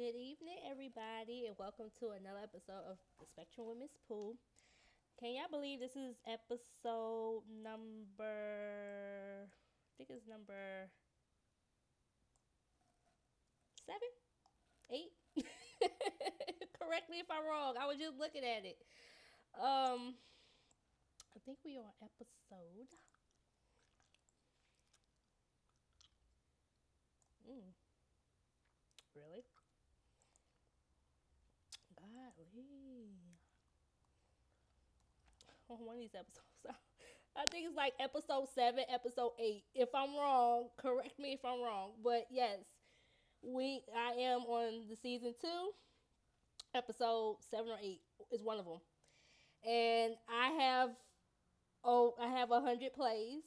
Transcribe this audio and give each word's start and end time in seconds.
Good 0.00 0.16
evening, 0.16 0.56
everybody, 0.64 1.44
and 1.44 1.54
welcome 1.58 1.92
to 2.00 2.16
another 2.16 2.40
episode 2.40 2.88
of 2.88 2.96
the 3.20 3.26
Spectrum 3.28 3.68
With 3.68 3.84
Miss 3.84 3.92
Pooh. 4.08 4.32
Can 5.20 5.36
y'all 5.36 5.52
believe 5.52 5.76
this 5.78 5.92
is 5.92 6.16
episode 6.24 7.44
number? 7.52 9.44
I 9.44 9.92
think 9.98 10.08
it's 10.08 10.24
number 10.24 10.88
seven, 13.84 14.08
eight. 14.88 15.12
Correct 16.80 17.12
me 17.12 17.20
if 17.20 17.28
I'm 17.28 17.44
wrong. 17.44 17.74
I 17.76 17.84
was 17.84 17.98
just 18.00 18.16
looking 18.16 18.40
at 18.40 18.64
it. 18.64 18.80
Um, 19.60 20.16
I 21.36 21.44
think 21.44 21.58
we 21.62 21.76
are 21.76 21.92
episode. 22.00 22.88
Mm. 27.44 27.76
Really? 29.14 29.44
Golly. 32.00 32.90
On 35.70 35.76
one 35.86 35.96
of 35.96 36.00
these 36.00 36.14
episodes. 36.14 36.46
I 37.36 37.44
think 37.50 37.66
it's 37.68 37.76
like 37.76 37.94
episode 38.00 38.46
seven, 38.54 38.84
episode 38.92 39.32
eight. 39.40 39.64
If 39.74 39.88
I'm 39.94 40.16
wrong, 40.16 40.68
correct 40.78 41.18
me 41.18 41.32
if 41.34 41.44
I'm 41.44 41.62
wrong. 41.62 41.92
But 42.02 42.26
yes, 42.30 42.58
we 43.42 43.82
I 43.96 44.12
am 44.20 44.40
on 44.42 44.88
the 44.88 44.96
season 44.96 45.34
two, 45.40 45.70
episode 46.74 47.36
seven 47.50 47.68
or 47.70 47.78
eight 47.82 48.00
is 48.32 48.42
one 48.42 48.58
of 48.58 48.64
them, 48.64 48.80
and 49.66 50.14
I 50.28 50.50
have 50.62 50.90
oh 51.84 52.14
I 52.20 52.28
have 52.28 52.50
a 52.50 52.60
hundred 52.60 52.94
plays. 52.94 53.42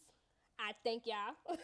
I 0.59 0.73
thank 0.83 1.05
y'all. 1.07 1.35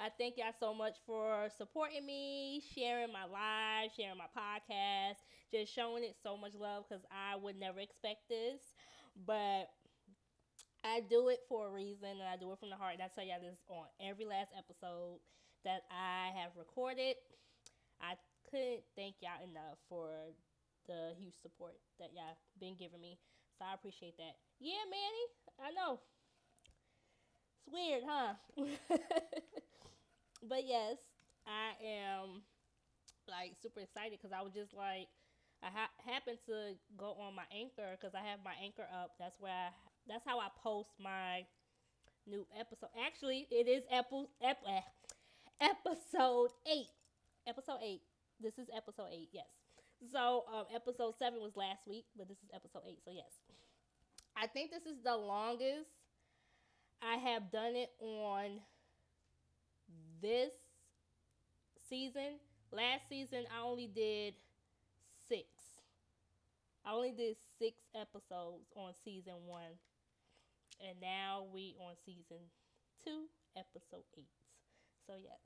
I 0.00 0.10
thank 0.18 0.36
y'all 0.38 0.54
so 0.58 0.74
much 0.74 0.96
for 1.06 1.48
supporting 1.58 2.06
me, 2.06 2.62
sharing 2.74 3.12
my 3.12 3.24
live, 3.24 3.90
sharing 3.96 4.18
my 4.18 4.30
podcast, 4.36 5.16
just 5.52 5.74
showing 5.74 6.04
it 6.04 6.16
so 6.22 6.36
much 6.36 6.54
love 6.54 6.84
because 6.88 7.04
I 7.10 7.36
would 7.36 7.56
never 7.58 7.80
expect 7.80 8.28
this. 8.28 8.60
But 9.16 9.70
I 10.84 11.00
do 11.00 11.28
it 11.28 11.40
for 11.48 11.68
a 11.68 11.70
reason 11.70 12.08
and 12.08 12.28
I 12.28 12.36
do 12.36 12.50
it 12.52 12.58
from 12.58 12.70
the 12.70 12.76
heart. 12.76 12.94
And 12.94 13.02
I 13.02 13.08
tell 13.12 13.24
y'all 13.24 13.40
this 13.40 13.60
on 13.68 13.84
every 14.00 14.24
last 14.24 14.50
episode 14.56 15.20
that 15.64 15.84
I 15.92 16.32
have 16.40 16.52
recorded. 16.56 17.16
I 18.00 18.14
couldn't 18.50 18.84
thank 18.96 19.16
y'all 19.22 19.42
enough 19.44 19.78
for 19.88 20.10
the 20.88 21.14
huge 21.18 21.36
support 21.42 21.76
that 22.00 22.10
y'all 22.14 22.38
been 22.60 22.76
giving 22.76 23.00
me. 23.00 23.18
So 23.58 23.64
I 23.66 23.74
appreciate 23.74 24.16
that. 24.18 24.36
Yeah, 24.60 24.84
Manny, 24.90 25.26
I 25.60 25.70
know 25.72 26.00
it's 27.66 27.72
weird, 27.72 28.02
huh? 28.06 28.34
but 30.42 30.66
yes, 30.66 30.96
I 31.46 31.76
am 31.84 32.42
like 33.28 33.54
super 33.62 33.80
excited 33.80 34.18
because 34.20 34.32
I 34.36 34.42
was 34.42 34.54
just 34.54 34.74
like, 34.74 35.08
I 35.62 35.68
ha- 35.68 35.90
to 36.46 36.74
go 36.96 37.16
on 37.20 37.34
my 37.34 37.44
anchor 37.54 37.96
because 37.98 38.14
I 38.14 38.26
have 38.26 38.40
my 38.44 38.54
anchor 38.62 38.86
up. 38.92 39.12
That's 39.18 39.38
where 39.38 39.52
I, 39.52 39.68
that's 40.08 40.24
how 40.26 40.38
I 40.38 40.48
post 40.62 40.90
my 40.98 41.44
new 42.26 42.46
episode. 42.58 42.90
Actually, 43.06 43.46
it 43.50 43.68
is 43.68 43.82
Apple 43.92 44.30
ep, 44.42 44.58
eh, 44.66 44.80
episode 45.60 46.50
eight. 46.66 46.90
Episode 47.46 47.78
eight. 47.82 48.02
This 48.40 48.58
is 48.58 48.68
episode 48.74 49.08
eight. 49.12 49.28
Yes. 49.32 49.46
So 50.12 50.44
um, 50.52 50.64
episode 50.74 51.14
seven 51.18 51.40
was 51.40 51.56
last 51.56 51.86
week, 51.86 52.04
but 52.16 52.28
this 52.28 52.38
is 52.38 52.50
episode 52.54 52.82
eight. 52.88 53.00
So 53.04 53.10
yes, 53.12 53.32
I 54.36 54.46
think 54.46 54.70
this 54.70 54.86
is 54.86 55.02
the 55.04 55.16
longest 55.16 55.90
I 57.02 57.16
have 57.16 57.50
done 57.50 57.76
it 57.76 57.90
on 58.00 58.60
this 60.22 60.52
season. 61.88 62.40
Last 62.72 63.08
season, 63.08 63.44
I 63.54 63.62
only 63.62 63.88
did. 63.88 64.34
I 66.84 66.92
only 66.92 67.12
did 67.12 67.36
six 67.58 67.76
episodes 67.94 68.66
on 68.76 68.92
season 69.04 69.34
one. 69.46 69.78
And 70.80 70.98
now 71.00 71.44
we 71.52 71.76
on 71.80 71.94
season 72.04 72.40
two, 73.04 73.28
episode 73.56 74.04
eight. 74.16 74.32
So 75.06 75.14
yes. 75.16 75.40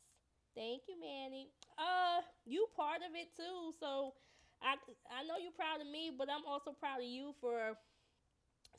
Thank 0.55 0.83
you, 0.89 0.97
Manny. 1.01 1.49
Uh, 1.79 2.23
you 2.47 2.67
part 2.77 3.01
of 3.03 3.15
it 3.17 3.35
too. 3.37 3.73
So 3.81 4.15
I 4.63 4.77
I 5.11 5.25
know 5.27 5.37
you're 5.43 5.53
proud 5.53 5.81
of 5.81 5.89
me, 5.89 6.13
but 6.17 6.29
I'm 6.31 6.47
also 6.47 6.73
proud 6.73 7.01
of 7.01 7.07
you 7.07 7.35
for 7.41 7.77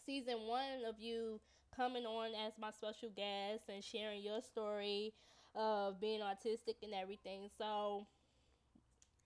season 0.06 0.42
one 0.48 0.86
of 0.88 1.00
you 1.00 1.40
coming 1.76 2.06
on 2.06 2.32
as 2.46 2.54
my 2.60 2.72
special 2.72 3.10
guest 3.16 3.64
and 3.70 3.84
sharing 3.84 4.22
your 4.22 4.42
story 4.42 5.14
of 5.56 6.00
being 6.00 6.22
autistic 6.22 6.76
and 6.84 6.94
everything. 6.94 7.50
So 7.58 8.08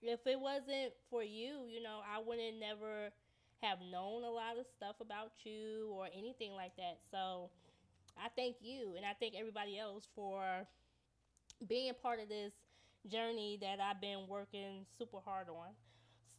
if 0.02 0.20
it 0.26 0.38
wasn't 0.40 0.92
for 1.10 1.22
you, 1.22 1.66
you 1.68 1.82
know, 1.82 2.00
I 2.04 2.20
wouldn't 2.24 2.58
never 2.58 3.10
have 3.62 3.78
known 3.80 4.24
a 4.24 4.30
lot 4.30 4.58
of 4.58 4.66
stuff 4.76 4.96
about 5.00 5.32
you 5.44 5.90
or 5.92 6.08
anything 6.16 6.52
like 6.52 6.76
that. 6.76 6.98
So 7.10 7.50
I 8.16 8.28
thank 8.36 8.56
you 8.60 8.94
and 8.96 9.04
I 9.04 9.12
thank 9.18 9.34
everybody 9.34 9.78
else 9.78 10.08
for 10.14 10.42
being 11.68 11.92
part 12.02 12.20
of 12.20 12.28
this 12.28 12.52
journey 13.10 13.58
that 13.60 13.78
I've 13.80 14.00
been 14.00 14.26
working 14.28 14.86
super 14.98 15.18
hard 15.24 15.48
on. 15.48 15.72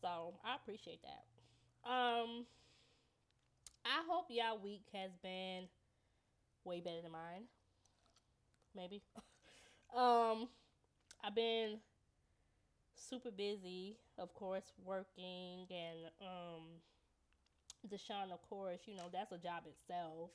So 0.01 0.33
I 0.43 0.55
appreciate 0.55 1.01
that. 1.03 1.89
Um 1.89 2.45
I 3.83 4.03
hope 4.07 4.25
y'all 4.29 4.59
week 4.59 4.85
has 4.93 5.11
been 5.23 5.67
way 6.63 6.81
better 6.81 7.01
than 7.01 7.11
mine. 7.11 7.43
Maybe. 8.75 9.01
um, 9.95 10.47
I've 11.23 11.35
been 11.35 11.79
super 12.95 13.31
busy, 13.31 13.97
of 14.17 14.33
course, 14.33 14.71
working 14.85 15.65
and 15.69 16.11
um, 16.21 16.61
Deshaun, 17.87 18.31
of 18.31 18.41
course, 18.49 18.81
you 18.85 18.95
know 18.95 19.09
that's 19.11 19.31
a 19.31 19.37
job 19.37 19.63
itself. 19.65 20.29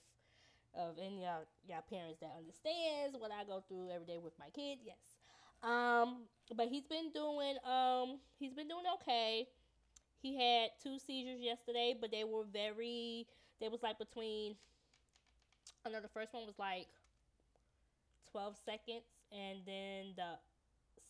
Of 0.74 0.98
any 0.98 1.22
y'all, 1.22 1.46
y'all 1.68 1.82
parents 1.88 2.20
that 2.20 2.32
understands 2.36 3.16
what 3.18 3.30
I 3.32 3.44
go 3.44 3.64
through 3.68 3.90
every 3.90 4.06
day 4.06 4.18
with 4.18 4.34
my 4.38 4.50
kids, 4.54 4.82
yes. 4.84 4.98
Um, 5.62 6.26
but 6.54 6.68
he's 6.68 6.84
been 6.86 7.10
doing 7.12 7.56
um 7.64 8.20
he's 8.38 8.52
been 8.52 8.68
doing 8.68 8.84
okay. 9.00 9.48
He 10.22 10.36
had 10.36 10.70
two 10.82 10.98
seizures 10.98 11.40
yesterday, 11.40 11.94
but 12.00 12.10
they 12.10 12.24
were 12.24 12.44
very 12.52 13.26
they 13.60 13.68
was 13.68 13.82
like 13.82 13.98
between 13.98 14.56
I 15.84 15.90
know 15.90 16.00
the 16.00 16.08
first 16.08 16.34
one 16.34 16.46
was 16.46 16.58
like 16.58 16.86
12 18.30 18.56
seconds, 18.64 19.04
and 19.32 19.60
then 19.66 20.12
the 20.16 20.36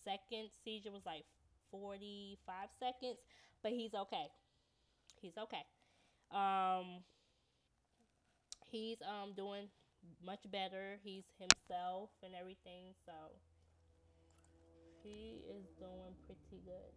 second 0.05 0.51
seizure 0.65 0.93
was 0.93 1.07
like 1.07 1.25
45 1.71 2.69
seconds, 2.79 3.19
but 3.63 3.73
he's 3.73 3.95
okay. 3.95 4.27
He's 5.21 5.37
okay. 5.39 5.65
Um, 6.31 7.05
he's 8.67 9.01
um 9.03 9.35
doing 9.35 9.71
much 10.21 10.51
better. 10.51 10.97
He's 11.03 11.25
himself 11.39 12.11
and 12.23 12.35
everything, 12.35 12.95
so 12.95 13.41
he 15.03 15.39
is 15.49 15.67
doing 15.79 16.17
pretty 16.27 16.61
good. 16.65 16.93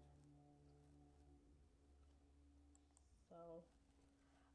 So 3.29 3.66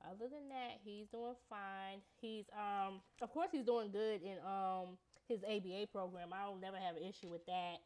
other 0.00 0.28
than 0.28 0.48
that, 0.48 0.80
he's 0.80 1.08
doing 1.08 1.36
fine. 1.48 2.02
He's 2.20 2.48
um 2.50 3.02
of 3.20 3.30
course 3.30 3.50
he's 3.52 3.64
doing 3.64 3.90
good 3.92 4.22
in 4.22 4.38
um 4.40 4.98
his 5.26 5.42
ABA 5.44 5.88
program. 5.88 6.32
I 6.32 6.44
don't 6.44 6.60
never 6.60 6.78
have 6.78 6.96
an 6.96 7.02
issue 7.02 7.30
with 7.30 7.46
that. 7.46 7.80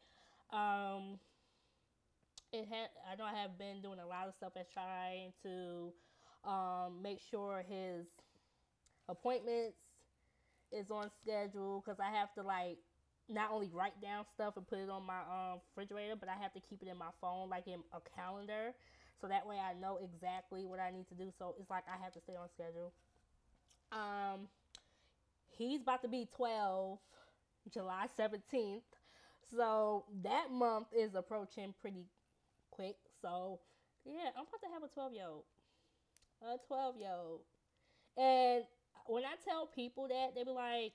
Um 0.55 1.19
it 2.51 2.67
had 2.67 2.91
I 3.05 3.15
know 3.15 3.25
I 3.25 3.33
have 3.33 3.57
been 3.57 3.81
doing 3.81 3.99
a 3.99 4.05
lot 4.07 4.27
of 4.27 4.35
stuff 4.35 4.53
as 4.55 4.69
trying 4.69 5.33
to 5.43 5.93
um 6.43 7.01
make 7.01 7.19
sure 7.29 7.63
his 7.67 8.05
appointments 9.07 9.77
is 10.71 10.91
on 10.91 11.09
schedule 11.21 11.83
because 11.83 11.99
I 11.99 12.15
have 12.15 12.33
to 12.35 12.43
like 12.43 12.77
not 13.27 13.51
only 13.51 13.69
write 13.73 14.01
down 14.01 14.25
stuff 14.33 14.57
and 14.57 14.67
put 14.67 14.79
it 14.79 14.89
on 14.89 15.05
my 15.05 15.19
um, 15.19 15.59
refrigerator, 15.69 16.15
but 16.15 16.29
I 16.29 16.41
have 16.41 16.53
to 16.53 16.59
keep 16.59 16.81
it 16.81 16.87
in 16.87 16.97
my 16.97 17.11
phone, 17.21 17.49
like 17.49 17.67
in 17.67 17.79
a 17.93 17.99
calendar 18.15 18.73
so 19.19 19.27
that 19.27 19.45
way 19.45 19.57
I 19.57 19.73
know 19.79 19.99
exactly 20.01 20.65
what 20.65 20.79
I 20.79 20.91
need 20.91 21.07
to 21.09 21.15
do. 21.15 21.31
So 21.37 21.55
it's 21.59 21.69
like 21.69 21.83
I 21.87 22.01
have 22.01 22.13
to 22.13 22.21
stay 22.21 22.35
on 22.35 22.47
schedule. 22.53 22.93
Um, 23.91 24.47
he's 25.57 25.81
about 25.81 26.01
to 26.03 26.07
be 26.07 26.27
12 26.35 26.99
July 27.73 28.07
17th. 28.17 28.81
So 29.55 30.05
that 30.23 30.51
month 30.51 30.87
is 30.95 31.15
approaching 31.15 31.73
pretty 31.81 32.05
quick. 32.71 32.95
So 33.21 33.59
yeah, 34.05 34.29
I'm 34.37 34.45
about 34.47 34.61
to 34.63 34.73
have 34.73 34.83
a 34.83 34.93
12 34.93 35.13
year 35.13 35.25
old. 35.27 35.43
A 36.41 36.57
12 36.67 36.97
year 36.97 37.11
old. 37.13 37.41
And 38.17 38.63
when 39.07 39.23
I 39.25 39.35
tell 39.43 39.67
people 39.67 40.07
that, 40.07 40.35
they 40.35 40.43
be 40.43 40.51
like, 40.51 40.93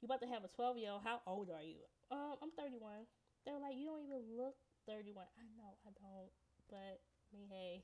You 0.00 0.06
about 0.06 0.20
to 0.20 0.28
have 0.28 0.44
a 0.44 0.48
12 0.48 0.78
year 0.78 0.90
old? 0.92 1.02
How 1.04 1.20
old 1.26 1.50
are 1.50 1.62
you? 1.62 1.84
Um, 2.10 2.36
I'm 2.42 2.50
31. 2.56 3.04
They're 3.44 3.58
like, 3.60 3.76
You 3.76 3.86
don't 3.86 4.04
even 4.04 4.22
look 4.36 4.54
31. 4.86 5.24
I 5.24 5.44
know, 5.56 5.76
I 5.84 5.90
don't 5.92 6.30
but 6.70 7.00
mean, 7.34 7.48
hey. 7.50 7.82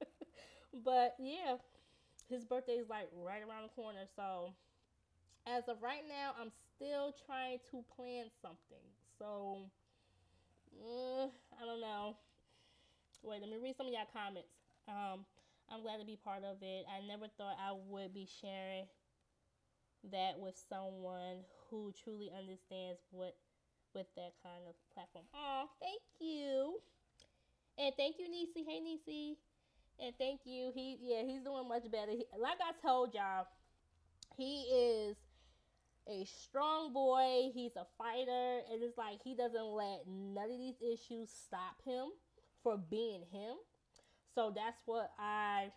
but 0.84 1.14
yeah, 1.18 1.56
his 2.28 2.44
birthday 2.44 2.74
is 2.78 2.88
like 2.88 3.08
right 3.14 3.42
around 3.42 3.64
the 3.64 3.74
corner. 3.74 4.06
So 4.14 4.52
as 5.46 5.68
of 5.68 5.82
right 5.82 6.02
now, 6.08 6.32
I'm 6.40 6.50
still 6.76 7.14
trying 7.26 7.58
to 7.70 7.84
plan 7.94 8.26
something. 8.42 8.84
So 9.18 9.66
uh, 10.82 11.26
I 11.60 11.64
don't 11.64 11.80
know. 11.80 12.16
wait, 13.22 13.40
let 13.40 13.50
me 13.50 13.56
read 13.62 13.76
some 13.76 13.86
of 13.86 13.92
y'all 13.92 14.08
comments. 14.12 14.48
Um, 14.88 15.24
I'm 15.70 15.82
glad 15.82 15.98
to 15.98 16.06
be 16.06 16.16
part 16.22 16.44
of 16.44 16.62
it. 16.62 16.86
I 16.86 17.06
never 17.06 17.26
thought 17.36 17.56
I 17.58 17.72
would 17.88 18.14
be 18.14 18.28
sharing 18.40 18.86
that 20.12 20.38
with 20.38 20.54
someone 20.68 21.42
who 21.70 21.92
truly 22.04 22.30
understands 22.30 23.00
what 23.10 23.36
with 23.94 24.06
that 24.14 24.34
kind 24.42 24.62
of 24.68 24.74
platform. 24.94 25.24
Oh, 25.34 25.64
thank 25.80 26.02
you. 26.20 26.78
And 27.78 27.92
thank 27.96 28.16
you, 28.18 28.28
Nisi. 28.30 28.64
Hey, 28.68 28.80
Nisi. 28.80 29.36
And 29.98 30.14
thank 30.18 30.40
you. 30.44 30.70
He 30.74 30.98
yeah, 31.00 31.22
he's 31.26 31.42
doing 31.42 31.68
much 31.68 31.90
better. 31.90 32.12
He, 32.12 32.26
like 32.38 32.58
I 32.60 32.72
told 32.86 33.14
y'all, 33.14 33.46
he 34.36 34.62
is 34.62 35.16
a 36.08 36.24
strong 36.24 36.92
boy. 36.92 37.50
He's 37.54 37.74
a 37.76 37.86
fighter, 37.98 38.60
and 38.70 38.82
it's 38.82 38.98
like 38.98 39.22
he 39.24 39.34
doesn't 39.34 39.64
let 39.64 40.02
none 40.06 40.50
of 40.50 40.58
these 40.58 40.80
issues 40.80 41.30
stop 41.30 41.80
him 41.84 42.08
for 42.62 42.76
being 42.76 43.22
him. 43.32 43.56
So 44.36 44.52
that's 44.54 44.82
what 44.84 45.10
I 45.18 45.72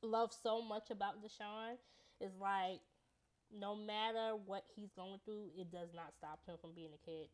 love 0.00 0.30
so 0.42 0.62
much 0.62 0.90
about 0.90 1.16
Deshaun. 1.22 1.74
Is 2.20 2.32
like 2.40 2.80
no 3.52 3.74
matter 3.74 4.36
what 4.46 4.64
he's 4.76 4.90
going 4.96 5.18
through, 5.24 5.50
it 5.58 5.72
does 5.72 5.88
not 5.94 6.12
stop 6.16 6.38
him 6.46 6.56
from 6.60 6.70
being 6.74 6.90
a 6.94 7.04
kid. 7.04 7.28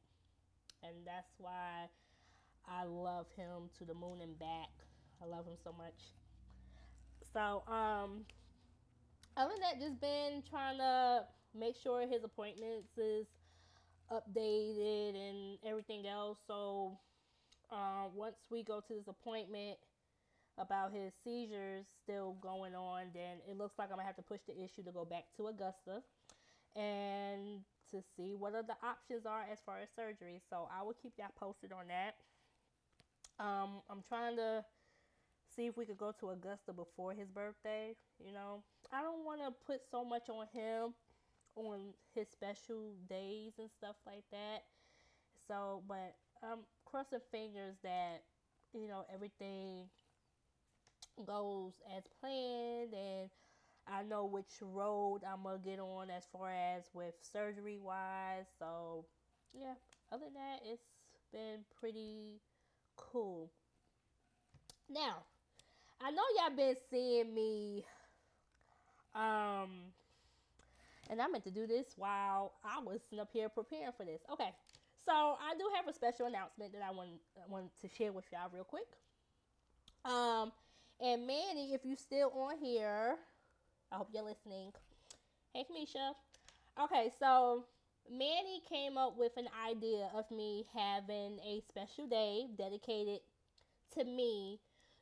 And 0.83 0.95
that's 1.07 1.35
why 1.39 1.89
I 2.67 2.85
love 2.85 3.27
him 3.37 3.71
to 3.79 3.85
the 3.85 3.95
moon 3.95 4.21
and 4.23 4.39
back. 4.39 4.71
I 5.23 5.27
love 5.27 5.47
him 5.47 5.57
so 5.63 5.73
much. 5.73 6.15
So, 7.33 7.63
um, 7.73 8.25
other 9.37 9.53
than 9.53 9.61
that, 9.61 9.81
just 9.81 10.01
been 10.01 10.43
trying 10.49 10.79
to 10.79 11.25
make 11.59 11.77
sure 11.83 12.07
his 12.07 12.25
appointments 12.25 12.97
is 12.97 13.27
updated 14.13 15.17
and 15.17 15.59
everything 15.67 16.07
else. 16.07 16.39
So, 16.47 16.99
uh, 17.71 18.09
once 18.15 18.37
we 18.51 18.63
go 18.63 18.81
to 18.81 18.95
this 18.95 19.09
appointment 19.09 19.79
about 20.59 20.93
his 20.93 21.13
seizures 21.25 21.87
still 22.03 22.37
going 22.41 22.75
on, 22.75 23.07
then 23.13 23.39
it 23.49 23.57
looks 23.57 23.79
like 23.79 23.89
I'm 23.91 23.97
gonna 23.97 24.07
have 24.07 24.17
to 24.17 24.23
push 24.23 24.41
the 24.47 24.55
issue 24.55 24.83
to 24.85 24.93
go 24.93 25.05
back 25.05 25.25
to 25.37 25.49
Augusta 25.49 26.03
and 26.77 27.61
to 27.91 28.03
see 28.17 28.35
what 28.35 28.55
other 28.55 28.75
options 28.83 29.27
are 29.27 29.45
as 29.51 29.59
far 29.65 29.79
as 29.79 29.89
surgery. 29.97 30.41
So 30.51 30.69
I 30.77 30.83
will 30.83 30.95
keep 30.95 31.13
y'all 31.19 31.29
posted 31.39 31.73
on 31.73 31.87
that. 31.89 32.15
Um, 33.39 33.83
I'm 33.91 34.03
trying 34.09 34.37
to 34.37 34.65
see 35.55 35.67
if 35.67 35.77
we 35.77 35.85
could 35.85 35.99
go 35.99 36.13
to 36.21 36.31
Augusta 36.31 36.73
before 36.73 37.13
his 37.13 37.29
birthday. 37.29 37.95
You 38.25 38.33
know, 38.33 38.63
I 38.93 39.03
don't 39.03 39.25
want 39.25 39.41
to 39.41 39.53
put 39.67 39.81
so 39.91 40.05
much 40.05 40.29
on 40.29 40.47
him 40.53 40.95
on 41.57 41.95
his 42.15 42.29
special 42.29 42.95
days 43.09 43.53
and 43.59 43.69
stuff 43.79 43.97
like 44.07 44.25
that. 44.31 44.65
So, 45.47 45.83
but 45.89 46.15
I'm 46.43 46.61
crossing 46.85 47.21
fingers 47.31 47.77
that 47.83 48.23
you 48.73 48.89
know 48.89 49.05
everything 49.13 49.87
goes 51.27 51.73
as 51.97 52.05
planned 52.21 52.95
and 52.95 53.31
I 53.87 54.03
know 54.03 54.25
which 54.25 54.47
road 54.61 55.21
I'm 55.31 55.43
gonna 55.43 55.59
get 55.59 55.79
on 55.79 56.11
as 56.11 56.25
far 56.33 56.51
as 56.51 56.85
with 56.95 57.15
surgery 57.21 57.79
wise. 57.79 58.47
So 58.59 59.05
yeah, 59.53 59.75
other 60.13 60.25
than 60.25 60.35
that, 60.35 60.61
it's 60.65 60.83
been 61.33 61.65
pretty 61.79 62.41
cool. 62.97 63.51
Now, 64.89 65.25
I 66.01 66.11
know 66.11 66.23
y'all 66.37 66.57
been 66.57 66.77
seeing 66.91 67.35
me 67.35 67.85
um 69.15 69.93
and 71.11 71.21
I 71.21 71.29
meant 71.29 71.45
to 71.45 71.51
do 71.51 71.67
this 71.67 71.87
while 71.97 72.55
I 72.65 72.81
was 72.83 73.01
up 73.21 73.29
here 73.33 73.49
preparing 73.49 73.93
for 73.97 74.05
this. 74.05 74.23
Okay. 74.33 74.51
So 75.05 75.13
I 75.13 75.55
do 75.59 75.69
have 75.77 75.87
a 75.87 75.93
special 75.93 76.27
announcement 76.27 76.73
that 76.73 76.83
I 76.83 76.91
want 76.91 77.11
want 77.49 77.71
to 77.83 77.89
share 77.89 78.13
with 78.13 78.25
y'all 78.33 78.51
real 78.53 78.65
quick. 78.65 78.89
Um 80.05 80.51
and 81.05 81.27
Manny, 81.27 81.75
if 81.75 81.83
you 81.85 81.97
still 81.97 82.33
on 82.35 82.59
here, 82.59 83.17
I 83.93 83.97
hope 83.97 84.09
you're 84.15 84.25
listening. 84.25 84.73
Hey, 85.55 85.65
Kamisha. 85.71 86.13
Okay, 86.85 87.11
so 87.19 87.65
Manny 88.11 88.63
came 88.69 88.99
up 88.99 89.17
with 89.19 89.33
an 89.37 89.49
idea 89.69 90.11
of 90.15 90.31
me 90.31 90.67
having 90.75 91.39
a 91.47 91.63
special 91.69 92.07
day 92.09 92.47
dedicated 92.59 93.21
to 93.97 94.05
me 94.05 94.61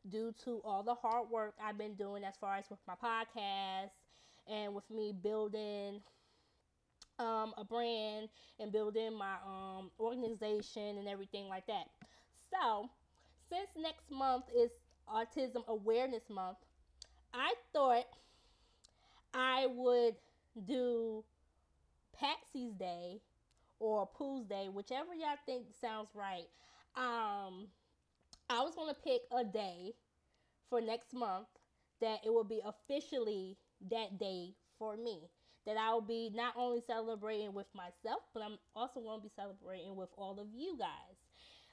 due 0.09 0.35
to 0.45 0.61
all 0.65 0.83
the 0.83 0.95
hard 0.95 1.31
work 1.31 1.55
I've 1.63 1.79
been 1.79 1.95
doing 1.95 2.25
as 2.25 2.37
far 2.41 2.57
as 2.57 2.71
with 2.71 2.81
my 2.89 2.95
podcast 2.95 3.91
and 4.49 4.75
with 4.75 4.91
me 4.91 5.13
building 5.13 6.03
um, 7.19 7.53
a 7.57 7.65
brand 7.65 8.29
and 8.59 8.73
building 8.73 9.15
my 9.15 9.37
um, 9.47 9.91
organization 10.01 10.99
and 10.99 11.09
everything 11.09 11.49
like 11.49 11.67
that. 11.67 11.87
So, 12.51 12.89
since 13.49 13.71
next 13.77 14.11
month 14.11 14.45
is 14.57 14.71
Autism 15.09 15.67
Awareness 15.69 16.29
Month, 16.31 16.59
I 17.33 17.55
thought 17.73 18.07
I 19.35 19.67
would 19.67 20.17
do 20.67 21.25
Patsy's 22.13 22.75
Day 22.75 23.21
or 23.79 24.07
Pooh's 24.07 24.47
Day, 24.47 24.69
whichever 24.73 25.15
y'all 25.15 25.37
think 25.47 25.67
sounds 25.81 26.09
right. 26.15 26.47
Um, 26.95 27.69
I 28.51 28.61
was 28.61 28.75
gonna 28.75 28.95
pick 28.95 29.23
a 29.37 29.45
day 29.45 29.95
for 30.69 30.81
next 30.81 31.15
month 31.15 31.47
that 32.01 32.21
it 32.25 32.33
will 32.33 32.45
be 32.45 32.61
officially 32.65 33.57
that 33.91 34.19
day 34.19 34.55
for 34.79 34.97
me. 34.97 35.21
That 35.65 35.77
I 35.77 35.93
will 35.93 36.01
be 36.03 36.31
not 36.35 36.55
only 36.57 36.83
celebrating 36.87 37.55
with 37.55 37.69
myself, 37.75 38.23
but 38.35 38.43
I'm 38.43 38.59
also 38.75 39.01
to 39.01 39.23
be 39.23 39.31
celebrating 39.37 39.95
with 39.95 40.09
all 40.17 40.41
of 40.41 40.49
you 40.53 40.77
guys. 40.77 41.22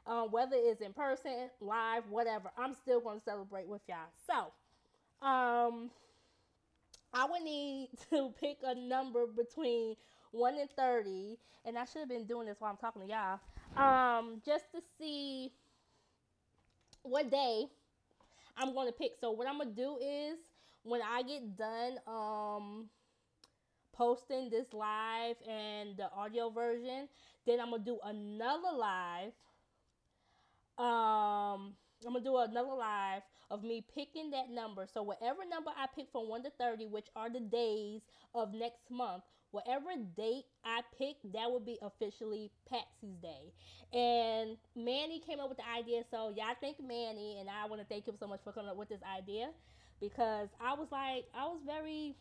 Um, 0.09 0.31
whether 0.31 0.56
it's 0.56 0.81
in 0.81 0.91
person, 0.91 1.51
live, 1.61 2.03
whatever, 2.09 2.50
I'm 2.57 2.73
still 2.73 3.00
going 3.00 3.19
to 3.19 3.23
celebrate 3.23 3.67
with 3.67 3.81
y'all. 3.88 4.09
So, 4.25 5.25
um, 5.25 5.91
I 7.13 7.25
would 7.29 7.44
need 7.44 7.89
to 8.09 8.33
pick 8.39 8.57
a 8.63 8.73
number 8.73 9.27
between 9.27 9.95
1 10.31 10.57
and 10.59 10.69
30, 10.71 11.38
and 11.63 11.77
I 11.77 11.85
should 11.85 12.00
have 12.00 12.09
been 12.09 12.25
doing 12.25 12.47
this 12.47 12.56
while 12.59 12.71
I'm 12.71 12.77
talking 12.77 13.03
to 13.03 13.07
y'all, 13.07 13.39
um, 13.77 14.41
just 14.44 14.71
to 14.71 14.81
see 14.97 15.51
what 17.03 17.29
day 17.29 17.65
I'm 18.57 18.73
going 18.73 18.88
to 18.88 18.94
pick. 18.94 19.12
So, 19.21 19.29
what 19.29 19.47
I'm 19.47 19.57
going 19.57 19.69
to 19.69 19.75
do 19.75 19.97
is 20.01 20.39
when 20.81 21.01
I 21.01 21.21
get 21.21 21.55
done 21.55 22.00
um, 22.07 22.85
posting 23.94 24.50
this 24.50 24.73
live 24.73 25.35
and 25.47 25.97
the 25.97 26.12
audio 26.12 26.50
version, 26.50 27.07
then 27.45 27.59
I'm 27.59 27.69
going 27.69 27.83
to 27.83 27.91
do 27.91 28.00
another 28.03 28.75
live. 28.75 29.33
Um, 30.79 31.73
I'm 32.05 32.13
gonna 32.13 32.24
do 32.24 32.38
another 32.38 32.74
live 32.74 33.21
of 33.51 33.63
me 33.63 33.83
picking 33.93 34.31
that 34.31 34.50
number. 34.50 34.88
So 34.93 35.03
whatever 35.03 35.39
number 35.50 35.71
I 35.77 35.88
pick 35.93 36.07
from 36.12 36.29
one 36.29 36.43
to 36.43 36.50
thirty, 36.51 36.86
which 36.86 37.07
are 37.15 37.29
the 37.29 37.41
days 37.41 38.01
of 38.33 38.53
next 38.53 38.89
month, 38.89 39.24
whatever 39.51 39.88
date 40.15 40.45
I 40.63 40.81
pick, 40.98 41.17
that 41.33 41.51
will 41.51 41.59
be 41.59 41.77
officially 41.81 42.51
Patsy's 42.69 43.17
Day. 43.21 43.51
And 43.91 44.57
Manny 44.75 45.19
came 45.19 45.39
up 45.39 45.50
with 45.50 45.57
the 45.57 45.67
idea, 45.67 46.03
so 46.09 46.29
y'all 46.29 46.55
thank 46.62 46.79
Manny, 46.79 47.38
and 47.39 47.50
I 47.50 47.67
want 47.67 47.81
to 47.81 47.88
thank 47.88 48.07
him 48.07 48.15
so 48.17 48.27
much 48.27 48.39
for 48.43 48.53
coming 48.53 48.69
up 48.69 48.77
with 48.77 48.89
this 48.89 49.01
idea 49.17 49.50
because 50.00 50.48
I 50.62 50.74
was 50.75 50.88
like, 50.91 51.25
I 51.36 51.45
was 51.45 51.59
very 51.65 52.15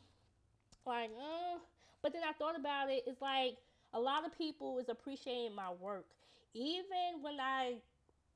like, 0.84 1.10
uh, 1.10 1.58
but 2.02 2.12
then 2.12 2.22
I 2.28 2.32
thought 2.32 2.58
about 2.58 2.90
it. 2.90 3.04
It's 3.06 3.20
like 3.22 3.56
a 3.92 4.00
lot 4.00 4.26
of 4.26 4.36
people 4.36 4.78
is 4.78 4.88
appreciating 4.88 5.54
my 5.54 5.70
work, 5.70 6.06
even 6.54 7.22
when 7.22 7.38
I 7.38 7.76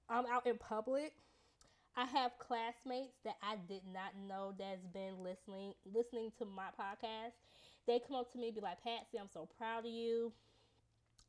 I'm 0.08 0.26
out 0.26 0.46
in 0.46 0.58
public 0.58 1.12
I 1.96 2.06
have 2.06 2.32
classmates 2.38 3.20
that 3.24 3.36
I 3.42 3.56
did 3.68 3.82
not 3.92 4.16
know 4.26 4.54
that's 4.58 4.86
been 4.94 5.22
listening 5.22 5.74
listening 5.84 6.32
to 6.38 6.46
my 6.46 6.72
podcast. 6.72 7.36
They 7.86 8.00
come 8.00 8.16
up 8.16 8.32
to 8.32 8.38
me 8.38 8.50
be 8.50 8.60
like, 8.60 8.82
Patsy, 8.82 9.18
I'm 9.20 9.28
so 9.28 9.48
proud 9.58 9.84
of 9.84 9.92
you. 9.92 10.32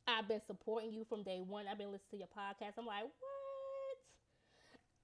I've 0.08 0.28
been 0.28 0.40
supporting 0.46 0.92
you 0.92 1.04
from 1.04 1.22
day 1.22 1.40
one. 1.40 1.66
I've 1.68 1.76
been 1.76 1.92
listening 1.92 2.22
to 2.22 2.24
your 2.24 2.32
podcast. 2.32 2.78
I'm 2.78 2.86
like, 2.86 3.02
what? 3.04 3.98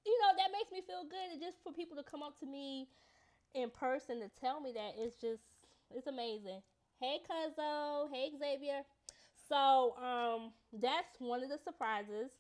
You 0.07 0.17
know, 0.23 0.33
that 0.39 0.53
makes 0.53 0.73
me 0.73 0.81
feel 0.87 1.05
good. 1.05 1.33
And 1.33 1.41
just 1.41 1.59
for 1.62 1.73
people 1.73 1.97
to 1.97 2.05
come 2.05 2.23
up 2.23 2.39
to 2.41 2.47
me 2.47 2.89
in 3.55 3.69
person 3.69 4.21
to 4.21 4.31
tell 4.41 4.61
me 4.61 4.73
that, 4.73 4.93
it's 4.97 5.17
just, 5.17 5.43
it's 5.91 6.07
amazing. 6.07 6.62
Hey, 7.00 7.19
Cuzzo. 7.29 8.09
Hey, 8.12 8.31
Xavier. 8.39 8.81
So, 9.49 9.95
um, 10.00 10.53
that's 10.73 11.19
one 11.19 11.43
of 11.43 11.50
the 11.50 11.59
surprises. 11.59 12.31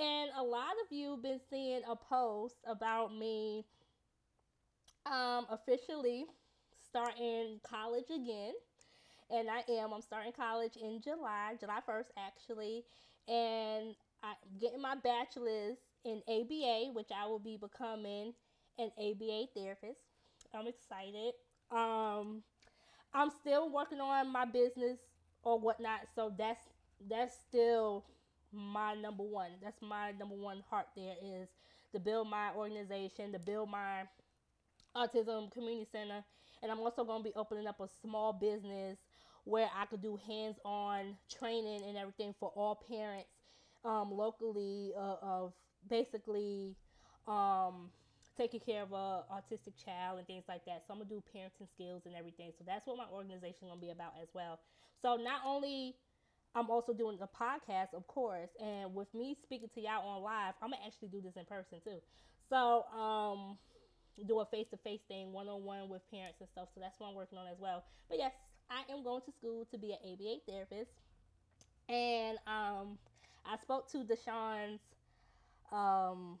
And 0.00 0.30
a 0.38 0.42
lot 0.42 0.72
of 0.82 0.90
you 0.90 1.10
have 1.10 1.22
been 1.22 1.40
seeing 1.50 1.82
a 1.86 1.94
post 1.94 2.56
about 2.66 3.14
me 3.14 3.66
um, 5.04 5.46
officially 5.50 6.24
starting 6.88 7.60
college 7.62 8.06
again. 8.06 8.54
And 9.30 9.48
I 9.50 9.62
am. 9.72 9.92
I'm 9.92 10.00
starting 10.00 10.32
college 10.32 10.76
in 10.80 11.02
July, 11.02 11.54
July 11.60 11.80
1st, 11.86 12.06
actually. 12.16 12.82
And 13.28 13.94
I'm 14.22 14.36
getting 14.58 14.80
my 14.80 14.94
bachelor's 14.94 15.76
in 16.04 16.22
ABA, 16.26 16.92
which 16.94 17.10
I 17.14 17.26
will 17.26 17.38
be 17.38 17.58
becoming 17.58 18.32
an 18.78 18.90
ABA 18.98 19.48
therapist. 19.54 20.00
I'm 20.54 20.66
excited. 20.66 21.34
Um, 21.70 22.42
I'm 23.12 23.30
still 23.30 23.70
working 23.70 24.00
on 24.00 24.32
my 24.32 24.46
business 24.46 24.98
or 25.42 25.58
whatnot, 25.58 26.00
so 26.14 26.32
that's 26.36 26.64
that's 27.08 27.34
still 27.48 28.04
my 28.52 28.94
number 28.94 29.22
one. 29.22 29.50
That's 29.62 29.80
my 29.80 30.12
number 30.12 30.34
one 30.34 30.62
heart 30.68 30.86
there 30.96 31.14
is 31.22 31.48
to 31.92 32.00
build 32.00 32.28
my 32.28 32.50
organization, 32.54 33.32
to 33.32 33.38
build 33.38 33.70
my 33.70 34.04
autism 34.96 35.52
community 35.52 35.86
center, 35.90 36.24
and 36.62 36.70
I'm 36.70 36.80
also 36.80 37.04
going 37.04 37.22
to 37.22 37.28
be 37.28 37.34
opening 37.36 37.66
up 37.66 37.80
a 37.80 37.88
small 38.02 38.32
business 38.32 38.98
where 39.44 39.68
I 39.74 39.86
could 39.86 40.02
do 40.02 40.18
hands-on 40.26 41.16
training 41.38 41.82
and 41.86 41.96
everything 41.96 42.34
for 42.38 42.52
all 42.54 42.84
parents 42.88 43.30
um, 43.84 44.10
locally 44.12 44.92
uh, 44.96 45.16
of 45.22 45.52
basically 45.88 46.76
um, 47.26 47.90
taking 48.36 48.60
care 48.60 48.82
of 48.82 48.92
a 48.92 49.24
autistic 49.32 49.82
child 49.82 50.18
and 50.18 50.26
things 50.26 50.44
like 50.48 50.64
that. 50.66 50.82
So 50.86 50.92
I'm 50.92 50.98
gonna 50.98 51.08
do 51.08 51.22
parenting 51.34 51.68
skills 51.74 52.02
and 52.04 52.14
everything. 52.14 52.52
So 52.58 52.64
that's 52.66 52.86
what 52.86 52.98
my 52.98 53.06
organization 53.12 53.68
gonna 53.68 53.80
be 53.80 53.90
about 53.90 54.12
as 54.20 54.28
well. 54.34 54.60
So 55.02 55.16
not 55.16 55.40
only 55.46 55.96
I'm 56.54 56.68
also 56.70 56.92
doing 56.92 57.18
the 57.18 57.28
podcast, 57.28 57.94
of 57.94 58.06
course, 58.08 58.50
and 58.60 58.94
with 58.94 59.12
me 59.14 59.36
speaking 59.42 59.68
to 59.74 59.80
y'all 59.80 60.06
on 60.08 60.22
live, 60.22 60.54
I'm 60.62 60.70
gonna 60.70 60.82
actually 60.84 61.08
do 61.08 61.20
this 61.20 61.36
in 61.36 61.44
person 61.44 61.78
too. 61.84 62.00
So 62.48 62.84
um, 62.92 63.56
do 64.26 64.40
a 64.40 64.46
face 64.46 64.66
to 64.70 64.76
face 64.78 65.00
thing, 65.08 65.32
one 65.32 65.48
on 65.48 65.62
one 65.64 65.88
with 65.88 66.02
parents 66.10 66.40
and 66.40 66.48
stuff. 66.50 66.68
So 66.74 66.80
that's 66.80 66.98
what 66.98 67.08
I'm 67.08 67.14
working 67.14 67.38
on 67.38 67.46
as 67.46 67.58
well. 67.60 67.84
But 68.08 68.18
yes, 68.18 68.32
I 68.68 68.82
am 68.92 69.04
going 69.04 69.22
to 69.22 69.32
school 69.32 69.66
to 69.70 69.78
be 69.78 69.92
an 69.92 69.98
ABA 70.02 70.38
therapist, 70.48 70.90
and 71.88 72.38
um, 72.46 72.98
I 73.46 73.56
spoke 73.62 73.90
to 73.92 73.98
Deshawn's 73.98 74.80
um, 75.72 76.38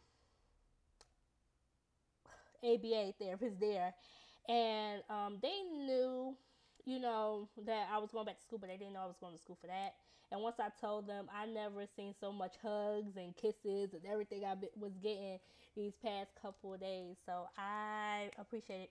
ABA 2.64 3.14
therapist 3.20 3.60
there, 3.60 3.94
and 4.48 5.02
um, 5.08 5.38
they 5.42 5.62
you 6.84 7.00
know, 7.00 7.48
that 7.66 7.88
I 7.92 7.98
was 7.98 8.10
going 8.10 8.26
back 8.26 8.36
to 8.38 8.42
school, 8.42 8.58
but 8.58 8.68
they 8.68 8.76
didn't 8.76 8.94
know 8.94 9.00
I 9.02 9.06
was 9.06 9.18
going 9.20 9.34
to 9.34 9.38
school 9.40 9.58
for 9.60 9.66
that. 9.66 9.94
And 10.32 10.40
once 10.42 10.56
I 10.60 10.68
told 10.80 11.08
them, 11.08 11.26
I 11.34 11.46
never 11.46 11.86
seen 11.96 12.14
so 12.20 12.32
much 12.32 12.54
hugs 12.62 13.16
and 13.16 13.36
kisses 13.36 13.94
and 13.94 14.02
everything 14.10 14.44
I 14.44 14.54
was 14.78 14.92
getting 15.02 15.38
these 15.76 15.92
past 16.02 16.30
couple 16.40 16.74
of 16.74 16.80
days. 16.80 17.16
So 17.26 17.46
I 17.58 18.30
appreciate 18.38 18.82
it. 18.82 18.90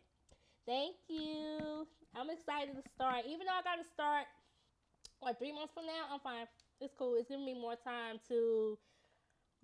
Thank 0.66 0.96
you. 1.08 1.88
I'm 2.16 2.30
excited 2.30 2.76
to 2.76 2.84
start. 2.96 3.26
Even 3.26 3.48
though 3.48 3.58
I 3.58 3.64
got 3.64 3.82
to 3.82 3.90
start 3.94 4.26
like 5.22 5.40
three 5.40 5.52
months 5.54 5.74
from 5.74 5.86
now, 5.86 6.14
I'm 6.14 6.20
fine. 6.20 6.48
It's 6.82 6.94
cool. 6.98 7.16
It's 7.18 7.30
giving 7.30 7.46
me 7.46 7.54
more 7.54 7.76
time 7.76 8.20
to 8.30 8.78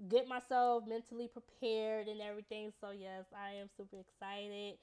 get 0.10 0.28
myself 0.28 0.84
mentally 0.88 1.30
prepared 1.30 2.08
and 2.08 2.22
everything. 2.22 2.72
So 2.82 2.92
yes, 2.92 3.26
I 3.36 3.54
am 3.54 3.70
super 3.78 3.98
excited. 4.00 4.76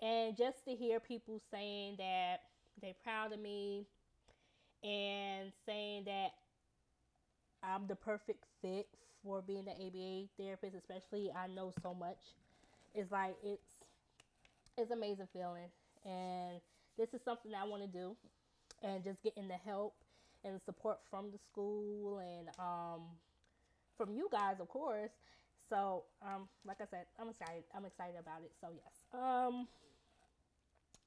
And 0.00 0.36
just 0.36 0.64
to 0.64 0.74
hear 0.74 1.00
people 1.00 1.40
saying 1.50 1.96
that 1.98 2.40
they're 2.82 2.94
proud 3.04 3.32
of 3.32 3.40
me 3.40 3.86
and 4.82 5.52
saying 5.66 6.04
that 6.04 6.32
I'm 7.62 7.86
the 7.86 7.96
perfect 7.96 8.44
fit 8.62 8.88
for 9.22 9.42
being 9.42 9.66
an 9.68 9.74
ABA 9.80 10.28
therapist, 10.38 10.74
especially 10.76 11.30
I 11.32 11.46
know 11.46 11.72
so 11.82 11.94
much. 11.94 12.18
It's 12.94 13.10
like 13.12 13.36
it's 13.44 13.62
it's 14.76 14.90
amazing 14.90 15.28
feeling. 15.32 15.68
And 16.04 16.60
this 16.96 17.12
is 17.14 17.20
something 17.24 17.52
I 17.54 17.64
want 17.66 17.82
to 17.82 17.88
do. 17.88 18.16
And 18.82 19.04
just 19.04 19.22
getting 19.22 19.48
the 19.48 19.54
help 19.56 19.94
and 20.44 20.60
support 20.64 20.98
from 21.10 21.30
the 21.30 21.38
school 21.38 22.18
and 22.18 22.48
um 22.58 23.02
from 23.96 24.12
you 24.14 24.28
guys, 24.32 24.56
of 24.60 24.68
course. 24.68 25.10
So, 25.68 26.04
um, 26.22 26.48
like 26.66 26.78
I 26.80 26.86
said, 26.90 27.06
I'm 27.20 27.28
excited. 27.28 27.64
I'm 27.76 27.84
excited 27.84 28.16
about 28.20 28.42
it. 28.42 28.52
So 28.60 28.68
yes. 28.74 28.94
Um, 29.14 29.68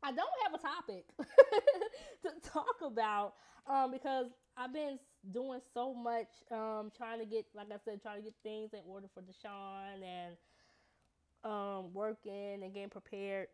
I 0.04 0.12
don't 0.12 0.30
have 0.44 0.54
a 0.54 0.58
topic 0.58 1.06
to 2.24 2.50
talk 2.50 2.76
about 2.84 3.36
um, 3.66 3.92
because 3.92 4.28
I've 4.58 4.74
been 4.74 5.00
doing 5.32 5.62
so 5.74 5.94
much, 5.94 6.28
um, 6.52 6.92
trying 6.96 7.20
to 7.20 7.26
get, 7.26 7.46
like 7.56 7.68
I 7.72 7.78
said, 7.86 8.02
trying 8.02 8.18
to 8.18 8.24
get 8.24 8.34
things 8.44 8.74
in 8.74 8.80
order 8.88 9.08
for 9.14 9.22
Deshawn 9.22 10.04
and 10.04 10.36
um, 11.46 11.94
working 11.94 12.62
and 12.62 12.74
getting 12.74 12.90
prepared 12.90 13.48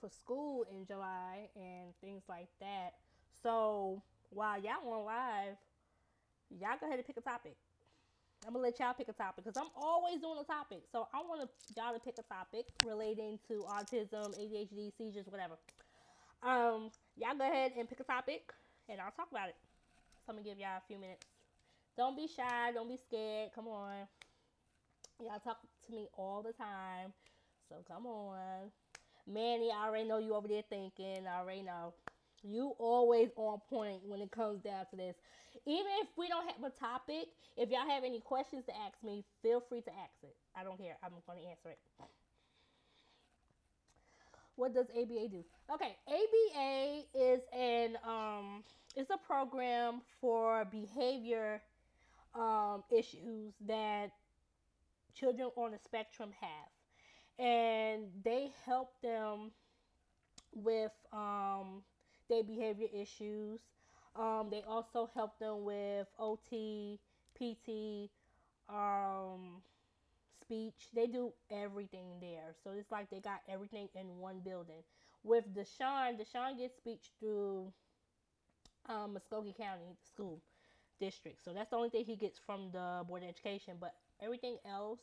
for 0.00 0.10
school 0.10 0.66
in 0.70 0.84
July 0.86 1.48
and 1.56 1.94
things 2.02 2.22
like 2.28 2.48
that. 2.60 2.94
So 3.42 4.02
while 4.30 4.60
y'all 4.60 4.92
on 4.92 5.04
live, 5.06 5.56
y'all 6.50 6.76
go 6.78 6.86
ahead 6.86 6.98
and 6.98 7.06
pick 7.06 7.16
a 7.16 7.22
topic. 7.22 7.56
I'm 8.46 8.52
gonna 8.52 8.64
let 8.64 8.78
y'all 8.78 8.94
pick 8.94 9.08
a 9.08 9.12
topic 9.12 9.44
because 9.44 9.56
I'm 9.56 9.70
always 9.76 10.20
doing 10.20 10.38
a 10.40 10.44
topic. 10.44 10.82
So 10.92 11.08
I 11.14 11.18
want 11.20 11.48
y'all 11.76 11.94
to 11.94 12.00
pick 12.00 12.16
a 12.18 12.22
topic 12.22 12.66
relating 12.86 13.38
to 13.48 13.64
autism, 13.64 14.36
ADHD, 14.36 14.92
seizures, 14.96 15.26
whatever. 15.28 15.54
Um, 16.42 16.90
y'all 17.16 17.36
go 17.38 17.48
ahead 17.48 17.72
and 17.78 17.88
pick 17.88 18.00
a 18.00 18.04
topic, 18.04 18.52
and 18.88 19.00
I'll 19.00 19.12
talk 19.12 19.28
about 19.30 19.48
it. 19.48 19.56
So 20.26 20.30
I'm 20.30 20.36
gonna 20.36 20.48
give 20.48 20.58
y'all 20.58 20.76
a 20.76 20.86
few 20.86 20.98
minutes. 20.98 21.26
Don't 21.96 22.16
be 22.16 22.26
shy. 22.26 22.72
Don't 22.72 22.88
be 22.88 22.98
scared. 23.08 23.50
Come 23.54 23.68
on. 23.68 24.06
Y'all 25.20 25.38
talk 25.38 25.58
to 25.86 25.92
me 25.92 26.08
all 26.18 26.42
the 26.42 26.52
time. 26.52 27.12
So 27.68 27.76
come 27.86 28.06
on. 28.06 28.70
Manny, 29.26 29.70
I 29.70 29.86
already 29.86 30.06
know 30.06 30.18
you 30.18 30.34
over 30.34 30.48
there 30.48 30.64
thinking. 30.68 31.26
I 31.26 31.40
already 31.40 31.62
know. 31.62 31.94
You 32.46 32.74
always 32.78 33.30
on 33.36 33.60
point 33.70 34.00
when 34.06 34.20
it 34.20 34.30
comes 34.30 34.62
down 34.62 34.86
to 34.90 34.96
this. 34.96 35.16
Even 35.66 35.86
if 36.02 36.08
we 36.16 36.28
don't 36.28 36.46
have 36.46 36.62
a 36.62 36.78
topic, 36.78 37.28
if 37.56 37.70
y'all 37.70 37.88
have 37.88 38.04
any 38.04 38.20
questions 38.20 38.64
to 38.66 38.72
ask 38.76 39.02
me, 39.02 39.24
feel 39.42 39.62
free 39.66 39.80
to 39.80 39.90
ask 39.90 40.12
it. 40.22 40.36
I 40.54 40.62
don't 40.62 40.78
care. 40.78 40.96
I'm 41.02 41.10
going 41.26 41.40
to 41.40 41.48
answer 41.48 41.70
it. 41.70 41.78
What 44.56 44.74
does 44.74 44.86
ABA 44.90 45.28
do? 45.30 45.44
Okay, 45.72 45.96
ABA 46.06 47.02
is 47.14 47.40
an 47.52 47.96
um 48.06 48.62
it's 48.94 49.10
a 49.10 49.16
program 49.16 50.02
for 50.20 50.64
behavior 50.66 51.60
um, 52.34 52.84
issues 52.90 53.54
that 53.66 54.10
children 55.14 55.50
on 55.56 55.72
the 55.72 55.78
spectrum 55.84 56.30
have, 56.40 57.44
and 57.44 58.04
they 58.24 58.52
help 58.64 58.92
them 59.02 59.50
with 60.54 60.92
um, 61.12 61.82
their 62.28 62.42
behavior 62.42 62.88
issues. 62.92 63.60
Um, 64.16 64.48
they 64.50 64.62
also 64.66 65.10
help 65.14 65.38
them 65.38 65.64
with 65.64 66.06
OT, 66.18 67.00
PT, 67.36 68.10
um, 68.68 69.62
speech. 70.40 70.88
They 70.94 71.06
do 71.06 71.32
everything 71.50 72.06
there. 72.20 72.54
So 72.62 72.70
it's 72.78 72.90
like 72.90 73.10
they 73.10 73.20
got 73.20 73.40
everything 73.48 73.88
in 73.94 74.18
one 74.18 74.40
building. 74.44 74.82
With 75.24 75.44
Deshawn, 75.54 76.18
Deshawn 76.18 76.58
gets 76.58 76.76
speech 76.76 77.10
through 77.18 77.72
um, 78.88 79.14
Muscogee 79.14 79.54
County 79.56 79.96
School 80.06 80.40
District. 81.00 81.42
So 81.44 81.52
that's 81.52 81.70
the 81.70 81.76
only 81.76 81.88
thing 81.88 82.04
he 82.04 82.16
gets 82.16 82.38
from 82.38 82.70
the 82.72 83.02
Board 83.08 83.22
of 83.22 83.28
Education. 83.30 83.74
But 83.80 83.94
everything 84.20 84.58
else, 84.70 85.00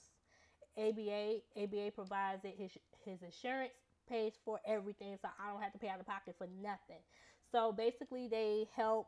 ABA, 0.77 1.39
ABA 1.57 1.91
provides 1.93 2.45
it. 2.45 2.55
His, 2.57 2.71
his 3.03 3.21
insurance 3.23 3.73
pays 4.11 4.33
for 4.43 4.59
everything, 4.67 5.17
so 5.21 5.29
I 5.39 5.51
don't 5.51 5.61
have 5.61 5.71
to 5.73 5.79
pay 5.79 5.87
out 5.87 5.99
of 5.99 6.05
pocket 6.05 6.35
for 6.37 6.47
nothing. 6.61 7.01
So 7.51 7.71
basically, 7.71 8.27
they 8.27 8.67
help 8.75 9.07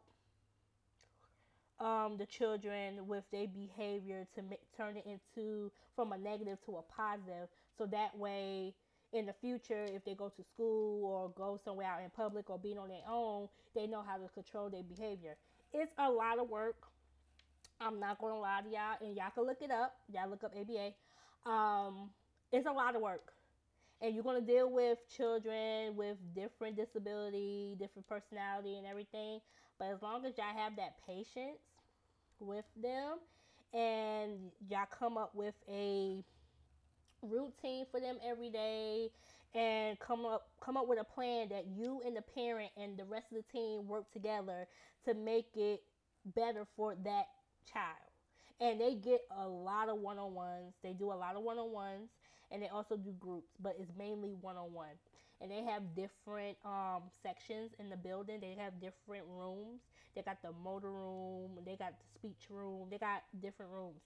um, 1.80 2.16
the 2.18 2.26
children 2.26 3.08
with 3.08 3.24
their 3.32 3.48
behavior 3.48 4.26
to 4.36 4.42
make, 4.42 4.62
turn 4.78 4.96
it 4.98 5.06
into 5.06 5.72
from 5.96 6.12
a 6.14 6.18
negative 6.18 6.58
to 6.66 6.78
a 6.78 6.82
positive. 6.84 7.50
So 7.78 7.86
that 7.88 8.18
way, 8.18 8.74
in 9.12 9.26
the 9.26 9.34
future, 9.34 9.86
if 9.86 10.04
they 10.06 10.16
go 10.16 10.30
to 10.30 10.44
school 10.54 11.06
or 11.06 11.30
go 11.30 11.60
somewhere 11.64 11.88
out 11.88 12.02
in 12.02 12.10
public 12.10 12.50
or 12.50 12.58
being 12.58 12.78
on 12.78 12.88
their 12.88 13.04
own, 13.10 13.48
they 13.76 13.86
know 13.86 14.04
how 14.08 14.18
to 14.18 14.28
control 14.34 14.70
their 14.70 14.84
behavior. 14.84 15.36
It's 15.74 15.92
a 15.98 16.10
lot 16.10 16.40
of 16.40 16.50
work. 16.50 16.78
I'm 17.82 18.00
not 18.00 18.20
gonna 18.20 18.40
lie 18.40 18.62
to 18.64 18.70
y'all, 18.70 18.98
and 19.02 19.16
y'all 19.16 19.32
can 19.34 19.46
look 19.46 19.62
it 19.62 19.72
up. 19.72 19.96
Y'all 20.12 20.30
look 20.30 20.44
up 20.44 20.54
ABA. 20.56 20.94
Um, 21.50 22.10
it's 22.52 22.68
a 22.68 22.72
lot 22.72 22.96
of 22.96 23.02
work 23.02 23.34
and 24.04 24.14
you're 24.14 24.24
going 24.24 24.46
to 24.46 24.46
deal 24.46 24.70
with 24.70 24.98
children 25.16 25.96
with 25.96 26.18
different 26.36 26.76
disability, 26.76 27.78
different 27.80 28.08
personality, 28.08 28.78
and 28.78 28.86
everything. 28.86 29.40
But 29.80 29.86
as 29.86 30.02
long 30.02 30.26
as 30.26 30.34
y'all 30.38 30.56
have 30.56 30.76
that 30.76 30.96
patience 31.08 31.62
with 32.40 32.66
them 32.82 33.20
and 33.74 34.52
y'all 34.70 34.86
come 34.92 35.18
up 35.18 35.34
with 35.34 35.56
a 35.70 36.22
routine 37.22 37.86
for 37.90 38.02
them 38.02 38.18
every 38.28 38.50
day 38.50 39.10
and 39.56 39.98
come 40.00 40.26
up 40.26 40.50
come 40.60 40.76
up 40.76 40.88
with 40.88 41.00
a 41.00 41.04
plan 41.06 41.48
that 41.48 41.66
you 41.74 42.02
and 42.06 42.18
the 42.18 42.22
parent 42.22 42.70
and 42.76 42.98
the 42.98 43.06
rest 43.06 43.28
of 43.32 43.38
the 43.38 43.58
team 43.58 43.88
work 43.88 44.12
together 44.12 44.68
to 45.06 45.14
make 45.14 45.48
it 45.56 45.82
better 46.36 46.68
for 46.76 46.96
that 47.06 47.28
child. 47.72 47.96
And 48.60 48.80
they 48.80 48.96
get 48.96 49.22
a 49.38 49.48
lot 49.48 49.90
of 49.90 49.98
one-on-ones. 49.98 50.74
They 50.84 50.94
do 50.94 51.12
a 51.12 51.16
lot 51.16 51.36
of 51.36 51.44
one-on-ones 51.44 52.10
and 52.54 52.64
they 52.64 52.70
also 52.70 52.98
do 52.98 53.12
groups, 53.20 53.52
but 53.62 53.78
it's 53.80 53.92
mainly 54.00 54.36
one 54.42 54.58
on 54.58 54.74
one. 54.74 54.96
And 55.42 55.52
they 55.52 55.64
have 55.64 55.84
different 55.96 56.58
um, 56.66 57.04
sections 57.24 57.72
in 57.80 57.90
the 57.90 57.98
building. 57.98 58.40
They 58.42 58.56
have 58.60 58.80
different 58.82 59.26
rooms. 59.30 59.82
They 60.16 60.24
got 60.24 60.42
the 60.44 60.54
motor 60.64 60.92
room. 60.92 61.52
They 61.66 61.76
got 61.78 61.96
the 62.00 62.06
speech 62.20 62.48
room. 62.50 62.88
They 62.92 63.00
got 63.00 63.24
different 63.42 63.74
rooms. 63.74 64.02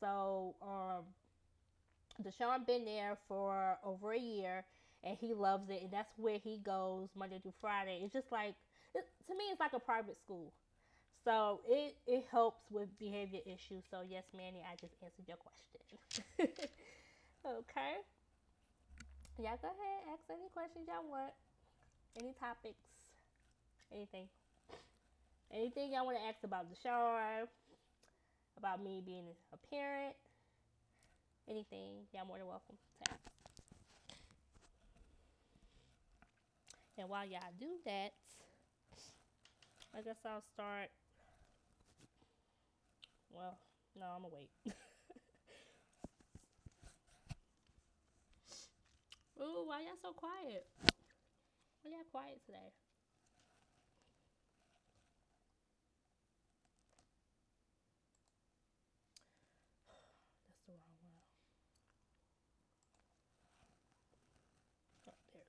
So 0.00 0.56
um, 0.62 1.04
Deshawn 2.22 2.66
been 2.66 2.84
there 2.84 3.18
for 3.28 3.78
over 3.84 4.12
a 4.12 4.18
year, 4.18 4.64
and 5.02 5.16
he 5.18 5.32
loves 5.34 5.70
it. 5.70 5.82
And 5.82 5.90
that's 5.90 6.12
where 6.18 6.38
he 6.38 6.58
goes 6.58 7.08
Monday 7.16 7.38
through 7.40 7.54
Friday. 7.60 8.00
It's 8.04 8.12
just 8.12 8.30
like 8.30 8.54
it, 8.94 9.04
to 9.28 9.34
me, 9.34 9.44
it's 9.50 9.60
like 9.60 9.72
a 9.72 9.78
private 9.80 10.18
school. 10.18 10.52
So 11.24 11.62
it 11.68 11.96
it 12.06 12.26
helps 12.30 12.70
with 12.70 12.88
behavior 12.98 13.40
issues. 13.46 13.84
So 13.90 14.02
yes, 14.08 14.24
Manny, 14.36 14.64
I 14.70 14.76
just 14.80 14.94
answered 15.02 15.28
your 15.28 15.38
question. 15.38 16.48
okay. 17.46 17.94
Y'all 19.38 19.56
go 19.62 19.68
ahead, 19.68 20.12
ask 20.12 20.22
any 20.28 20.48
questions 20.52 20.86
y'all 20.88 21.08
want. 21.08 21.32
Any 22.18 22.34
topics, 22.40 22.82
anything, 23.94 24.26
anything 25.54 25.92
y'all 25.92 26.04
want 26.04 26.18
to 26.18 26.24
ask 26.26 26.42
about 26.42 26.68
the 26.68 26.76
show, 26.82 27.46
about 28.58 28.82
me 28.82 29.00
being 29.04 29.24
a 29.52 29.58
parent, 29.70 30.14
anything. 31.48 32.04
Y'all 32.12 32.26
more 32.26 32.38
than 32.38 32.46
welcome 32.46 32.76
to 32.76 33.12
ask. 33.12 33.20
And 36.98 37.08
while 37.08 37.24
y'all 37.24 37.40
do 37.58 37.66
that, 37.86 38.12
I 39.96 40.02
guess 40.02 40.16
I'll 40.26 40.42
start. 40.52 40.90
Well, 43.32 43.56
no, 43.98 44.06
I'm 44.14 44.22
gonna 44.22 44.34
wait. 44.34 44.50
Ooh, 49.40 49.64
why 49.66 49.69
y'all 49.82 49.96
so 50.02 50.12
quiet? 50.12 50.66
Why 51.82 51.92
y'all 51.92 52.04
quiet 52.10 52.40
today? 52.46 52.72
That's 60.48 60.60
the 60.66 60.72
wrong 60.72 60.98
one. 61.02 61.20
Oh, 65.08 65.12
there 65.32 65.42
we 65.42 65.48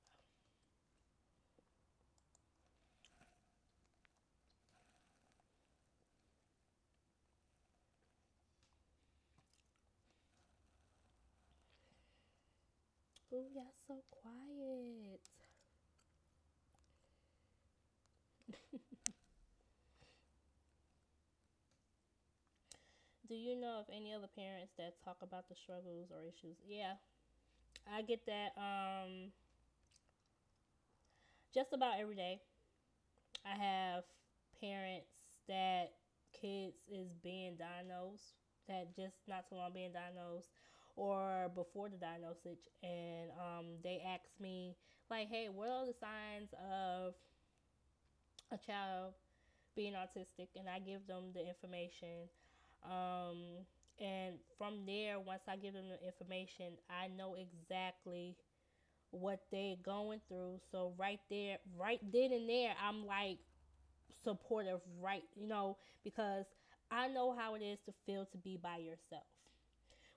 Ooh, 13.32 13.48
y'all 13.52 13.74
so 13.88 14.04
quiet. 14.12 15.20
Do 23.28 23.34
you 23.34 23.56
know 23.56 23.80
of 23.80 23.86
any 23.92 24.12
other 24.12 24.28
parents 24.28 24.72
that 24.78 24.94
talk 25.04 25.16
about 25.22 25.48
the 25.48 25.54
struggles 25.54 26.10
or 26.12 26.22
issues? 26.22 26.56
Yeah, 26.66 26.94
I 27.92 28.02
get 28.02 28.26
that 28.26 28.52
um 28.58 29.32
just 31.54 31.72
about 31.72 31.98
every 32.00 32.14
day. 32.16 32.40
I 33.46 33.54
have 33.56 34.04
parents 34.60 35.10
that 35.48 35.92
kids 36.32 36.76
is 36.90 37.14
being 37.22 37.56
diagnosed 37.56 38.34
that 38.68 38.94
just 38.96 39.16
not 39.28 39.48
too 39.48 39.56
long 39.56 39.72
being 39.72 39.92
diagnosed 39.92 40.61
or 40.96 41.50
before 41.54 41.88
the 41.88 41.96
diagnosis 41.96 42.58
and 42.82 43.30
um, 43.40 43.66
they 43.82 44.02
ask 44.06 44.24
me 44.40 44.76
like 45.10 45.28
hey 45.28 45.48
what 45.52 45.68
are 45.68 45.86
the 45.86 45.94
signs 46.00 46.50
of 46.70 47.14
a 48.52 48.58
child 48.58 49.14
being 49.76 49.94
autistic? 49.94 50.48
And 50.56 50.68
i 50.68 50.78
give 50.78 51.06
them 51.06 51.32
the 51.34 51.46
information 51.46 52.28
um, 52.84 53.64
and 54.00 54.36
from 54.58 54.84
there 54.86 55.20
once 55.20 55.42
i 55.48 55.56
give 55.56 55.74
them 55.74 55.86
the 55.88 56.04
information 56.06 56.74
i 56.90 57.08
know 57.08 57.36
exactly 57.36 58.36
what 59.12 59.40
they're 59.52 59.76
going 59.84 60.20
through. 60.28 60.60
So 60.72 60.94
right 60.98 61.20
there 61.30 61.58
right 61.78 62.00
then 62.12 62.32
and 62.32 62.48
there 62.48 62.74
i'm 62.82 63.06
like 63.06 63.38
supportive 64.24 64.80
right 65.00 65.24
you 65.36 65.48
know 65.48 65.76
because 66.04 66.46
i 66.90 67.08
know 67.08 67.34
how 67.36 67.54
it 67.56 67.62
is 67.62 67.78
to 67.86 67.92
feel 68.06 68.26
to 68.26 68.38
be 68.38 68.58
by 68.62 68.78
yourself 68.78 69.24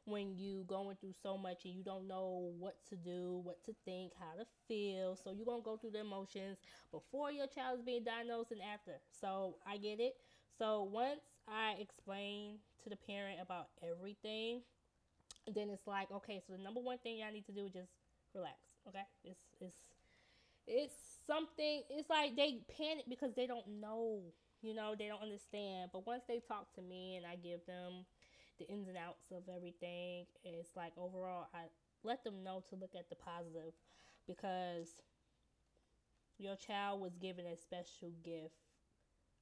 when 0.05 0.38
you 0.38 0.63
going 0.67 0.95
through 1.01 1.13
so 1.21 1.38
much 1.38 1.65
and 1.65 1.74
you 1.74 1.83
don't 1.83 2.07
know 2.07 2.53
what 2.59 2.77
to 2.89 2.95
do, 2.95 3.41
what 3.44 3.63
to 3.65 3.74
think, 3.85 4.13
how 4.20 4.37
to 4.37 4.46
feel. 4.68 5.15
So 5.15 5.31
you're 5.31 5.46
gonna 5.46 5.63
go 5.63 5.77
through 5.77 5.91
the 5.91 6.01
emotions 6.01 6.57
before 6.91 7.31
your 7.31 7.48
child 7.48 7.79
is 7.79 7.85
being 7.85 8.03
diagnosed 8.03 8.51
and 8.51 8.61
after. 8.61 8.94
So 9.20 9.55
I 9.68 9.77
get 9.77 10.00
it. 10.00 10.15
So 10.57 10.83
once 10.83 11.22
I 11.48 11.75
explain 11.79 12.59
to 12.83 12.89
the 12.89 12.96
parent 12.96 13.39
about 13.41 13.70
everything, 13.83 14.61
then 15.53 15.70
it's 15.70 15.87
like, 15.87 16.11
okay, 16.11 16.41
so 16.46 16.53
the 16.53 16.63
number 16.63 16.79
one 16.79 16.98
thing 17.00 17.18
y'all 17.18 17.31
need 17.31 17.46
to 17.48 17.51
do 17.51 17.65
is 17.65 17.74
just 17.74 17.91
relax. 18.33 18.57
Okay? 18.87 19.05
It's 19.24 19.41
it's 19.59 19.75
it's 20.68 20.94
something 21.27 21.83
it's 21.89 22.09
like 22.09 22.35
they 22.35 22.59
panic 22.77 23.05
because 23.09 23.33
they 23.35 23.48
don't 23.48 23.68
know. 23.81 24.22
You 24.61 24.74
know, 24.74 24.96
they 24.98 25.07
don't 25.07 25.22
understand. 25.22 25.91
But 25.94 26.07
once 26.07 26.24
they 26.27 26.41
talk 26.48 26.74
to 26.75 26.81
me 26.81 27.18
and 27.18 27.25
I 27.25 27.35
give 27.35 27.65
them 27.68 28.05
the 28.59 28.68
ins 28.68 28.87
and 28.87 28.98
outs 28.98 29.31
of 29.31 29.44
everything. 29.53 30.25
It's 30.44 30.75
like 30.75 30.94
overall, 30.98 31.48
I 31.53 31.65
let 32.03 32.24
them 32.24 32.44
know 32.44 32.63
to 32.70 32.75
look 32.75 32.96
at 32.96 33.09
the 33.09 33.15
positive 33.15 33.74
because 34.27 34.96
your 36.37 36.55
child 36.55 37.01
was 37.01 37.15
given 37.18 37.46
a 37.46 37.55
special 37.57 38.11
gift. 38.24 38.55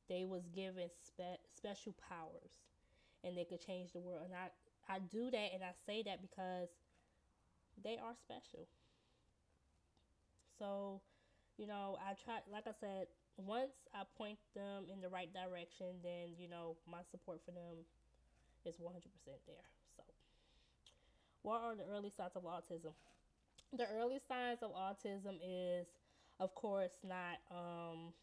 They 0.10 0.26
was 0.26 0.47
given 0.49 0.89
spe- 1.02 1.41
special 1.56 1.93
powers, 2.10 2.52
and 3.23 3.38
they 3.38 3.45
could 3.45 3.62
change 3.62 3.93
the 3.93 4.02
world. 4.02 4.23
And 4.26 4.34
I 4.36 4.49
I 4.89 4.99
do 4.99 5.32
that, 5.32 5.52
and 5.54 5.63
I 5.63 5.73
say 5.86 6.04
that 6.04 6.21
because 6.21 6.69
they 7.84 7.97
are 7.99 8.15
special. 8.15 8.67
So, 10.60 11.02
you 11.58 11.67
know, 11.67 11.97
I 12.02 12.13
try. 12.13 12.39
Like 12.52 12.67
I 12.67 12.73
said, 12.80 13.08
once 13.38 13.73
I 13.93 14.04
point 14.17 14.39
them 14.56 14.86
in 14.91 15.02
the 15.02 15.10
right 15.10 15.32
direction, 15.34 15.99
then 16.04 16.36
you 16.38 16.47
know 16.49 16.78
my 16.89 17.02
support 17.12 17.41
for 17.45 17.52
them 17.52 17.86
is 18.65 18.76
100% 18.76 19.02
there. 19.47 19.56
So, 19.97 20.04
what 21.41 21.62
are 21.62 21.76
the 21.76 21.84
early 21.91 22.12
signs 22.15 22.32
of 22.36 22.43
autism? 22.43 22.93
The 23.76 23.86
early 23.97 24.19
signs 24.28 24.60
of 24.62 24.71
autism 24.71 25.38
is, 25.43 25.88
of 26.39 26.54
course, 26.56 26.91
not 27.04 27.39
um, 27.52 28.13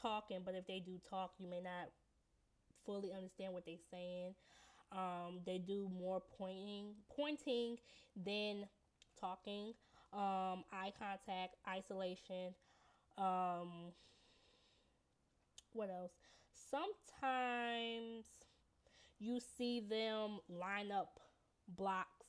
talking, 0.00 0.40
but 0.44 0.54
if 0.54 0.66
they 0.66 0.80
do 0.80 0.98
talk, 1.08 1.32
you 1.38 1.48
may 1.48 1.60
not 1.60 1.90
fully 2.84 3.12
understand 3.12 3.52
what 3.52 3.64
they're 3.66 3.76
saying. 3.90 4.34
Um, 4.92 5.40
they 5.46 5.58
do 5.58 5.90
more 5.98 6.22
pointing, 6.38 6.94
pointing 7.16 7.78
than 8.16 8.66
talking. 9.18 9.72
Um, 10.12 10.64
eye 10.72 10.92
contact, 10.98 11.56
isolation. 11.66 12.54
Um, 13.16 13.92
what 15.72 15.88
else? 15.88 16.12
Sometimes 16.70 18.24
you 19.22 19.38
see 19.56 19.80
them 19.80 20.40
line 20.48 20.90
up 20.90 21.20
blocks, 21.68 22.26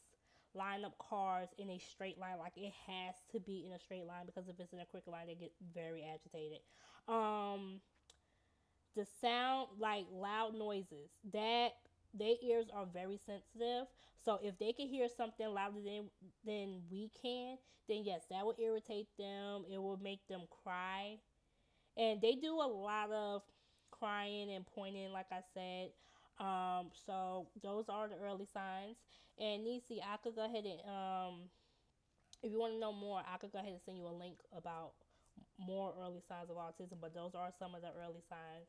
line 0.53 0.85
up 0.85 0.97
cars 0.99 1.49
in 1.57 1.69
a 1.69 1.79
straight 1.79 2.19
line. 2.19 2.37
Like 2.37 2.53
it 2.55 2.71
has 2.87 3.15
to 3.31 3.39
be 3.39 3.65
in 3.65 3.73
a 3.73 3.79
straight 3.79 4.05
line 4.05 4.25
because 4.25 4.47
if 4.47 4.59
it's 4.59 4.73
in 4.73 4.79
a 4.79 4.85
quick 4.85 5.07
line, 5.07 5.27
they 5.27 5.35
get 5.35 5.51
very 5.73 6.03
agitated. 6.03 6.59
Um, 7.07 7.81
the 8.95 9.05
sound, 9.19 9.69
like 9.79 10.05
loud 10.11 10.55
noises, 10.55 11.09
that 11.33 11.69
their 12.13 12.35
ears 12.43 12.67
are 12.73 12.85
very 12.85 13.17
sensitive. 13.17 13.87
So 14.23 14.39
if 14.41 14.57
they 14.59 14.71
can 14.71 14.87
hear 14.87 15.07
something 15.09 15.47
louder 15.47 15.81
than 15.83 16.09
than 16.45 16.81
we 16.91 17.09
can, 17.21 17.57
then 17.89 18.03
yes, 18.05 18.21
that 18.29 18.45
will 18.45 18.55
irritate 18.59 19.07
them. 19.17 19.65
It 19.71 19.79
will 19.81 19.97
make 19.97 20.27
them 20.27 20.41
cry, 20.63 21.17
and 21.97 22.21
they 22.21 22.35
do 22.35 22.53
a 22.55 22.67
lot 22.67 23.11
of 23.11 23.41
crying 23.91 24.51
and 24.51 24.65
pointing. 24.65 25.11
Like 25.11 25.27
I 25.31 25.41
said, 25.53 25.89
um, 26.39 26.89
so 27.05 27.47
those 27.61 27.85
are 27.89 28.07
the 28.09 28.15
early 28.15 28.47
signs. 28.53 28.97
And 29.39 29.63
Nisi, 29.63 30.01
I 30.01 30.17
could 30.17 30.35
go 30.35 30.45
ahead 30.45 30.63
and 30.65 30.79
um, 30.87 31.33
if 32.43 32.51
you 32.51 32.59
want 32.59 32.73
to 32.73 32.79
know 32.79 32.93
more, 32.93 33.21
I 33.25 33.37
could 33.37 33.51
go 33.51 33.59
ahead 33.59 33.71
and 33.71 33.81
send 33.85 33.97
you 33.97 34.07
a 34.07 34.13
link 34.15 34.37
about 34.55 34.91
more 35.59 35.93
early 36.01 36.21
signs 36.27 36.49
of 36.49 36.57
autism. 36.57 36.97
But 37.01 37.13
those 37.15 37.35
are 37.35 37.51
some 37.59 37.75
of 37.75 37.81
the 37.81 37.89
early 38.01 38.21
signs. 38.29 38.67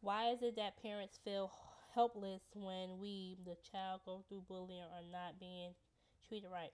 Why 0.00 0.30
is 0.30 0.42
it 0.42 0.56
that 0.56 0.82
parents 0.82 1.18
feel 1.24 1.52
helpless 1.94 2.42
when 2.54 2.98
we, 3.00 3.38
the 3.44 3.56
child, 3.72 4.02
go 4.04 4.24
through 4.28 4.42
bullying 4.48 4.82
or 4.84 5.02
not 5.10 5.40
being 5.40 5.72
treated 6.28 6.50
right? 6.52 6.72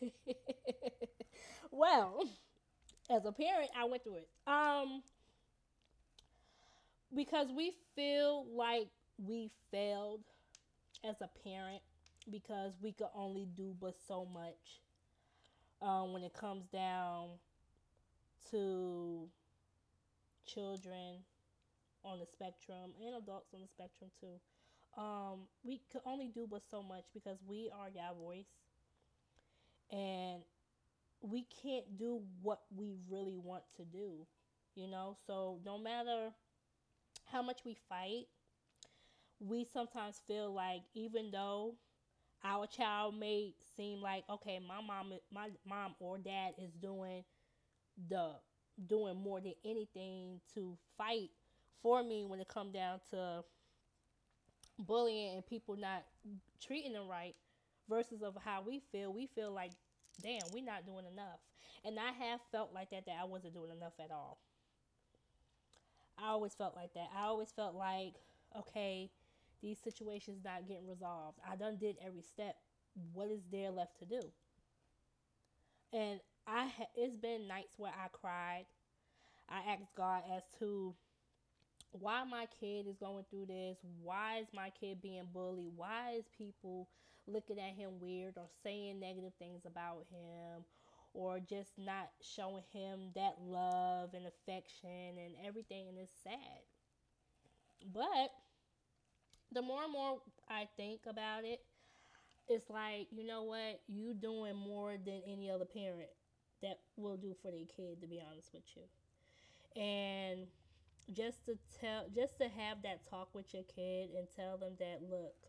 well, 1.70 2.22
as 3.10 3.24
a 3.26 3.32
parent, 3.32 3.70
I 3.76 3.84
went 3.84 4.04
through 4.04 4.18
it. 4.18 4.28
Um, 4.46 5.02
because 7.14 7.48
we 7.54 7.72
feel 7.94 8.46
like 8.54 8.88
we 9.18 9.50
failed 9.70 10.20
as 11.04 11.16
a 11.20 11.28
parent 11.44 11.82
because 12.30 12.74
we 12.82 12.92
could 12.92 13.08
only 13.14 13.46
do 13.56 13.74
but 13.80 13.94
so 14.06 14.26
much 14.32 14.80
um, 15.80 16.12
when 16.12 16.22
it 16.22 16.34
comes 16.34 16.66
down 16.66 17.28
to 18.50 19.28
children 20.46 21.16
on 22.04 22.18
the 22.18 22.26
spectrum 22.26 22.92
and 23.04 23.14
adults 23.22 23.52
on 23.54 23.60
the 23.60 23.68
spectrum 23.68 24.10
too. 24.20 25.00
Um, 25.00 25.40
we 25.64 25.80
could 25.92 26.02
only 26.04 26.28
do 26.28 26.46
but 26.50 26.62
so 26.70 26.82
much 26.82 27.04
because 27.14 27.38
we 27.46 27.70
are 27.78 27.88
your 27.88 28.14
voice 28.20 28.46
and 29.90 30.42
we 31.20 31.46
can't 31.62 31.98
do 31.98 32.20
what 32.42 32.60
we 32.76 32.94
really 33.10 33.38
want 33.38 33.64
to 33.76 33.84
do 33.84 34.26
you 34.78 34.88
know? 34.88 35.16
So 35.26 35.58
no 35.66 35.76
matter 35.76 36.30
how 37.30 37.42
much 37.42 37.60
we 37.64 37.76
fight, 37.88 38.26
we 39.40 39.64
sometimes 39.72 40.20
feel 40.26 40.52
like 40.52 40.82
even 40.94 41.30
though 41.30 41.74
our 42.44 42.66
child 42.66 43.18
may 43.18 43.54
seem 43.76 44.00
like 44.00 44.24
okay 44.30 44.60
my 44.66 44.80
mom 44.80 45.12
my 45.32 45.48
mom 45.66 45.94
or 46.00 46.18
dad 46.18 46.52
is 46.58 46.72
doing 46.80 47.24
the 48.08 48.32
doing 48.86 49.16
more 49.16 49.40
than 49.40 49.54
anything 49.64 50.40
to 50.54 50.76
fight 50.96 51.30
for 51.82 52.02
me 52.02 52.24
when 52.24 52.40
it 52.40 52.48
come 52.48 52.72
down 52.72 53.00
to 53.10 53.42
bullying 54.78 55.34
and 55.34 55.46
people 55.46 55.76
not 55.76 56.04
treating 56.60 56.92
them 56.92 57.08
right 57.08 57.34
versus 57.88 58.22
of 58.22 58.36
how 58.44 58.62
we 58.66 58.80
feel 58.92 59.12
we 59.12 59.26
feel 59.34 59.52
like 59.52 59.72
damn 60.22 60.50
we're 60.52 60.64
not 60.64 60.86
doing 60.86 61.04
enough. 61.12 61.40
And 61.84 61.98
i 61.98 62.12
have 62.12 62.40
felt 62.52 62.72
like 62.74 62.90
that 62.90 63.06
that 63.06 63.16
i 63.20 63.24
wasn't 63.24 63.54
doing 63.54 63.70
enough 63.76 63.94
at 64.00 64.10
all 64.10 64.38
i 66.22 66.28
always 66.28 66.54
felt 66.54 66.74
like 66.76 66.92
that 66.94 67.08
i 67.16 67.24
always 67.24 67.50
felt 67.50 67.74
like 67.74 68.14
okay 68.56 69.10
these 69.62 69.78
situations 69.78 70.40
not 70.44 70.68
getting 70.68 70.86
resolved. 70.86 71.38
I 71.48 71.56
done 71.56 71.76
did 71.76 71.96
every 72.04 72.22
step. 72.22 72.56
What 73.12 73.28
is 73.30 73.40
there 73.50 73.70
left 73.70 73.98
to 74.00 74.04
do? 74.04 74.22
And 75.92 76.20
I 76.46 76.66
ha- 76.66 76.90
it's 76.96 77.16
been 77.16 77.48
nights 77.48 77.74
where 77.78 77.92
I 77.92 78.08
cried. 78.08 78.66
I 79.48 79.72
asked 79.72 79.94
God 79.96 80.22
as 80.34 80.42
to 80.58 80.94
why 81.92 82.22
my 82.24 82.46
kid 82.60 82.86
is 82.86 82.96
going 82.96 83.24
through 83.30 83.46
this. 83.46 83.78
Why 84.02 84.38
is 84.38 84.48
my 84.52 84.70
kid 84.70 85.00
being 85.00 85.26
bullied? 85.32 85.72
Why 85.74 86.14
is 86.18 86.24
people 86.36 86.88
looking 87.26 87.58
at 87.58 87.74
him 87.74 88.00
weird 88.00 88.34
or 88.36 88.46
saying 88.62 89.00
negative 89.00 89.32
things 89.38 89.62
about 89.66 90.04
him 90.10 90.64
or 91.14 91.40
just 91.40 91.78
not 91.78 92.10
showing 92.20 92.64
him 92.72 93.10
that 93.14 93.36
love 93.40 94.10
and 94.14 94.26
affection 94.26 95.18
and 95.18 95.34
everything 95.46 95.88
and 95.88 95.98
it's 95.98 96.12
sad. 96.22 96.62
But 97.92 98.30
the 99.52 99.62
more 99.62 99.84
and 99.84 99.92
more 99.92 100.20
I 100.48 100.68
think 100.76 101.00
about 101.08 101.44
it, 101.44 101.60
it's 102.48 102.70
like, 102.70 103.08
you 103.10 103.26
know 103.26 103.44
what? 103.44 103.80
You 103.88 104.14
doing 104.14 104.56
more 104.56 104.96
than 105.04 105.22
any 105.26 105.50
other 105.50 105.64
parent 105.64 106.10
that 106.62 106.78
will 106.96 107.16
do 107.16 107.34
for 107.42 107.50
their 107.50 107.66
kid, 107.76 108.00
to 108.00 108.06
be 108.06 108.20
honest 108.20 108.50
with 108.52 108.64
you. 108.76 109.82
And 109.82 110.46
just 111.14 111.44
to 111.46 111.58
tell 111.80 112.06
just 112.14 112.38
to 112.38 112.48
have 112.48 112.82
that 112.82 113.08
talk 113.08 113.34
with 113.34 113.54
your 113.54 113.62
kid 113.64 114.10
and 114.16 114.28
tell 114.36 114.58
them 114.58 114.74
that 114.78 115.00
look 115.10 115.47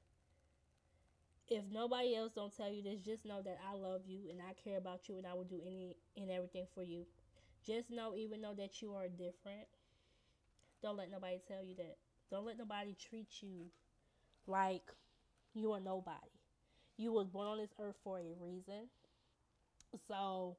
if 1.50 1.64
nobody 1.72 2.16
else 2.16 2.32
don't 2.36 2.56
tell 2.56 2.70
you 2.72 2.82
this 2.84 3.02
just 3.02 3.26
know 3.26 3.42
that 3.42 3.58
i 3.70 3.74
love 3.76 4.02
you 4.08 4.20
and 4.30 4.40
i 4.42 4.54
care 4.64 4.78
about 4.78 5.08
you 5.10 5.18
and 5.18 5.26
i 5.28 5.34
will 5.34 5.44
do 5.44 5.62
any 5.66 5.96
and 6.18 6.30
everything 6.32 6.66
for 6.74 6.84
you 6.84 7.06
just 7.66 7.90
know 7.90 8.16
even 8.16 8.42
though 8.42 8.54
that 8.56 8.82
you 8.82 8.94
are 8.94 9.08
different 9.08 9.68
don't 10.82 10.98
let 10.98 11.12
nobody 11.12 11.38
tell 11.48 11.64
you 11.64 11.76
that 11.76 11.98
don't 12.32 12.46
let 12.46 12.58
nobody 12.58 12.96
treat 13.10 13.28
you 13.42 13.66
like 14.48 14.92
you 15.54 15.72
are 15.74 15.80
nobody. 15.80 16.32
You 16.98 17.12
was 17.14 17.28
born 17.28 17.48
on 17.48 17.58
this 17.58 17.74
earth 17.80 17.96
for 18.04 18.20
a 18.20 18.34
reason. 18.40 18.90
So 20.08 20.58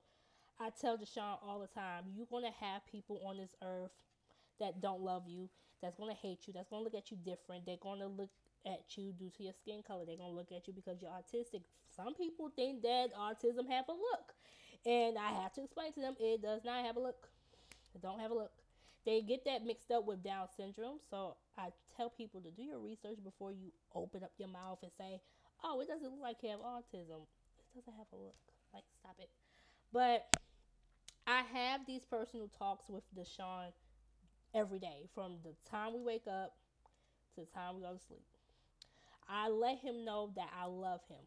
I 0.60 0.70
tell 0.80 0.98
Deshaun 0.98 1.38
all 1.46 1.60
the 1.60 1.66
time, 1.68 2.04
you're 2.14 2.26
gonna 2.30 2.50
have 2.60 2.86
people 2.86 3.20
on 3.26 3.36
this 3.36 3.54
earth 3.62 3.92
that 4.58 4.80
don't 4.80 5.00
love 5.02 5.24
you, 5.26 5.48
that's 5.82 5.96
gonna 5.96 6.14
hate 6.14 6.46
you, 6.46 6.52
that's 6.52 6.68
gonna 6.68 6.82
look 6.82 6.94
at 6.94 7.10
you 7.10 7.16
different. 7.24 7.66
They're 7.66 7.82
gonna 7.82 8.06
look 8.06 8.30
at 8.66 8.96
you 8.96 9.12
due 9.12 9.30
to 9.36 9.42
your 9.42 9.52
skin 9.52 9.82
color. 9.86 10.04
They're 10.06 10.16
gonna 10.16 10.34
look 10.34 10.52
at 10.52 10.66
you 10.68 10.74
because 10.74 11.00
you're 11.00 11.10
autistic. 11.10 11.62
Some 11.88 12.14
people 12.14 12.50
think 12.54 12.82
that 12.82 13.08
autism 13.14 13.68
have 13.68 13.88
a 13.88 13.92
look. 13.92 14.34
And 14.86 15.18
I 15.18 15.28
have 15.42 15.52
to 15.54 15.62
explain 15.62 15.92
to 15.94 16.00
them 16.00 16.14
it 16.18 16.42
does 16.42 16.64
not 16.64 16.84
have 16.84 16.96
a 16.96 17.00
look. 17.00 17.28
It 17.94 18.02
don't 18.02 18.20
have 18.20 18.30
a 18.30 18.34
look. 18.34 18.52
They 19.04 19.22
get 19.22 19.44
that 19.46 19.64
mixed 19.64 19.90
up 19.90 20.06
with 20.06 20.22
Down 20.22 20.46
syndrome. 20.56 20.98
So 21.10 21.36
I 21.56 21.68
tell 21.96 22.10
people 22.10 22.40
to 22.42 22.50
do 22.50 22.62
your 22.62 22.78
research 22.78 23.18
before 23.24 23.52
you 23.52 23.72
open 23.94 24.22
up 24.22 24.32
your 24.38 24.48
mouth 24.48 24.78
and 24.82 24.92
say, 24.96 25.20
"Oh, 25.64 25.80
it 25.80 25.88
doesn't 25.88 26.10
look 26.10 26.20
like 26.20 26.42
you 26.42 26.50
have 26.50 26.60
autism." 26.60 27.26
It 27.58 27.74
doesn't 27.74 27.96
have 27.96 28.06
a 28.12 28.16
look. 28.16 28.36
Like, 28.72 28.84
stop 29.00 29.16
it. 29.18 29.30
But 29.92 30.36
I 31.26 31.42
have 31.42 31.86
these 31.86 32.04
personal 32.04 32.48
talks 32.48 32.88
with 32.88 33.04
Deshaun 33.14 33.72
every 34.54 34.78
day, 34.78 35.08
from 35.14 35.36
the 35.44 35.54
time 35.70 35.94
we 35.94 36.00
wake 36.00 36.26
up 36.26 36.54
to 37.34 37.40
the 37.40 37.46
time 37.46 37.76
we 37.76 37.82
go 37.82 37.92
to 37.92 37.98
sleep. 37.98 38.24
I 39.28 39.48
let 39.48 39.78
him 39.78 40.04
know 40.04 40.32
that 40.36 40.48
I 40.60 40.66
love 40.66 41.00
him. 41.08 41.24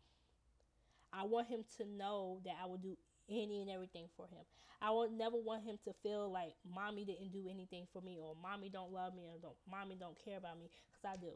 I 1.13 1.23
want 1.23 1.47
him 1.47 1.63
to 1.77 1.85
know 1.85 2.39
that 2.43 2.55
I 2.61 2.65
will 2.67 2.77
do 2.77 2.97
any 3.29 3.61
and 3.61 3.69
everything 3.69 4.05
for 4.17 4.25
him. 4.25 4.43
I 4.81 4.89
will 4.91 5.09
never 5.09 5.37
want 5.37 5.63
him 5.63 5.77
to 5.85 5.93
feel 6.03 6.29
like 6.29 6.53
mommy 6.69 7.05
didn't 7.05 7.31
do 7.31 7.47
anything 7.49 7.87
for 7.93 8.01
me 8.01 8.17
or 8.21 8.35
mommy 8.41 8.69
don't 8.69 8.91
love 8.91 9.15
me 9.15 9.23
or 9.23 9.39
don't 9.41 9.55
mommy 9.69 9.95
don't 9.97 10.17
care 10.25 10.37
about 10.37 10.59
me 10.59 10.69
because 10.91 11.17
I 11.17 11.21
do. 11.21 11.31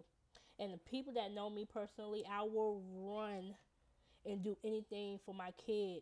And 0.59 0.73
the 0.73 0.77
people 0.79 1.13
that 1.13 1.33
know 1.33 1.49
me 1.49 1.65
personally, 1.71 2.23
I 2.29 2.41
will 2.41 2.81
run 2.93 3.55
and 4.25 4.43
do 4.43 4.57
anything 4.65 5.19
for 5.25 5.33
my 5.33 5.51
kid 5.65 6.01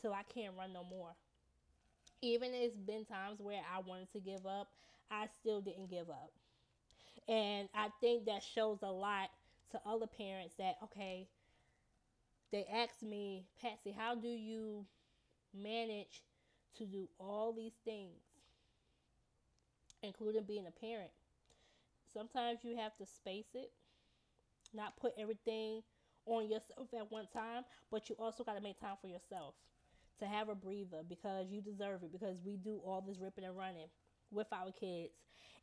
till 0.00 0.12
I 0.12 0.22
can't 0.32 0.54
run 0.56 0.72
no 0.72 0.84
more. 0.84 1.10
Even 2.20 2.50
it's 2.52 2.76
been 2.76 3.04
times 3.04 3.40
where 3.40 3.60
I 3.74 3.80
wanted 3.80 4.12
to 4.12 4.20
give 4.20 4.46
up, 4.46 4.68
I 5.10 5.26
still 5.40 5.60
didn't 5.60 5.90
give 5.90 6.08
up. 6.10 6.32
And 7.28 7.68
I 7.74 7.88
think 8.00 8.26
that 8.26 8.42
shows 8.42 8.78
a 8.82 8.90
lot 8.90 9.30
to 9.72 9.80
other 9.86 10.06
parents 10.06 10.54
that 10.58 10.76
okay, 10.84 11.28
they 12.50 12.64
ask 12.72 13.02
me, 13.02 13.44
Patsy, 13.60 13.92
how 13.96 14.14
do 14.14 14.28
you 14.28 14.86
manage 15.54 16.22
to 16.76 16.86
do 16.86 17.08
all 17.18 17.52
these 17.52 17.74
things, 17.84 18.22
including 20.02 20.44
being 20.44 20.66
a 20.66 20.70
parent. 20.80 21.10
Sometimes 22.12 22.60
you 22.64 22.76
have 22.76 22.96
to 22.96 23.06
space 23.06 23.48
it, 23.54 23.70
not 24.74 24.96
put 24.96 25.12
everything 25.18 25.82
on 26.26 26.44
yourself 26.50 26.88
at 26.98 27.10
one 27.10 27.26
time, 27.32 27.64
but 27.90 28.08
you 28.08 28.16
also 28.18 28.44
got 28.44 28.54
to 28.54 28.60
make 28.60 28.80
time 28.80 28.96
for 29.00 29.08
yourself 29.08 29.54
to 30.18 30.26
have 30.26 30.48
a 30.48 30.54
breather 30.54 31.02
because 31.08 31.46
you 31.50 31.60
deserve 31.60 32.02
it 32.02 32.12
because 32.12 32.36
we 32.44 32.56
do 32.56 32.80
all 32.84 33.00
this 33.06 33.18
ripping 33.20 33.44
and 33.44 33.56
running 33.56 33.86
with 34.30 34.46
our 34.52 34.70
kids 34.72 35.12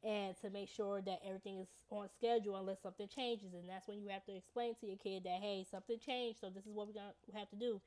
and 0.04 0.36
to 0.42 0.50
make 0.50 0.70
sure 0.70 1.02
that 1.02 1.20
everything 1.26 1.58
is 1.60 1.68
on 1.90 2.08
schedule 2.10 2.56
unless 2.58 2.82
something 2.82 3.08
changes 3.08 3.54
and 3.54 3.68
that's 3.68 3.88
when 3.88 4.00
you 4.00 4.10
have 4.10 4.26
to 4.26 4.36
explain 4.36 4.76
to 4.76 4.86
your 4.86 4.98
kid 4.98 5.24
that 5.24 5.40
hey 5.42 5.66
something 5.70 5.98
changed 5.98 6.40
so 6.40 6.50
this 6.50 6.66
is 6.66 6.74
what 6.74 6.88
we're 6.88 6.94
to 6.94 7.38
have 7.38 7.50
to 7.50 7.56
do 7.56 7.82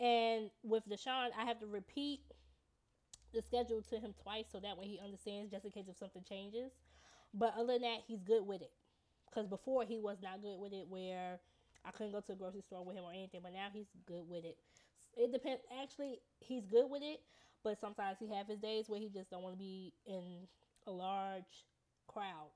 and 0.00 0.50
with 0.62 0.82
deshaun 0.88 1.28
i 1.38 1.44
have 1.44 1.58
to 1.58 1.66
repeat 1.66 2.20
the 3.32 3.42
schedule 3.42 3.82
to 3.82 3.98
him 3.98 4.14
twice 4.22 4.46
so 4.50 4.60
that 4.60 4.76
way 4.78 4.86
he 4.86 5.00
understands 5.02 5.50
just 5.50 5.64
in 5.64 5.70
case 5.70 5.86
if 5.88 5.96
something 5.96 6.22
changes. 6.28 6.72
But 7.34 7.54
other 7.58 7.74
than 7.74 7.82
that, 7.82 8.00
he's 8.06 8.22
good 8.22 8.46
with 8.46 8.62
it. 8.62 8.72
Because 9.26 9.46
before 9.48 9.84
he 9.84 9.98
was 9.98 10.18
not 10.22 10.42
good 10.42 10.58
with 10.60 10.72
it, 10.72 10.86
where 10.88 11.40
I 11.84 11.90
couldn't 11.90 12.12
go 12.12 12.20
to 12.20 12.32
a 12.32 12.36
grocery 12.36 12.60
store 12.60 12.84
with 12.84 12.96
him 12.96 13.04
or 13.04 13.12
anything. 13.12 13.40
But 13.42 13.54
now 13.54 13.68
he's 13.72 13.86
good 14.06 14.28
with 14.28 14.44
it. 14.44 14.58
It 15.16 15.32
depends. 15.32 15.62
Actually, 15.82 16.20
he's 16.40 16.66
good 16.66 16.90
with 16.90 17.02
it, 17.02 17.20
but 17.64 17.80
sometimes 17.80 18.18
he 18.18 18.28
have 18.34 18.46
his 18.48 18.58
days 18.58 18.88
where 18.88 19.00
he 19.00 19.08
just 19.08 19.30
don't 19.30 19.42
want 19.42 19.54
to 19.54 19.58
be 19.58 19.92
in 20.06 20.46
a 20.86 20.90
large 20.90 21.66
crowd 22.06 22.50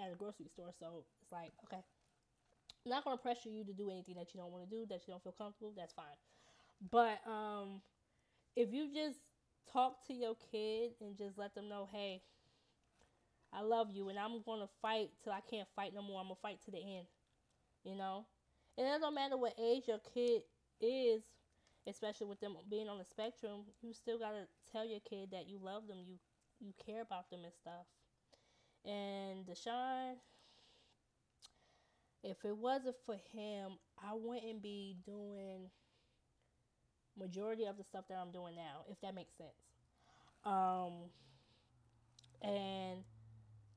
at 0.00 0.12
a 0.12 0.16
grocery 0.16 0.48
store. 0.48 0.72
So 0.78 1.04
it's 1.22 1.32
like, 1.32 1.52
okay, 1.64 1.82
I'm 2.84 2.90
not 2.90 3.04
gonna 3.04 3.16
pressure 3.16 3.48
you 3.48 3.64
to 3.64 3.72
do 3.72 3.90
anything 3.90 4.14
that 4.16 4.34
you 4.34 4.40
don't 4.40 4.52
want 4.52 4.68
to 4.68 4.70
do, 4.70 4.86
that 4.88 5.00
you 5.06 5.12
don't 5.12 5.22
feel 5.22 5.34
comfortable. 5.36 5.72
That's 5.76 5.92
fine. 5.92 6.06
But 6.90 7.20
um, 7.30 7.80
if 8.54 8.72
you 8.72 8.88
just 8.92 9.18
talk 9.72 10.06
to 10.06 10.14
your 10.14 10.36
kid 10.50 10.92
and 11.00 11.16
just 11.16 11.38
let 11.38 11.54
them 11.54 11.68
know, 11.68 11.88
hey, 11.90 12.22
I 13.52 13.62
love 13.62 13.88
you 13.92 14.08
and 14.08 14.18
I'm 14.18 14.42
gonna 14.44 14.68
fight 14.82 15.10
till 15.22 15.32
I 15.32 15.40
can't 15.50 15.68
fight 15.74 15.94
no 15.94 16.02
more. 16.02 16.20
I'm 16.20 16.26
gonna 16.26 16.36
fight 16.42 16.60
to 16.64 16.70
the 16.70 16.78
end. 16.78 17.06
You 17.84 17.96
know? 17.96 18.26
And 18.78 18.86
it 18.86 19.00
don't 19.00 19.14
matter 19.14 19.36
what 19.36 19.54
age 19.58 19.84
your 19.88 20.00
kid 20.12 20.42
is, 20.80 21.22
especially 21.86 22.26
with 22.26 22.40
them 22.40 22.56
being 22.70 22.88
on 22.88 22.98
the 22.98 23.04
spectrum, 23.04 23.64
you 23.82 23.92
still 23.92 24.18
gotta 24.18 24.46
tell 24.70 24.84
your 24.84 25.00
kid 25.00 25.30
that 25.32 25.46
you 25.48 25.58
love 25.62 25.86
them, 25.88 25.98
you 26.06 26.16
you 26.60 26.72
care 26.84 27.02
about 27.02 27.30
them 27.30 27.40
and 27.44 27.52
stuff. 27.52 27.86
And 28.84 29.46
Deshaun, 29.46 30.14
if 32.22 32.44
it 32.44 32.56
wasn't 32.56 32.96
for 33.04 33.16
him, 33.32 33.78
I 34.02 34.14
wouldn't 34.14 34.62
be 34.62 34.96
doing 35.04 35.70
majority 37.18 37.64
of 37.64 37.76
the 37.76 37.84
stuff 37.84 38.04
that 38.08 38.18
I'm 38.18 38.30
doing 38.30 38.54
now, 38.54 38.84
if 38.90 39.00
that 39.00 39.14
makes 39.14 39.34
sense. 39.36 39.50
Um, 40.44 41.10
and 42.42 43.00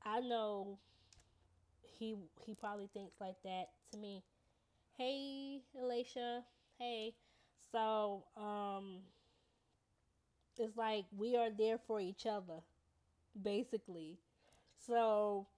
I 0.04 0.20
know 0.20 0.78
he 1.82 2.16
he 2.44 2.54
probably 2.54 2.88
thinks 2.92 3.20
like 3.20 3.36
that 3.44 3.70
to 3.92 3.98
me. 3.98 4.22
Hey, 4.96 5.62
Alicia. 5.80 6.42
Hey. 6.78 7.14
So, 7.72 8.24
um, 8.36 9.02
it's 10.58 10.76
like 10.76 11.04
we 11.16 11.36
are 11.36 11.50
there 11.50 11.78
for 11.86 12.00
each 12.00 12.26
other, 12.26 12.60
basically. 13.42 14.18
So, 14.86 15.48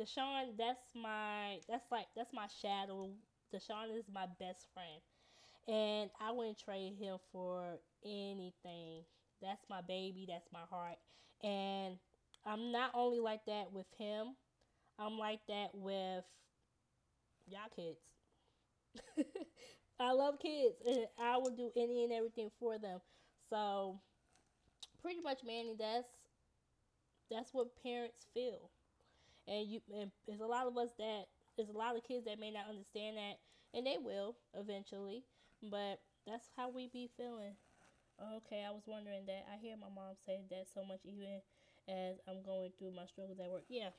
Deshaun, 0.00 0.56
that's 0.58 0.94
my 0.94 1.58
that's 1.68 1.90
like 1.92 2.06
that's 2.16 2.32
my 2.32 2.48
shadow. 2.62 3.10
Deshaun 3.54 3.96
is 3.98 4.06
my 4.12 4.26
best 4.40 4.68
friend. 4.74 5.00
And 5.68 6.10
I 6.20 6.32
wouldn't 6.32 6.58
trade 6.60 6.94
him 7.00 7.18
for 7.32 7.78
anything. 8.04 9.04
That's 9.42 9.64
my 9.70 9.82
baby. 9.82 10.26
That's 10.28 10.48
my 10.52 10.64
heart. 10.70 10.96
And 11.44 11.96
I'm 12.46 12.72
not 12.72 12.92
only 12.94 13.20
like 13.20 13.44
that 13.46 13.72
with 13.72 13.86
him, 13.98 14.36
I'm 14.98 15.18
like 15.18 15.40
that 15.48 15.70
with 15.74 16.24
y'all 17.46 17.68
kids. 17.74 17.98
I 20.00 20.12
love 20.12 20.38
kids 20.38 20.76
and 20.86 21.06
I 21.20 21.36
will 21.36 21.54
do 21.54 21.70
any 21.76 22.04
and 22.04 22.12
everything 22.12 22.50
for 22.60 22.78
them. 22.78 23.00
So 23.50 24.00
pretty 25.02 25.20
much 25.20 25.40
Manny 25.44 25.74
that's 25.78 26.08
that's 27.30 27.52
what 27.52 27.82
parents 27.82 28.26
feel. 28.32 28.70
And 29.46 29.66
you 29.66 29.80
and 29.94 30.10
there's 30.26 30.40
a 30.40 30.46
lot 30.46 30.66
of 30.66 30.76
us 30.76 30.90
that 30.98 31.24
there's 31.56 31.70
a 31.70 31.76
lot 31.76 31.96
of 31.96 32.04
kids 32.04 32.24
that 32.26 32.38
may 32.38 32.50
not 32.50 32.68
understand 32.68 33.16
that 33.16 33.38
and 33.74 33.86
they 33.86 33.96
will 33.98 34.36
eventually. 34.54 35.24
But 35.62 36.00
that's 36.26 36.48
how 36.56 36.70
we 36.70 36.88
be 36.92 37.10
feeling. 37.16 37.54
Okay, 38.36 38.64
I 38.66 38.70
was 38.70 38.82
wondering 38.86 39.26
that. 39.26 39.46
I 39.52 39.58
hear 39.60 39.76
my 39.76 39.88
mom 39.94 40.14
say 40.26 40.40
that 40.50 40.66
so 40.72 40.84
much 40.84 41.00
even 41.04 41.40
as 41.88 42.16
I'm 42.28 42.42
going 42.44 42.70
through 42.78 42.92
my 42.94 43.06
struggles 43.06 43.38
at 43.40 43.50
work. 43.50 43.64
Yeah. 43.68 43.90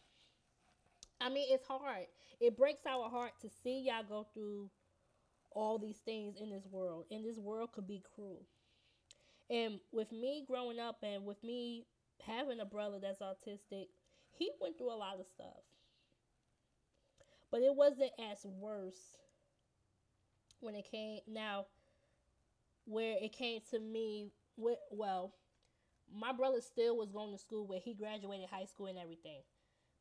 I 1.21 1.29
mean, 1.29 1.47
it's 1.49 1.67
hard. 1.67 2.05
It 2.39 2.55
breaks 2.55 2.85
our 2.85 3.09
heart 3.09 3.31
to 3.41 3.49
see 3.63 3.81
y'all 3.87 4.03
go 4.07 4.27
through 4.33 4.69
all 5.51 5.77
these 5.77 5.97
things 5.97 6.35
in 6.39 6.49
this 6.49 6.65
world. 6.69 7.05
And 7.11 7.25
this 7.25 7.37
world 7.37 7.71
could 7.73 7.87
be 7.87 8.03
cruel. 8.15 8.43
And 9.49 9.79
with 9.91 10.11
me 10.11 10.43
growing 10.47 10.79
up 10.79 10.97
and 11.01 11.25
with 11.25 11.43
me 11.43 11.85
having 12.25 12.59
a 12.59 12.65
brother 12.65 12.97
that's 13.01 13.21
autistic, 13.21 13.87
he 14.37 14.51
went 14.61 14.77
through 14.77 14.93
a 14.93 14.95
lot 14.95 15.19
of 15.19 15.25
stuff. 15.25 15.63
But 17.51 17.61
it 17.61 17.75
wasn't 17.75 18.11
as 18.31 18.45
worse 18.45 19.17
when 20.59 20.75
it 20.75 20.85
came 20.89 21.19
now 21.27 21.65
where 22.85 23.15
it 23.21 23.31
came 23.31 23.61
to 23.71 23.79
me 23.79 24.31
with 24.57 24.77
well 24.91 25.33
my 26.13 26.33
brother 26.33 26.59
still 26.59 26.97
was 26.97 27.11
going 27.11 27.31
to 27.31 27.37
school 27.37 27.67
where 27.67 27.79
he 27.79 27.93
graduated 27.93 28.49
high 28.49 28.65
school 28.65 28.87
and 28.87 28.97
everything 28.97 29.39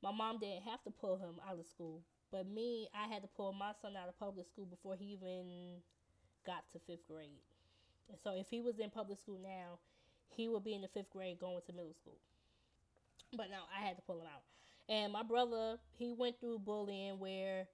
my 0.02 0.10
mom 0.10 0.38
didn't 0.38 0.62
have 0.62 0.82
to 0.82 0.90
pull 0.90 1.16
him 1.16 1.34
out 1.48 1.58
of 1.58 1.66
school 1.66 2.02
but 2.30 2.46
me 2.48 2.88
i 2.94 3.06
had 3.12 3.22
to 3.22 3.28
pull 3.28 3.52
my 3.52 3.72
son 3.82 3.96
out 3.96 4.08
of 4.08 4.18
public 4.18 4.46
school 4.46 4.66
before 4.66 4.96
he 4.96 5.06
even 5.06 5.80
got 6.46 6.64
to 6.72 6.78
fifth 6.86 7.06
grade. 7.08 7.40
So 8.24 8.32
if 8.36 8.48
he 8.50 8.60
was 8.60 8.78
in 8.78 8.90
public 8.90 9.18
school 9.18 9.38
now 9.42 9.78
he 10.28 10.48
would 10.48 10.64
be 10.64 10.74
in 10.74 10.82
the 10.82 10.88
fifth 10.88 11.10
grade 11.10 11.38
going 11.40 11.62
to 11.66 11.72
middle 11.72 11.94
school. 11.94 12.18
But 13.36 13.50
now 13.50 13.64
i 13.76 13.84
had 13.84 13.96
to 13.96 14.02
pull 14.02 14.20
him 14.20 14.26
out. 14.26 14.42
And 14.88 15.12
my 15.12 15.22
brother 15.22 15.78
he 15.92 16.12
went 16.12 16.40
through 16.40 16.60
bullying 16.60 17.18
where 17.18 17.68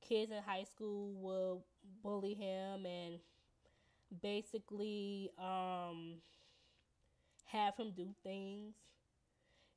kids 0.00 0.32
in 0.32 0.42
high 0.42 0.64
school 0.64 1.14
will 1.14 1.64
bully 2.02 2.34
him 2.34 2.86
and 2.86 3.20
basically 4.22 5.30
um, 5.38 6.20
have 7.44 7.76
him 7.76 7.92
do 7.92 8.12
things. 8.24 8.74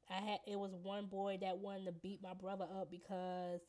I 0.10 0.16
had 0.20 0.40
it 0.48 0.58
was 0.58 0.74
one 0.76 1.06
boy 1.08 1.38
that 1.42 1.58
wanted 1.60 1.86
to 1.86 1.92
beat 1.92 2.22
my 2.22 2.34
brother 2.34 2.66
up 2.80 2.90
because 2.92 3.62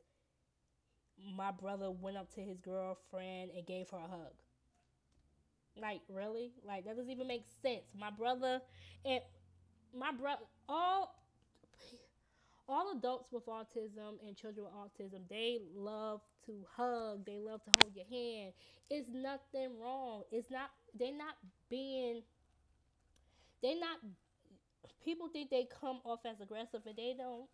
my 1.19 1.51
brother 1.51 1.91
went 1.91 2.17
up 2.17 2.31
to 2.31 2.43
his 2.43 2.61
girlfriend 2.61 3.51
and 3.53 3.67
gave 3.67 3.91
her 3.91 3.99
a 3.99 4.09
hug. 4.09 4.43
Like 5.77 6.03
really? 6.09 6.55
Like 6.63 6.85
that 6.87 6.97
doesn't 6.97 7.11
even 7.11 7.27
make 7.29 7.47
sense. 7.47 7.95
My 7.95 8.11
brother 8.11 8.63
and 9.05 9.23
my 9.93 10.13
brother 10.13 10.47
all 10.69 11.23
all 12.69 12.97
adults 12.97 13.31
with 13.33 13.47
autism 13.47 14.27
and 14.27 14.37
children 14.37 14.65
with 14.67 14.75
autism, 14.75 15.29
they 15.29 15.59
love 15.61 16.23
to 16.45 16.65
hug, 16.65 17.25
they 17.25 17.39
love 17.39 17.63
to 17.65 17.71
hold 17.71 17.95
your 17.95 18.07
hand. 18.07 18.55
It's 18.91 19.09
nothing 19.11 19.79
wrong. 19.79 20.25
It's 20.33 20.51
not 20.51 20.73
they're 20.95 21.17
not 21.17 21.37
being 21.69 22.25
they're 23.63 23.79
not 23.79 24.01
people 25.01 25.29
think 25.29 25.51
they 25.51 25.67
come 25.67 26.01
off 26.05 26.27
as 26.27 26.41
aggressive 26.41 26.87
and 26.87 26.97
they 26.97 27.15
don't. 27.15 27.51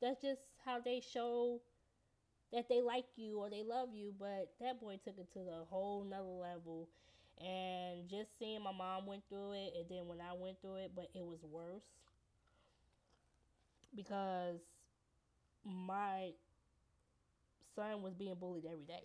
That's 0.00 0.22
just 0.22 0.48
how 0.64 0.80
they 0.80 1.00
show 1.00 1.62
that 2.54 2.68
they 2.68 2.80
like 2.80 3.06
you 3.16 3.38
or 3.38 3.50
they 3.50 3.64
love 3.64 3.88
you, 3.92 4.14
but 4.18 4.52
that 4.60 4.80
boy 4.80 4.98
took 5.04 5.18
it 5.18 5.30
to 5.32 5.40
the 5.40 5.64
whole 5.68 6.04
nother 6.04 6.22
level. 6.24 6.88
And 7.38 8.08
just 8.08 8.38
seeing 8.38 8.62
my 8.62 8.72
mom 8.72 9.06
went 9.06 9.24
through 9.28 9.52
it 9.54 9.74
and 9.76 9.86
then 9.90 10.06
when 10.06 10.20
I 10.20 10.32
went 10.38 10.60
through 10.62 10.76
it, 10.76 10.92
but 10.94 11.08
it 11.14 11.24
was 11.24 11.40
worse 11.42 11.82
because 13.94 14.60
my 15.64 16.30
son 17.74 18.02
was 18.02 18.14
being 18.14 18.36
bullied 18.38 18.66
every 18.66 18.84
day 18.84 19.02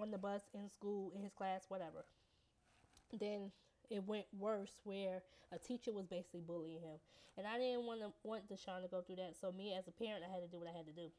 on 0.00 0.10
the 0.10 0.18
bus, 0.18 0.42
in 0.54 0.68
school, 0.68 1.12
in 1.14 1.22
his 1.22 1.32
class, 1.32 1.64
whatever. 1.68 2.04
Then 3.18 3.50
it 3.90 4.04
went 4.06 4.26
worse 4.38 4.72
where 4.84 5.22
a 5.52 5.58
teacher 5.58 5.92
was 5.92 6.06
basically 6.06 6.40
bullying 6.40 6.80
him. 6.80 6.98
And 7.36 7.46
I 7.46 7.58
didn't 7.58 7.84
want 7.84 8.00
to 8.00 8.12
want 8.22 8.48
Deshaun 8.48 8.82
to 8.82 8.88
go 8.88 9.02
through 9.02 9.16
that. 9.16 9.34
So 9.40 9.52
me 9.52 9.74
as 9.76 9.88
a 9.88 9.90
parent 9.90 10.24
I 10.28 10.32
had 10.32 10.42
to 10.42 10.48
do 10.48 10.58
what 10.58 10.68
I 10.68 10.76
had 10.76 10.86
to 10.86 10.92
do. 10.92 11.10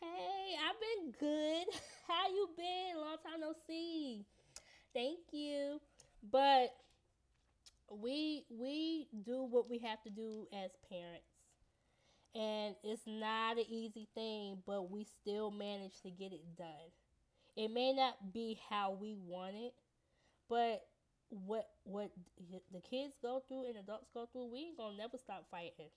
Hey, 0.00 0.56
I've 0.66 0.80
been 0.80 1.12
good. 1.18 1.66
How 2.08 2.28
you 2.28 2.48
been? 2.56 2.96
Long 2.96 3.16
time 3.22 3.40
no 3.40 3.54
see. 3.66 4.24
Thank 4.94 5.20
you. 5.32 5.80
But 6.30 6.74
we 7.90 8.44
we 8.50 9.08
do 9.24 9.42
what 9.42 9.68
we 9.68 9.78
have 9.78 10.02
to 10.02 10.10
do 10.10 10.46
as 10.52 10.70
parents 10.88 11.26
and 12.34 12.76
it's 12.84 13.02
not 13.06 13.58
an 13.58 13.64
easy 13.68 14.06
thing 14.14 14.58
but 14.66 14.90
we 14.90 15.04
still 15.04 15.50
manage 15.50 16.00
to 16.00 16.10
get 16.10 16.32
it 16.32 16.42
done 16.56 16.90
it 17.56 17.68
may 17.68 17.92
not 17.92 18.32
be 18.32 18.60
how 18.70 18.96
we 19.00 19.16
want 19.26 19.54
it 19.56 19.74
but 20.48 20.86
what 21.30 21.68
what 21.84 22.10
the 22.72 22.80
kids 22.80 23.16
go 23.20 23.42
through 23.48 23.66
and 23.66 23.76
adults 23.76 24.08
go 24.14 24.28
through 24.32 24.46
we 24.52 24.60
ain't 24.60 24.76
gonna 24.76 24.96
never 24.96 25.18
stop 25.18 25.44
fighting 25.50 25.90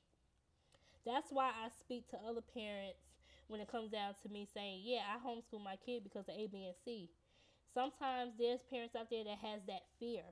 that's 1.06 1.30
why 1.32 1.50
i 1.50 1.70
speak 1.80 2.08
to 2.08 2.18
other 2.28 2.42
parents 2.42 3.13
when 3.48 3.62
it 3.62 3.68
comes 3.72 3.92
down 3.92 4.14
to 4.22 4.30
me 4.30 4.48
saying 4.54 4.82
yeah 4.84 5.02
i 5.14 5.18
homeschool 5.28 5.64
my 5.64 5.76
kid 5.86 6.04
because 6.04 6.28
of 6.28 6.36
a 6.36 6.48
b 6.48 6.66
and 6.66 6.76
c. 6.86 7.10
Sometimes 7.74 8.34
there's 8.38 8.62
parents 8.70 8.96
out 8.96 9.10
there 9.10 9.24
that 9.24 9.38
has 9.40 9.62
that 9.68 9.84
fear 10.00 10.24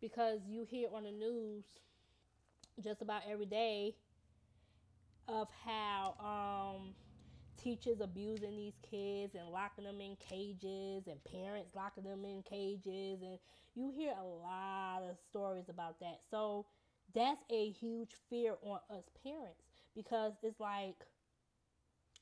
because 0.00 0.40
you 0.46 0.64
hear 0.64 0.88
on 0.94 1.04
the 1.04 1.12
news 1.12 1.64
just 2.82 3.02
about 3.02 3.22
every 3.30 3.46
day 3.46 3.94
of 5.28 5.48
how 5.64 6.14
um, 6.20 6.94
teachers 7.56 8.00
abusing 8.00 8.56
these 8.56 8.78
kids 8.88 9.34
and 9.34 9.48
locking 9.48 9.84
them 9.84 10.00
in 10.00 10.16
cages 10.16 11.06
and 11.06 11.22
parents 11.24 11.74
locking 11.74 12.04
them 12.04 12.24
in 12.24 12.42
cages. 12.42 13.22
And 13.22 13.38
you 13.74 13.90
hear 13.90 14.14
a 14.18 14.24
lot 14.24 15.02
of 15.08 15.16
stories 15.30 15.68
about 15.68 16.00
that. 16.00 16.20
So 16.30 16.66
that's 17.14 17.42
a 17.50 17.70
huge 17.70 18.10
fear 18.28 18.54
on 18.62 18.80
us 18.90 19.04
parents 19.22 19.62
because 19.94 20.32
it's 20.42 20.60
like 20.60 20.96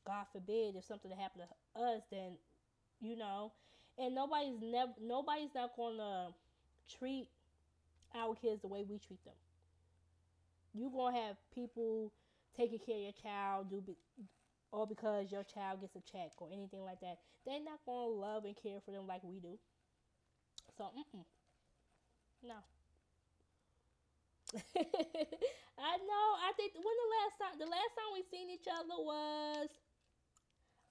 god 0.06 0.26
forbid 0.32 0.76
if 0.76 0.84
something 0.84 1.10
happened 1.12 1.44
to 1.48 1.80
us 1.82 2.02
then 2.10 2.32
you 3.00 3.16
know 3.16 3.52
and 3.98 4.14
nobody's 4.14 4.60
never 4.62 4.92
nobody's 5.00 5.54
not 5.54 5.70
gonna 5.76 6.28
treat 6.98 7.28
our 8.14 8.34
kids 8.34 8.62
the 8.62 8.68
way 8.68 8.84
we 8.88 8.98
treat 8.98 9.24
them. 9.24 9.34
You're 10.74 10.90
going 10.90 11.14
to 11.14 11.20
have 11.20 11.36
people 11.54 12.12
taking 12.56 12.78
care 12.78 12.96
of 12.96 13.02
your 13.02 13.12
child 13.12 13.70
do 13.70 13.80
be, 13.80 13.96
or 14.72 14.86
because 14.86 15.30
your 15.32 15.44
child 15.44 15.80
gets 15.80 15.96
a 15.96 16.00
check 16.00 16.32
or 16.40 16.48
anything 16.52 16.82
like 16.82 17.00
that. 17.00 17.18
They're 17.46 17.60
not 17.62 17.84
to 17.86 17.92
love 17.92 18.44
and 18.44 18.56
care 18.56 18.80
for 18.84 18.92
them 18.92 19.06
like 19.06 19.22
we 19.24 19.40
do. 19.40 19.58
So, 20.76 20.84
mm-mm. 20.92 21.24
No. 22.42 22.62
I 25.78 25.94
know. 25.98 26.26
I 26.46 26.52
think 26.56 26.74
when 26.74 26.84
the 27.02 27.10
last 27.18 27.34
time 27.40 27.54
the 27.58 27.66
last 27.70 27.92
time 27.98 28.10
we 28.14 28.22
seen 28.30 28.50
each 28.50 28.66
other 28.70 28.96
was 29.02 29.68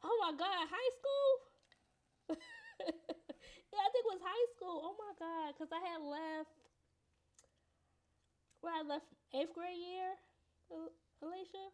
oh 0.04 0.18
my 0.22 0.32
god, 0.38 0.68
high 0.70 0.92
school. 1.00 1.32
yeah, 3.74 3.82
I 3.84 3.90
think 3.92 4.06
it 4.06 4.14
was 4.14 4.24
high 4.24 4.48
school. 4.56 4.78
Oh 4.84 4.96
my 5.00 5.14
god, 5.20 5.54
because 5.54 5.72
I 5.72 5.82
had 5.82 6.02
left 6.02 6.52
where 8.62 8.74
I 8.74 8.82
left 8.82 9.06
eighth 9.34 9.54
grade 9.54 9.78
year, 9.78 10.16
Alicia. 11.22 11.66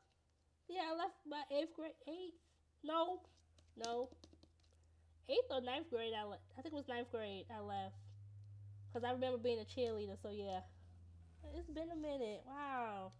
Yeah, 0.69 0.91
I 0.93 0.95
left 0.97 1.15
my 1.29 1.43
eighth 1.51 1.75
grade. 1.75 1.93
Eighth? 2.07 2.39
No, 2.83 3.21
no. 3.77 4.09
Eighth 5.29 5.49
or 5.51 5.61
ninth 5.61 5.89
grade. 5.89 6.13
I 6.13 6.23
left. 6.25 6.41
I 6.57 6.61
think 6.61 6.73
it 6.73 6.77
was 6.77 6.87
ninth 6.87 7.11
grade. 7.11 7.45
I 7.53 7.59
left 7.61 7.95
because 8.87 9.03
I 9.07 9.11
remember 9.11 9.37
being 9.37 9.59
a 9.59 9.65
cheerleader. 9.65 10.17
So 10.21 10.29
yeah, 10.31 10.61
it's 11.55 11.69
been 11.69 11.91
a 11.91 11.95
minute. 11.95 12.43
Wow, 12.47 13.11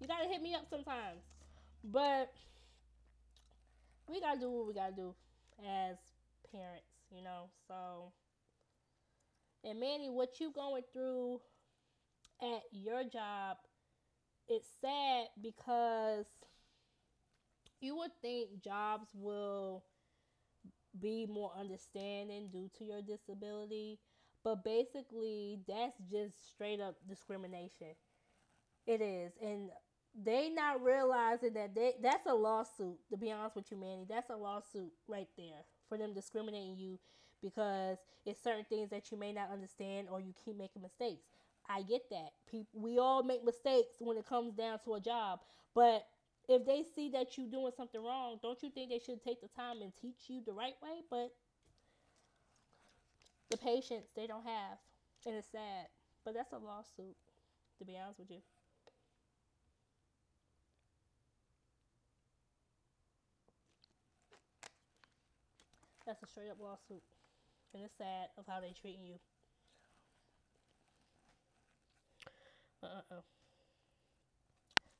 you 0.00 0.08
gotta 0.08 0.28
hit 0.28 0.42
me 0.42 0.54
up 0.54 0.66
sometimes. 0.70 1.22
But 1.84 2.32
we 4.16 4.20
gotta 4.22 4.40
do 4.40 4.50
what 4.50 4.66
we 4.66 4.74
gotta 4.74 4.94
do 4.94 5.14
as 5.60 5.96
parents, 6.52 6.88
you 7.10 7.22
know. 7.22 7.50
So, 7.68 8.12
and 9.64 9.78
Manny, 9.80 10.08
what 10.08 10.40
you 10.40 10.50
going 10.50 10.82
through? 10.92 11.40
at 12.40 12.62
your 12.72 13.04
job, 13.04 13.58
it's 14.48 14.68
sad 14.80 15.28
because 15.42 16.26
you 17.80 17.96
would 17.96 18.12
think 18.20 18.60
jobs 18.62 19.08
will 19.14 19.84
be 21.00 21.26
more 21.26 21.52
understanding 21.58 22.48
due 22.52 22.70
to 22.78 22.84
your 22.84 23.02
disability, 23.02 23.98
but 24.44 24.64
basically 24.64 25.58
that's 25.68 25.98
just 26.10 26.48
straight 26.48 26.80
up 26.80 26.96
discrimination. 27.08 27.94
It 28.86 29.00
is, 29.02 29.32
and 29.42 29.70
they 30.24 30.50
not 30.50 30.82
realizing 30.82 31.52
that 31.54 31.74
they 31.74 31.94
that's 32.02 32.26
a 32.26 32.34
lawsuit. 32.34 32.98
To 33.10 33.16
be 33.16 33.30
honest 33.32 33.56
with 33.56 33.70
you, 33.70 33.76
Manny, 33.76 34.06
that's 34.08 34.30
a 34.30 34.36
lawsuit 34.36 34.92
right 35.08 35.28
there 35.36 35.64
for 35.88 35.98
them 35.98 36.14
discriminating 36.14 36.76
you 36.76 36.98
because 37.42 37.98
it's 38.24 38.42
certain 38.42 38.64
things 38.64 38.90
that 38.90 39.10
you 39.10 39.18
may 39.18 39.32
not 39.32 39.50
understand 39.52 40.08
or 40.10 40.20
you 40.20 40.32
keep 40.44 40.56
making 40.56 40.82
mistakes. 40.82 41.26
I 41.68 41.82
get 41.82 42.08
that. 42.10 42.30
People, 42.50 42.80
we 42.80 42.98
all 42.98 43.22
make 43.22 43.44
mistakes 43.44 43.96
when 43.98 44.16
it 44.16 44.26
comes 44.26 44.54
down 44.54 44.78
to 44.84 44.94
a 44.94 45.00
job, 45.00 45.40
but 45.74 46.06
if 46.48 46.64
they 46.64 46.84
see 46.94 47.10
that 47.10 47.36
you're 47.36 47.50
doing 47.50 47.72
something 47.76 48.02
wrong, 48.02 48.38
don't 48.40 48.62
you 48.62 48.70
think 48.70 48.90
they 48.90 49.00
should 49.00 49.22
take 49.22 49.40
the 49.40 49.48
time 49.48 49.82
and 49.82 49.92
teach 50.00 50.28
you 50.28 50.40
the 50.46 50.52
right 50.52 50.74
way? 50.82 51.02
But 51.10 51.32
the 53.50 53.56
patience 53.56 54.06
they 54.14 54.26
don't 54.26 54.44
have, 54.44 54.78
and 55.26 55.34
it's 55.34 55.48
sad. 55.50 55.88
But 56.24 56.34
that's 56.34 56.52
a 56.52 56.58
lawsuit, 56.58 57.16
to 57.78 57.84
be 57.84 57.96
honest 57.96 58.20
with 58.20 58.30
you. 58.30 58.38
That's 66.06 66.22
a 66.22 66.26
straight 66.26 66.50
up 66.50 66.60
lawsuit. 66.60 67.02
And 67.74 67.82
it's 67.82 67.94
sad 67.98 68.30
of 68.38 68.46
how 68.46 68.60
they 68.60 68.72
treating 68.72 69.04
you. 69.06 69.18
Uh-uh. 72.82 73.22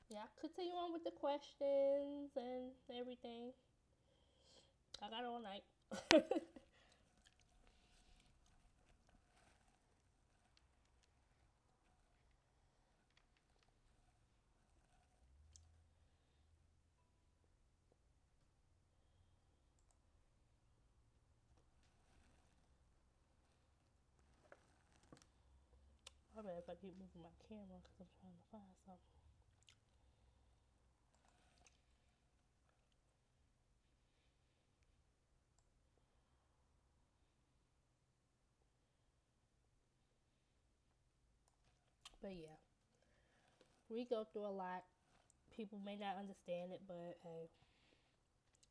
Yeah, 0.08 0.26
continue 0.40 0.72
on 0.72 0.92
with 0.92 1.04
the 1.04 1.12
questions 1.12 2.36
and 2.36 2.72
everything. 2.90 3.52
I 5.02 5.10
got 5.10 5.24
all 5.24 5.40
night. 5.40 5.64
Bet 26.46 26.62
if 26.62 26.70
I 26.70 26.78
keep 26.78 26.94
moving 26.94 27.26
my 27.26 27.34
camera 27.50 27.82
because 27.82 27.98
I'm 27.98 28.06
trying 28.22 28.38
to 28.38 28.46
find 28.54 28.70
something. 28.86 29.02
But 42.22 42.38
yeah, 42.38 42.62
we 43.90 44.04
go 44.04 44.22
through 44.32 44.46
a 44.46 44.54
lot. 44.54 44.84
People 45.56 45.80
may 45.84 45.96
not 45.96 46.14
understand 46.16 46.70
it, 46.70 46.80
but 46.86 47.18
hey, 47.24 47.50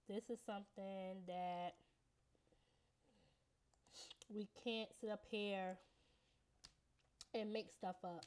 this 0.07 0.23
is 0.29 0.39
something 0.45 1.27
that 1.27 1.75
we 4.33 4.47
can't 4.63 4.89
sit 5.01 5.09
up 5.09 5.23
here 5.29 5.77
and 7.35 7.51
make 7.51 7.71
stuff 7.71 7.97
up, 8.03 8.25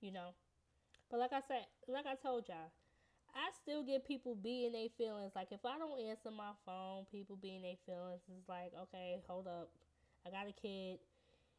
you 0.00 0.12
know. 0.12 0.30
But 1.10 1.20
like 1.20 1.32
I 1.32 1.40
said, 1.46 1.66
like 1.88 2.06
I 2.06 2.14
told 2.14 2.48
y'all, 2.48 2.72
I 3.34 3.50
still 3.62 3.82
get 3.82 4.06
people 4.06 4.34
being 4.34 4.72
their 4.72 4.88
feelings. 4.96 5.32
Like 5.36 5.48
if 5.52 5.64
I 5.64 5.78
don't 5.78 6.00
answer 6.00 6.30
my 6.30 6.52
phone, 6.64 7.04
people 7.12 7.36
being 7.40 7.62
their 7.62 7.78
feelings 7.86 8.22
is 8.28 8.48
like, 8.48 8.72
okay, 8.82 9.22
hold 9.28 9.46
up, 9.46 9.70
I 10.26 10.30
got 10.30 10.48
a 10.48 10.52
kid. 10.52 10.98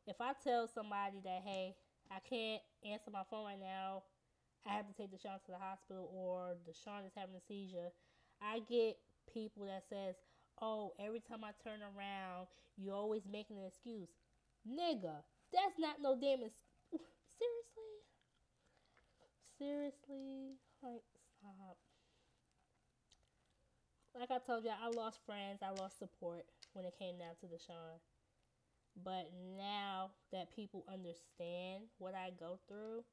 If 0.08 0.20
I 0.20 0.34
tell 0.44 0.68
somebody 0.68 1.22
that, 1.24 1.44
hey, 1.46 1.76
I 2.12 2.20
can't 2.28 2.62
answer 2.86 3.12
my 3.12 3.24
phone 3.30 3.46
right 3.46 3.60
now. 3.60 4.04
I 4.66 4.74
have 4.74 4.88
to 4.88 4.94
take 4.94 5.12
Deshaun 5.12 5.44
to 5.46 5.52
the 5.52 5.58
hospital 5.58 6.10
or 6.14 6.56
Deshaun 6.68 7.06
is 7.06 7.14
having 7.16 7.36
a 7.36 7.42
seizure. 7.48 7.92
I 8.42 8.60
get 8.70 8.98
people 9.34 9.66
that 9.66 9.84
says, 9.90 10.16
"Oh, 10.62 10.94
every 11.00 11.20
time 11.20 11.44
I 11.44 11.52
turn 11.64 11.82
around, 11.82 12.48
you 12.78 12.94
always 12.94 13.26
making 13.26 13.58
an 13.58 13.66
excuse." 13.66 14.10
Nigga, 14.68 15.24
that's 15.54 15.78
not 15.80 16.02
no 16.02 16.18
damn. 16.20 16.50
Seriously? 17.38 17.94
Seriously? 19.58 20.58
Like 20.82 21.04
stop. 21.40 21.78
Like 24.20 24.32
I 24.32 24.38
told 24.46 24.64
you, 24.64 24.72
I 24.72 24.90
lost 24.90 25.20
friends, 25.26 25.62
I 25.64 25.72
lost 25.72 25.98
support 25.98 26.46
when 26.74 26.86
it 26.86 26.94
came 27.00 27.18
down 27.18 27.36
to 27.42 27.48
Deshaun. 27.48 27.98
But 29.04 29.32
now 29.58 30.12
that 30.32 30.56
people 30.56 30.86
understand 30.92 31.86
what 31.98 32.14
I 32.14 32.30
go 32.40 32.60
through, 32.68 33.04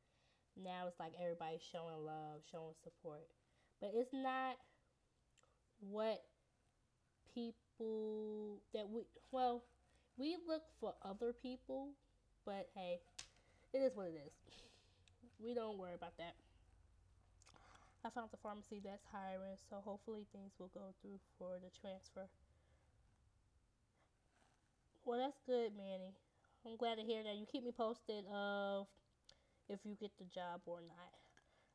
now 0.63 0.87
it's 0.89 1.01
like 1.01 1.13
everybody's 1.21 1.63
showing 1.63 2.05
love, 2.05 2.43
showing 2.51 2.75
support. 2.85 3.27
But 3.81 3.93
it's 3.95 4.13
not 4.13 4.57
what 5.81 6.23
people 7.35 8.61
that 8.75 8.89
we, 8.89 9.03
well, 9.33 9.65
we 10.19 10.37
look 10.47 10.63
for 10.81 10.95
other 11.03 11.33
people, 11.33 11.89
but 12.45 12.69
hey, 12.75 13.01
it 13.73 13.79
is 13.79 13.93
what 13.95 14.07
it 14.07 14.21
is. 14.27 14.33
We 15.43 15.55
don't 15.55 15.79
worry 15.79 15.95
about 15.95 16.17
that. 16.19 16.35
I 18.05 18.09
found 18.11 18.31
the 18.31 18.41
pharmacy 18.43 18.81
that's 18.83 19.05
hiring, 19.13 19.61
so 19.69 19.77
hopefully 19.85 20.27
things 20.33 20.53
will 20.59 20.73
go 20.73 20.95
through 21.03 21.21
for 21.39 21.61
the 21.61 21.69
transfer. 21.81 22.29
Well, 25.05 25.19
that's 25.19 25.41
good, 25.47 25.73
Manny. 25.77 26.13
I'm 26.65 26.77
glad 26.77 26.97
to 26.97 27.05
hear 27.05 27.23
that. 27.25 27.37
You 27.37 27.47
keep 27.51 27.65
me 27.65 27.73
posted 27.73 28.25
of 28.33 28.87
if 29.69 29.81
you 29.85 29.97
get 30.01 30.13
the 30.19 30.25
job 30.25 30.61
or 30.67 30.81
not. 30.81 31.13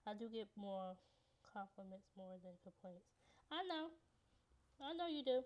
I 0.08 0.13
do 0.13 0.30
get 0.30 0.47
more 0.56 0.97
compliments 1.54 2.10
more 2.17 2.38
than 2.43 2.54
complaints. 2.62 3.06
I 3.51 3.63
know. 3.69 3.89
I 4.82 4.93
know 4.93 5.08
you 5.08 5.23
do. 5.23 5.41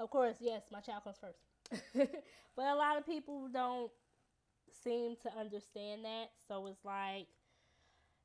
Of 0.00 0.10
course, 0.10 0.36
yes, 0.40 0.62
my 0.72 0.80
child 0.80 1.04
comes 1.04 1.18
first. 1.20 1.53
but 1.94 2.66
a 2.66 2.74
lot 2.74 2.98
of 2.98 3.06
people 3.06 3.48
don't 3.52 3.90
seem 4.82 5.16
to 5.22 5.38
understand 5.38 6.04
that. 6.04 6.30
So 6.48 6.66
it's 6.66 6.84
like 6.84 7.26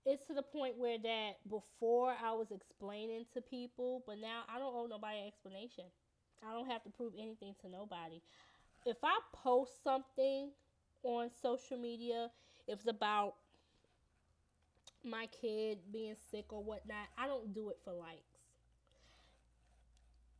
it's 0.05 0.25
to 0.27 0.33
the 0.33 0.41
point 0.41 0.77
where 0.77 0.97
that 0.97 1.33
before 1.49 2.15
I 2.23 2.31
was 2.33 2.51
explaining 2.51 3.25
to 3.33 3.41
people, 3.41 4.03
but 4.07 4.17
now 4.19 4.41
I 4.53 4.57
don't 4.59 4.73
owe 4.73 4.87
nobody 4.87 5.19
an 5.19 5.27
explanation. 5.27 5.85
I 6.47 6.53
don't 6.53 6.69
have 6.69 6.83
to 6.83 6.89
prove 6.89 7.13
anything 7.17 7.53
to 7.61 7.69
nobody. 7.69 8.21
If 8.85 8.97
I 9.03 9.19
post 9.33 9.83
something 9.83 10.51
on 11.03 11.29
social 11.41 11.77
media, 11.77 12.29
if 12.67 12.79
it's 12.79 12.87
about 12.87 13.35
my 15.03 15.27
kid 15.27 15.79
being 15.91 16.15
sick 16.31 16.51
or 16.51 16.63
whatnot, 16.63 17.07
I 17.17 17.27
don't 17.27 17.53
do 17.53 17.69
it 17.69 17.77
for 17.83 17.93
likes. 17.93 18.28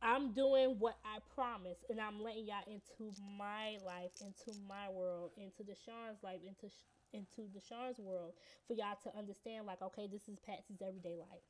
I'm 0.02 0.32
doing 0.32 0.76
what 0.78 0.96
I 1.04 1.18
promised, 1.34 1.84
and 1.90 2.00
I'm 2.00 2.22
letting 2.22 2.46
y'all 2.46 2.64
into 2.66 3.12
my 3.38 3.76
life, 3.84 4.12
into 4.20 4.58
my 4.66 4.88
world, 4.88 5.32
into 5.36 5.62
Deshaun's 5.62 6.22
life, 6.22 6.40
into 6.46 6.72
into 7.12 7.42
Deshaun's 7.50 7.98
world, 7.98 8.32
for 8.66 8.74
y'all 8.74 8.96
to 9.02 9.16
understand. 9.18 9.66
Like, 9.66 9.82
okay, 9.82 10.08
this 10.10 10.28
is 10.28 10.38
Patsy's 10.46 10.80
everyday 10.80 11.16
life. 11.16 11.44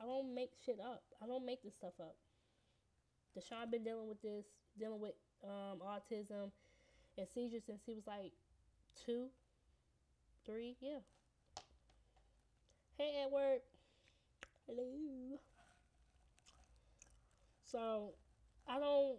I 0.00 0.04
don't 0.04 0.34
make 0.34 0.50
shit 0.64 0.78
up. 0.80 1.02
I 1.22 1.26
don't 1.26 1.46
make 1.46 1.62
this 1.62 1.74
stuff 1.74 1.94
up. 2.00 2.16
Deshaun 3.36 3.70
been 3.70 3.84
dealing 3.84 4.08
with 4.08 4.20
this, 4.20 4.44
dealing 4.78 5.00
with 5.00 5.14
um, 5.44 5.80
autism 5.80 6.50
and 7.16 7.26
seizures 7.32 7.62
since 7.66 7.80
he 7.86 7.94
was 7.94 8.06
like 8.06 8.32
two, 9.06 9.28
three, 10.44 10.76
yeah. 10.80 10.98
Hey 12.98 13.24
Edward. 13.24 13.60
Hello. 14.66 15.38
So 17.70 18.14
I 18.68 18.78
don't 18.78 19.18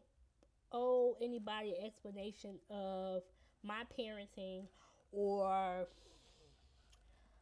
owe 0.71 1.17
anybody 1.21 1.75
an 1.79 1.85
explanation 1.85 2.59
of 2.69 3.21
my 3.63 3.83
parenting 3.97 4.67
or 5.11 5.87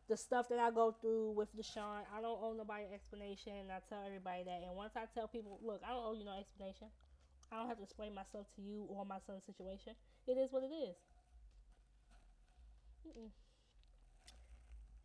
the 0.08 0.18
stuff 0.18 0.49
that 0.49 0.60
I 0.60 0.70
go 0.72 0.95
through 1.01 1.32
with 1.32 1.49
Deshaun, 1.58 2.06
I 2.16 2.22
don't 2.22 2.39
owe 2.41 2.53
nobody 2.56 2.86
an 2.86 2.93
explanation. 2.93 3.53
I 3.72 3.80
tell 3.89 4.03
everybody 4.06 4.43
that. 4.43 4.62
And 4.66 4.76
once 4.76 4.93
I 4.95 5.06
tell 5.14 5.28
people, 5.28 5.60
look, 5.64 5.82
I 5.86 5.89
don't 5.89 6.06
owe 6.06 6.14
you 6.14 6.26
no 6.26 6.38
explanation. 6.38 6.88
I 7.51 7.58
don't 7.58 7.68
have 7.68 7.78
to 7.78 7.84
explain 7.84 8.14
myself 8.14 8.47
to 8.56 8.62
you 8.62 8.86
or 8.89 9.06
my 9.06 9.18
son's 9.26 9.45
situation. 9.45 9.93
It 10.28 10.38
is 10.38 10.51
what 10.51 10.64
it 10.64 10.74
is. 10.74 10.95
Mm-mm. 13.08 13.30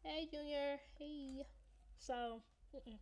Hey, 0.03 0.29
Junior. 0.31 0.81
Hey. 0.99 1.45
So, 1.99 2.43
mm-mm. 2.75 2.99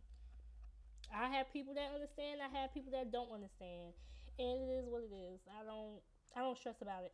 I 1.13 1.27
have 1.35 1.51
people 1.51 1.73
that 1.73 1.91
understand. 1.93 2.41
I 2.41 2.49
have 2.59 2.73
people 2.73 2.91
that 2.93 3.11
don't 3.11 3.31
understand, 3.33 3.93
and 4.37 4.69
it 4.69 4.83
is 4.83 4.85
what 4.87 5.03
it 5.03 5.13
is. 5.13 5.41
I 5.49 5.65
don't. 5.65 5.99
I 6.35 6.41
don't 6.41 6.57
stress 6.57 6.81
about 6.81 7.03
it. 7.03 7.13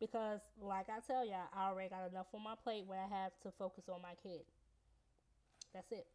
Because, 0.00 0.40
like 0.60 0.86
I 0.88 1.00
tell 1.06 1.24
y'all, 1.24 1.48
I 1.54 1.68
already 1.68 1.90
got 1.90 2.10
enough 2.10 2.26
on 2.34 2.42
my 2.42 2.54
plate 2.62 2.84
where 2.86 2.98
I 2.98 3.08
have 3.22 3.32
to 3.42 3.52
focus 3.58 3.84
on 3.88 4.02
my 4.02 4.14
kid. 4.22 4.42
That's 5.72 5.92
it. 5.92 6.06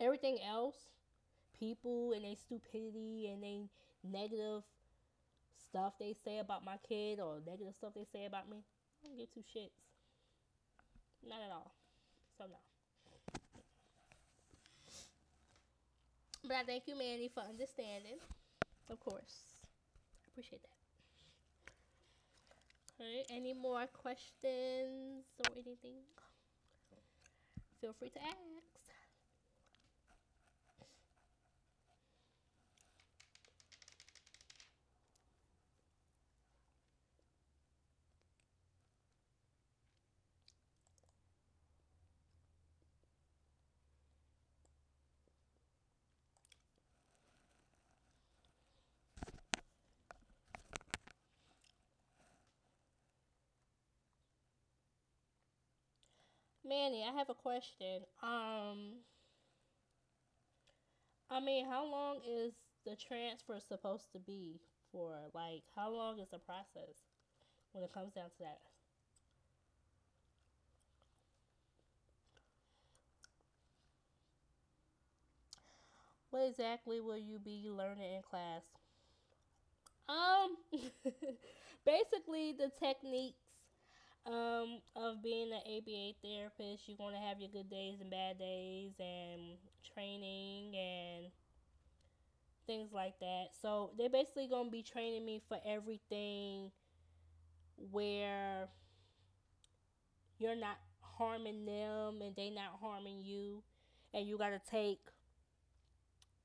Everything 0.00 0.38
else, 0.46 0.76
people 1.58 2.12
and 2.12 2.24
their 2.24 2.36
stupidity 2.36 3.28
and 3.30 3.42
they 3.42 3.68
negative 4.02 4.62
stuff 5.68 5.92
they 6.00 6.14
say 6.24 6.38
about 6.38 6.64
my 6.64 6.76
kid 6.88 7.20
or 7.20 7.40
negative 7.46 7.74
stuff 7.76 7.92
they 7.94 8.06
say 8.12 8.24
about 8.24 8.48
me, 8.48 8.58
I 9.04 9.08
don't 9.08 9.18
give 9.18 9.32
two 9.32 9.40
shits. 9.40 9.76
Not 11.26 11.40
at 11.44 11.52
all. 11.52 11.74
So 12.38 12.44
no. 12.44 12.69
But 16.42 16.56
I 16.56 16.62
thank 16.64 16.84
you, 16.86 16.96
Manny, 16.96 17.28
for 17.32 17.40
understanding. 17.40 18.16
Of 18.90 18.98
course. 19.00 19.56
I 19.62 20.26
appreciate 20.32 20.62
that. 20.62 20.80
Okay, 23.00 23.24
any 23.30 23.54
more 23.54 23.86
questions 23.86 25.24
or 25.38 25.46
anything? 25.52 26.04
Feel 27.80 27.94
free 27.94 28.10
to 28.10 28.18
ask. 28.22 28.69
Manny, 56.70 57.02
I 57.04 57.12
have 57.18 57.28
a 57.28 57.34
question. 57.34 58.02
Um, 58.22 59.02
I 61.28 61.40
mean, 61.40 61.66
how 61.66 61.84
long 61.84 62.18
is 62.24 62.52
the 62.86 62.94
transfer 62.94 63.58
supposed 63.58 64.12
to 64.12 64.20
be 64.20 64.60
for? 64.92 65.16
Like, 65.34 65.64
how 65.74 65.90
long 65.90 66.20
is 66.20 66.28
the 66.28 66.38
process 66.38 66.94
when 67.72 67.82
it 67.82 67.92
comes 67.92 68.12
down 68.14 68.26
to 68.26 68.38
that? 68.42 68.60
What 76.30 76.46
exactly 76.46 77.00
will 77.00 77.18
you 77.18 77.40
be 77.40 77.68
learning 77.68 78.14
in 78.14 78.22
class? 78.22 78.62
Um, 80.08 80.56
basically 81.84 82.52
the 82.52 82.70
techniques 82.78 83.39
um, 84.26 84.80
of 84.96 85.22
being 85.22 85.52
an 85.52 85.60
ABA 85.66 86.14
therapist, 86.22 86.88
you're 86.88 86.96
going 86.96 87.14
to 87.14 87.20
have 87.20 87.40
your 87.40 87.50
good 87.50 87.70
days 87.70 88.00
and 88.00 88.10
bad 88.10 88.38
days, 88.38 88.92
and 88.98 89.56
training 89.94 90.74
and 90.76 91.26
things 92.66 92.92
like 92.92 93.18
that. 93.20 93.48
So 93.60 93.90
they're 93.98 94.08
basically 94.08 94.46
going 94.48 94.66
to 94.66 94.70
be 94.70 94.82
training 94.82 95.24
me 95.24 95.42
for 95.48 95.58
everything 95.66 96.70
where 97.90 98.68
you're 100.38 100.56
not 100.56 100.78
harming 101.00 101.64
them 101.66 102.20
and 102.22 102.34
they're 102.36 102.50
not 102.50 102.78
harming 102.80 103.22
you, 103.24 103.62
and 104.14 104.26
you 104.26 104.38
got 104.38 104.50
to 104.50 104.60
take 104.70 105.00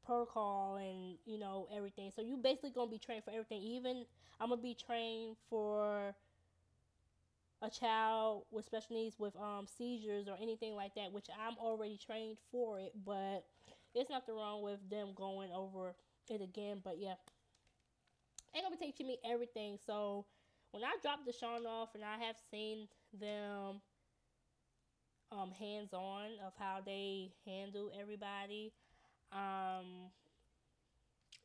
protocol 0.05 0.75
and 0.75 1.17
you 1.25 1.39
know 1.39 1.67
everything. 1.75 2.11
So 2.15 2.21
you 2.21 2.37
basically 2.37 2.71
gonna 2.71 2.91
be 2.91 2.99
trained 2.99 3.23
for 3.23 3.31
everything. 3.31 3.61
Even 3.61 4.05
I'm 4.39 4.49
gonna 4.49 4.61
be 4.61 4.75
trained 4.75 5.35
for 5.49 6.15
a 7.61 7.69
child 7.69 8.45
with 8.51 8.65
special 8.65 8.95
needs 8.95 9.17
with 9.19 9.35
um, 9.37 9.65
seizures 9.67 10.27
or 10.27 10.37
anything 10.41 10.75
like 10.75 10.93
that, 10.95 11.11
which 11.11 11.27
I'm 11.29 11.57
already 11.57 11.97
trained 11.97 12.37
for 12.51 12.79
it, 12.79 12.93
but 13.05 13.45
it's 13.93 14.09
nothing 14.09 14.35
wrong 14.35 14.61
with 14.61 14.79
them 14.89 15.13
going 15.15 15.51
over 15.51 15.95
it 16.29 16.41
again. 16.41 16.81
But 16.83 16.99
yeah, 16.99 17.15
they're 18.53 18.63
gonna 18.63 18.75
be 18.75 18.85
teaching 18.85 19.07
me 19.07 19.19
everything. 19.25 19.77
So 19.85 20.25
when 20.71 20.83
I 20.83 20.95
drop 21.01 21.19
Deshaun 21.25 21.65
off 21.65 21.95
and 21.95 22.03
I 22.03 22.17
have 22.25 22.37
seen 22.51 22.87
them 23.19 23.81
um, 25.31 25.51
hands 25.51 25.93
on 25.93 26.31
of 26.45 26.53
how 26.57 26.79
they 26.85 27.31
handle 27.45 27.91
everybody, 27.99 28.71
um, 29.31 30.11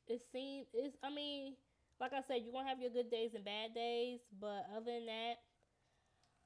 it 0.09 0.21
seems 0.33 0.67
it's 0.73 0.97
I 1.03 1.11
mean, 1.11 1.55
like 2.01 2.13
I 2.13 2.21
said, 2.23 2.43
you're 2.45 2.53
gonna 2.53 2.69
have 2.69 2.81
your 2.81 2.91
good 2.91 3.11
days 3.11 3.35
and 3.35 3.45
bad 3.45 3.75
days, 3.75 4.21
but 4.41 4.67
other 4.75 4.87
than 4.93 5.07
that, 5.07 5.37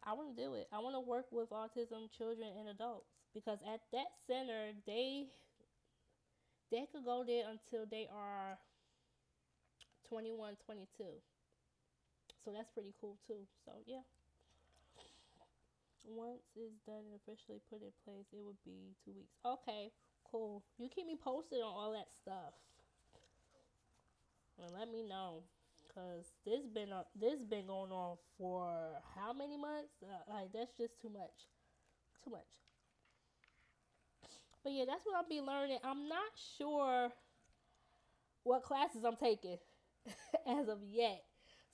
I 0.06 0.12
want 0.12 0.36
to 0.36 0.42
do 0.42 0.54
it. 0.54 0.68
I 0.72 0.78
want 0.78 0.94
to 0.96 1.00
work 1.00 1.26
with 1.32 1.50
autism 1.50 2.12
children 2.16 2.48
and 2.58 2.68
adults 2.68 3.08
because 3.32 3.58
at 3.64 3.80
that 3.92 4.12
center 4.26 4.76
they 4.86 5.26
they 6.70 6.86
could 6.92 7.04
go 7.04 7.24
there 7.26 7.44
until 7.48 7.86
they 7.90 8.08
are 8.12 8.58
21, 10.08 10.56
22. 10.66 10.86
So 12.44 12.52
that's 12.52 12.68
pretty 12.70 12.92
cool 13.00 13.16
too. 13.26 13.48
So 13.64 13.72
yeah. 13.86 14.04
Once 16.04 16.44
it's 16.54 16.76
done 16.84 17.00
and 17.08 17.16
officially 17.16 17.60
put 17.70 17.80
in 17.80 17.88
place, 18.04 18.28
it 18.32 18.44
would 18.44 18.60
be 18.64 18.92
two 19.04 19.12
weeks. 19.16 19.32
Okay, 19.40 19.88
cool. 20.30 20.62
You 20.76 20.90
keep 20.92 21.06
me 21.06 21.16
posted 21.16 21.60
on 21.60 21.72
all 21.72 21.92
that 21.92 22.12
stuff. 22.12 22.52
And 24.60 24.70
let 24.76 24.92
me 24.92 25.02
know. 25.02 25.44
Cause 25.94 26.32
this 26.44 26.66
been 26.66 26.92
uh, 26.92 27.04
this 27.14 27.44
been 27.44 27.66
going 27.68 27.92
on 27.92 28.16
for 28.36 28.68
how 29.14 29.32
many 29.32 29.56
months? 29.56 29.94
Uh, 30.02 30.32
like 30.32 30.52
that's 30.52 30.76
just 30.76 31.00
too 31.00 31.08
much, 31.08 31.46
too 32.24 32.32
much. 32.32 32.50
But 34.64 34.72
yeah, 34.72 34.84
that's 34.88 35.06
what 35.06 35.14
I'll 35.14 35.28
be 35.28 35.40
learning. 35.40 35.78
I'm 35.84 36.08
not 36.08 36.32
sure 36.58 37.12
what 38.42 38.64
classes 38.64 39.04
I'm 39.04 39.14
taking 39.14 39.58
as 40.48 40.68
of 40.68 40.78
yet. 40.90 41.22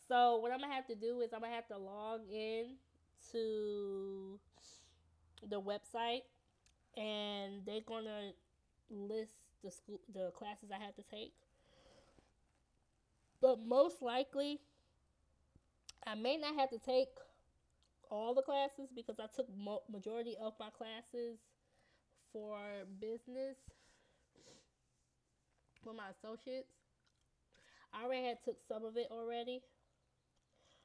So 0.06 0.36
what 0.36 0.52
I'm 0.52 0.60
gonna 0.60 0.74
have 0.74 0.88
to 0.88 0.94
do 0.94 1.20
is 1.20 1.32
I'm 1.32 1.40
gonna 1.40 1.54
have 1.54 1.68
to 1.68 1.78
log 1.78 2.20
in 2.30 2.74
to 3.32 4.38
the 5.48 5.60
website, 5.62 6.22
and 6.94 7.64
they're 7.64 7.80
gonna 7.86 8.32
list 8.90 9.32
the 9.64 9.70
school 9.70 10.00
the 10.12 10.30
classes 10.32 10.68
I 10.74 10.84
have 10.84 10.96
to 10.96 11.02
take 11.10 11.32
but 13.40 13.58
most 13.66 14.02
likely, 14.02 14.60
I 16.06 16.14
may 16.14 16.36
not 16.36 16.54
have 16.56 16.70
to 16.70 16.78
take 16.78 17.08
all 18.10 18.34
the 18.34 18.42
classes 18.42 18.90
because 18.94 19.20
I 19.20 19.26
took 19.34 19.46
mo- 19.56 19.82
majority 19.90 20.36
of 20.40 20.54
my 20.58 20.70
classes 20.70 21.38
for 22.32 22.58
business 23.00 23.56
for 25.82 25.94
my 25.94 26.12
associates. 26.12 26.72
I 27.92 28.04
already 28.04 28.26
had 28.26 28.38
took 28.44 28.58
some 28.68 28.84
of 28.84 28.96
it 28.96 29.08
already. 29.10 29.62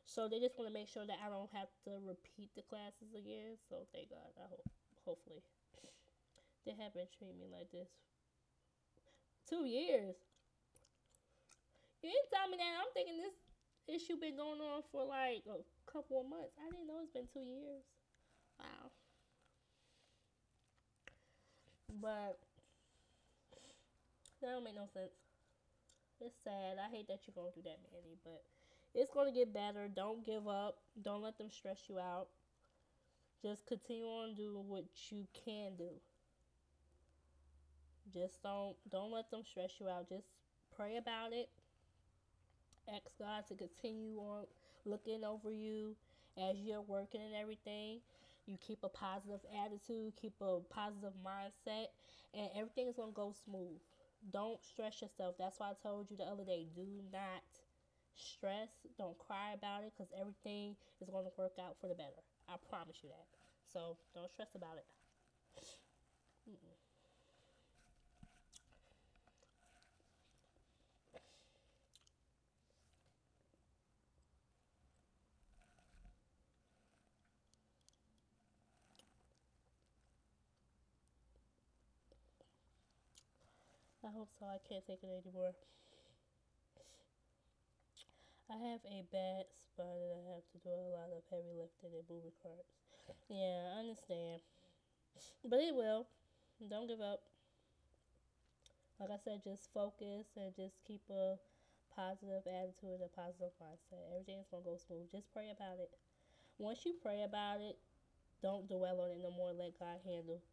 So 0.05 0.29
they 0.29 0.39
just 0.39 0.57
want 0.57 0.69
to 0.69 0.73
make 0.73 0.87
sure 0.87 1.05
that 1.05 1.17
I 1.25 1.29
don't 1.29 1.49
have 1.53 1.67
to 1.85 1.97
repeat 2.05 2.53
the 2.55 2.61
classes 2.61 3.13
again. 3.17 3.57
So 3.69 3.85
thank 3.93 4.09
God. 4.09 4.31
I 4.37 4.47
hope 4.49 4.65
hopefully. 5.03 5.41
They 6.65 6.71
haven't 6.71 7.09
treated 7.17 7.37
me 7.37 7.45
like 7.51 7.71
this. 7.71 7.89
Two 9.49 9.65
years. 9.65 10.15
You 12.05 12.13
didn't 12.13 12.29
tell 12.29 12.45
me 12.45 12.57
that. 12.61 12.85
I'm 12.85 12.93
thinking 12.93 13.17
this 13.17 13.33
issue 13.89 14.13
been 14.21 14.37
going 14.37 14.61
on 14.61 14.85
for 14.93 15.01
like 15.01 15.41
a 15.49 15.57
couple 15.89 16.21
of 16.21 16.29
months. 16.29 16.53
I 16.61 16.69
didn't 16.69 16.85
know 16.85 17.01
it's 17.01 17.09
been 17.09 17.25
two 17.33 17.41
years. 17.41 17.81
Wow. 18.61 18.93
But 21.97 22.37
that 24.37 24.53
don't 24.53 24.63
make 24.63 24.77
no 24.77 24.85
sense. 24.93 25.17
It's 26.21 26.37
sad. 26.45 26.77
I 26.77 26.93
hate 26.93 27.09
that 27.09 27.25
you're 27.25 27.33
going 27.33 27.57
through 27.57 27.65
that, 27.73 27.81
Manny. 27.89 28.21
But 28.21 28.45
it's 28.93 29.09
going 29.09 29.25
to 29.25 29.33
get 29.33 29.49
better. 29.49 29.89
Don't 29.89 30.23
give 30.23 30.47
up. 30.47 30.77
Don't 31.01 31.23
let 31.23 31.39
them 31.39 31.49
stress 31.49 31.89
you 31.89 31.97
out. 31.97 32.27
Just 33.41 33.65
continue 33.65 34.05
on 34.05 34.35
doing 34.35 34.69
what 34.69 34.85
you 35.09 35.25
can 35.33 35.73
do. 35.75 35.89
Just 38.13 38.43
don't 38.43 38.75
don't 38.91 39.11
let 39.11 39.31
them 39.31 39.41
stress 39.41 39.71
you 39.79 39.89
out. 39.89 40.07
Just 40.07 40.27
pray 40.77 40.97
about 40.97 41.33
it 41.33 41.49
ask 42.93 43.17
God 43.17 43.45
to 43.47 43.55
continue 43.55 44.17
on 44.17 44.45
looking 44.85 45.23
over 45.23 45.51
you 45.51 45.95
as 46.37 46.57
you're 46.57 46.81
working 46.81 47.21
and 47.21 47.35
everything. 47.35 47.99
You 48.45 48.57
keep 48.61 48.83
a 48.83 48.89
positive 48.89 49.41
attitude, 49.65 50.13
keep 50.21 50.33
a 50.41 50.59
positive 50.69 51.13
mindset, 51.25 51.89
and 52.33 52.49
everything 52.55 52.87
is 52.87 52.95
going 52.95 53.09
to 53.09 53.15
go 53.15 53.33
smooth. 53.45 53.81
Don't 54.31 54.63
stress 54.63 55.01
yourself. 55.01 55.35
That's 55.37 55.59
why 55.59 55.71
I 55.71 55.73
told 55.81 56.11
you 56.11 56.17
the 56.17 56.25
other 56.25 56.45
day 56.45 56.67
do 56.75 56.85
not 57.11 57.41
stress. 58.15 58.69
Don't 58.97 59.17
cry 59.17 59.53
about 59.53 59.83
it 59.83 59.93
because 59.95 60.11
everything 60.19 60.75
is 61.01 61.09
going 61.09 61.25
to 61.25 61.31
work 61.37 61.53
out 61.59 61.75
for 61.81 61.87
the 61.87 61.95
better. 61.95 62.21
I 62.47 62.55
promise 62.69 62.97
you 63.03 63.09
that. 63.09 63.25
So 63.71 63.97
don't 64.13 64.31
stress 64.31 64.53
about 64.55 64.77
it. 64.77 64.85
Mm-mm. 66.49 66.74
Hope 84.15 84.31
so. 84.39 84.47
I 84.47 84.63
can't 84.63 84.85
take 84.87 85.03
it 85.03 85.11
anymore. 85.11 85.51
I 88.47 88.55
have 88.71 88.79
a 88.87 89.03
bad 89.11 89.51
spine 89.59 90.07
and 90.15 90.23
I 90.23 90.39
have 90.39 90.47
to 90.55 90.57
do 90.63 90.71
a 90.71 90.95
lot 90.95 91.11
of 91.11 91.27
heavy 91.27 91.51
lifting 91.51 91.91
and 91.91 92.07
moving 92.07 92.35
carts. 92.39 92.71
Yeah, 93.27 93.75
I 93.75 93.83
understand. 93.83 94.39
But 95.43 95.59
it 95.59 95.75
will. 95.75 96.07
Don't 96.69 96.87
give 96.87 97.01
up. 97.01 97.27
Like 98.99 99.11
I 99.11 99.19
said, 99.19 99.43
just 99.43 99.67
focus 99.73 100.31
and 100.39 100.55
just 100.55 100.79
keep 100.87 101.03
a 101.11 101.35
positive 101.95 102.43
attitude, 102.43 102.99
and 102.99 103.07
a 103.07 103.11
positive 103.15 103.55
mindset. 103.59 104.03
Everything's 104.11 104.47
gonna 104.51 104.63
go 104.63 104.75
smooth. 104.75 105.11
Just 105.11 105.31
pray 105.31 105.51
about 105.51 105.79
it. 105.79 105.91
Once 106.59 106.85
you 106.85 106.95
pray 107.01 107.23
about 107.23 107.59
it, 107.59 107.79
don't 108.43 108.67
dwell 108.67 108.99
on 109.01 109.11
it 109.11 109.19
no 109.23 109.31
more. 109.31 109.51
Let 109.51 109.79
God 109.79 109.99
handle 110.05 110.43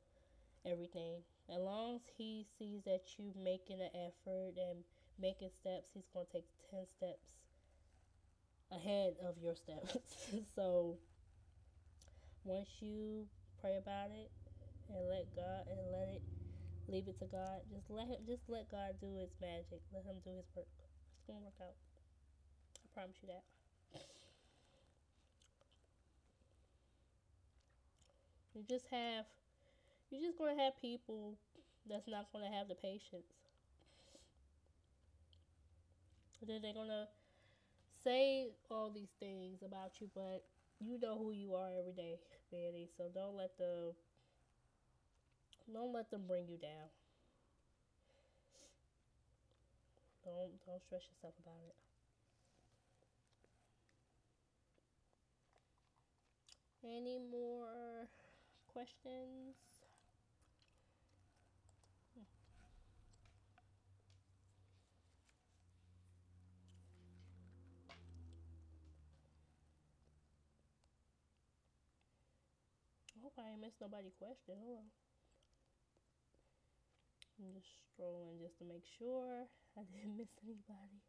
everything. 0.64 1.22
As 1.52 1.60
long 1.60 1.96
as 1.96 2.02
He 2.16 2.46
sees 2.58 2.82
that 2.84 3.02
you 3.18 3.32
making 3.36 3.80
an 3.80 3.90
effort 3.94 4.56
and 4.56 4.84
making 5.20 5.50
steps, 5.50 5.90
He's 5.92 6.08
gonna 6.14 6.26
take 6.32 6.46
ten 6.70 6.86
steps 6.86 7.36
ahead 8.72 9.14
of 9.20 9.36
your 9.42 9.54
steps. 9.54 9.98
so 10.56 10.96
once 12.44 12.68
you 12.80 13.26
pray 13.60 13.76
about 13.76 14.08
it 14.10 14.30
and 14.88 15.08
let 15.08 15.28
God 15.36 15.68
and 15.68 15.92
let 15.92 16.08
it 16.08 16.22
leave 16.88 17.06
it 17.06 17.18
to 17.20 17.26
God, 17.26 17.60
just 17.70 17.90
let 17.90 18.08
him 18.08 18.24
just 18.26 18.48
let 18.48 18.70
God 18.70 18.96
do 19.00 19.20
his 19.20 19.30
magic. 19.40 19.84
Let 19.92 20.04
him 20.04 20.16
do 20.24 20.32
his 20.36 20.48
work. 20.56 20.66
It's 21.12 21.26
gonna 21.26 21.44
work 21.44 21.60
out. 21.60 21.76
I 22.80 22.86
promise 22.94 23.16
you 23.22 23.28
that. 23.28 23.44
You 28.54 28.62
just 28.68 28.86
have 28.90 29.24
you're 30.12 30.22
just 30.22 30.38
gonna 30.38 30.62
have 30.62 30.80
people 30.80 31.36
that's 31.88 32.06
not 32.06 32.32
gonna 32.32 32.50
have 32.52 32.68
the 32.68 32.76
patience. 32.76 33.26
Then 36.42 36.60
they're 36.62 36.74
gonna 36.74 37.08
say 38.04 38.48
all 38.70 38.90
these 38.90 39.12
things 39.20 39.62
about 39.62 40.00
you, 40.00 40.10
but 40.14 40.44
you 40.80 40.98
know 41.00 41.18
who 41.18 41.32
you 41.32 41.54
are 41.54 41.70
every 41.78 41.92
day, 41.92 42.18
Manny. 42.52 42.88
So 42.96 43.08
don't 43.14 43.36
let 43.36 43.56
the 43.58 43.94
don't 45.72 45.92
let 45.92 46.08
them 46.10 46.22
bring 46.28 46.46
you 46.48 46.56
down. 46.58 46.88
Don't 50.24 50.58
don't 50.66 50.82
stress 50.82 51.02
yourself 51.10 51.34
about 51.38 51.62
it. 51.68 51.76
Any 56.84 57.18
more 57.18 58.08
questions? 58.66 59.56
I 73.16 73.20
hope 73.22 73.32
I 73.38 73.41
ain't 73.52 73.60
missed 73.60 73.80
nobody 73.80 74.10
question. 74.18 74.56
Hold 74.64 74.78
on. 74.80 74.88
I'm 77.40 77.52
just 77.52 77.68
strolling 77.92 78.40
just 78.40 78.56
to 78.58 78.64
make 78.64 78.84
sure 78.98 79.44
I 79.76 79.82
didn't 79.92 80.16
miss 80.16 80.32
anybody. 80.42 81.00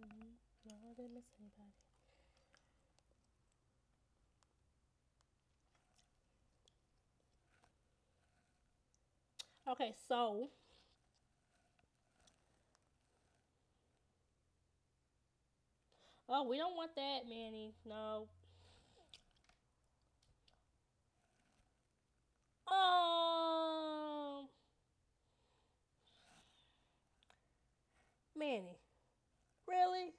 Mm-hmm. 0.00 0.32
No, 0.66 0.74
I 0.88 0.94
didn't 0.96 1.14
miss 1.14 1.28
anybody. 1.38 1.74
Okay, 9.68 9.94
so 10.08 10.50
Oh, 16.32 16.44
we 16.48 16.56
don't 16.56 16.76
want 16.76 16.94
that, 16.94 17.28
Manny. 17.28 17.74
No. 17.84 18.28
Um, 22.70 24.48
Manny, 28.36 28.78
really? 29.68 30.14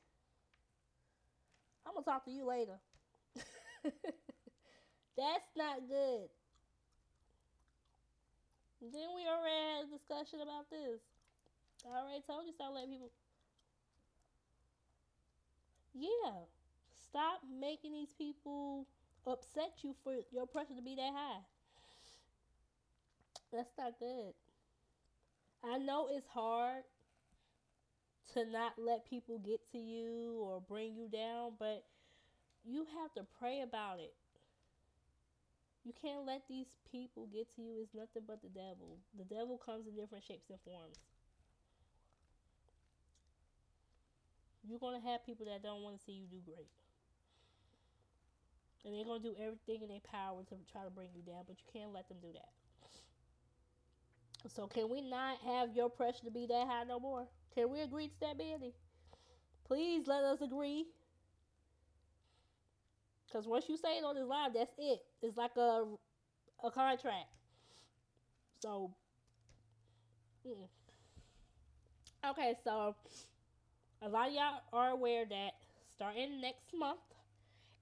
I'm 1.85 1.93
gonna 1.93 2.05
talk 2.05 2.25
to 2.25 2.31
you 2.31 2.45
later. 2.45 2.79
That's 5.17 5.49
not 5.55 5.87
good. 5.87 6.27
Then 8.81 9.13
we 9.15 9.23
already 9.29 9.55
had 9.55 9.85
a 9.85 9.91
discussion 9.97 10.41
about 10.41 10.69
this. 10.69 10.99
I 11.85 11.97
already 11.97 12.23
told 12.27 12.45
you 12.47 12.53
stop 12.53 12.73
letting 12.73 12.91
people. 12.91 13.11
Yeah. 15.93 16.47
Stop 17.09 17.41
making 17.59 17.93
these 17.93 18.13
people 18.17 18.87
upset 19.27 19.83
you 19.83 19.95
for 20.03 20.13
your 20.31 20.47
pressure 20.47 20.75
to 20.75 20.81
be 20.81 20.95
that 20.95 21.11
high. 21.13 21.41
That's 23.51 23.71
not 23.77 23.99
good. 23.99 24.33
I 25.63 25.77
know 25.77 26.07
it's 26.09 26.27
hard 26.27 26.83
to 28.33 28.45
not 28.49 28.73
let 28.77 29.09
people 29.09 29.39
get 29.39 29.59
to 29.73 29.77
you 29.77 30.39
or 30.41 30.61
bring 30.61 30.95
you 30.95 31.09
down, 31.09 31.51
but 31.59 31.83
you 32.65 32.85
have 33.01 33.13
to 33.15 33.29
pray 33.39 33.61
about 33.61 33.99
it. 33.99 34.13
You 35.83 35.93
can't 35.99 36.25
let 36.25 36.43
these 36.47 36.77
people 36.91 37.27
get 37.33 37.53
to 37.55 37.61
you. 37.61 37.81
It's 37.81 37.93
nothing 37.93 38.23
but 38.27 38.41
the 38.41 38.49
devil. 38.49 38.97
The 39.17 39.25
devil 39.25 39.57
comes 39.57 39.87
in 39.87 39.95
different 39.95 40.23
shapes 40.23 40.49
and 40.49 40.59
forms. 40.63 40.97
You're 44.63 44.79
to 45.01 45.07
have 45.09 45.25
people 45.25 45.45
that 45.47 45.63
don't 45.63 45.81
want 45.81 45.97
to 45.97 46.03
see 46.03 46.11
you 46.11 46.25
do 46.29 46.37
great. 46.45 46.69
And 48.85 48.93
they're 48.95 49.05
to 49.21 49.29
do 49.29 49.35
everything 49.39 49.83
in 49.83 49.89
their 49.89 50.01
power 50.09 50.41
to 50.49 50.55
try 50.71 50.83
to 50.83 50.89
bring 50.89 51.09
you 51.15 51.21
down, 51.21 51.43
but 51.47 51.57
you 51.57 51.65
can't 51.71 51.93
let 51.93 52.07
them 52.09 52.17
do 52.21 52.29
that. 52.33 52.49
So, 54.49 54.65
can 54.67 54.89
we 54.89 55.01
not 55.01 55.37
have 55.45 55.75
your 55.75 55.89
pressure 55.89 56.25
to 56.25 56.31
be 56.31 56.47
that 56.47 56.67
high 56.67 56.83
no 56.83 56.99
more? 56.99 57.27
Can 57.53 57.69
we 57.69 57.81
agree 57.81 58.07
to 58.07 58.19
that, 58.21 58.37
Manny? 58.37 58.73
Please 59.65 60.07
let 60.07 60.23
us 60.23 60.41
agree. 60.41 60.87
Because 63.27 63.47
once 63.47 63.69
you 63.69 63.77
say 63.77 63.97
it 63.97 64.03
on 64.03 64.15
this 64.15 64.25
live, 64.25 64.53
that's 64.53 64.73
it. 64.77 64.99
It's 65.21 65.37
like 65.37 65.55
a, 65.57 65.85
a 66.63 66.71
contract. 66.71 67.29
So, 68.61 68.91
mm. 70.45 70.67
okay, 72.29 72.55
so 72.63 72.95
a 74.01 74.09
lot 74.09 74.29
of 74.29 74.33
y'all 74.33 74.61
are 74.73 74.89
aware 74.89 75.25
that 75.25 75.51
starting 75.95 76.41
next 76.41 76.73
month, 76.77 76.99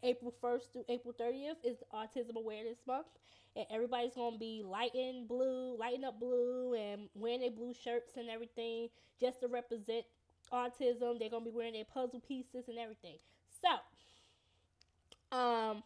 April 0.03 0.33
1st 0.43 0.73
through 0.73 0.85
April 0.89 1.13
30th 1.19 1.55
is 1.63 1.77
Autism 1.93 2.35
Awareness 2.35 2.79
Month. 2.85 3.07
And 3.55 3.65
everybody's 3.71 4.13
going 4.13 4.33
to 4.33 4.39
be 4.39 4.61
lighting 4.63 5.25
blue, 5.27 5.77
lighting 5.77 6.03
up 6.03 6.19
blue, 6.19 6.73
and 6.75 7.09
wearing 7.15 7.41
their 7.41 7.51
blue 7.51 7.73
shirts 7.73 8.13
and 8.15 8.29
everything 8.29 8.89
just 9.19 9.41
to 9.41 9.47
represent 9.47 10.05
autism. 10.53 11.19
They're 11.19 11.29
going 11.29 11.43
to 11.43 11.49
be 11.49 11.55
wearing 11.55 11.73
their 11.73 11.85
puzzle 11.85 12.21
pieces 12.25 12.67
and 12.67 12.77
everything. 12.77 13.17
So, 13.61 15.35
um, 15.35 15.83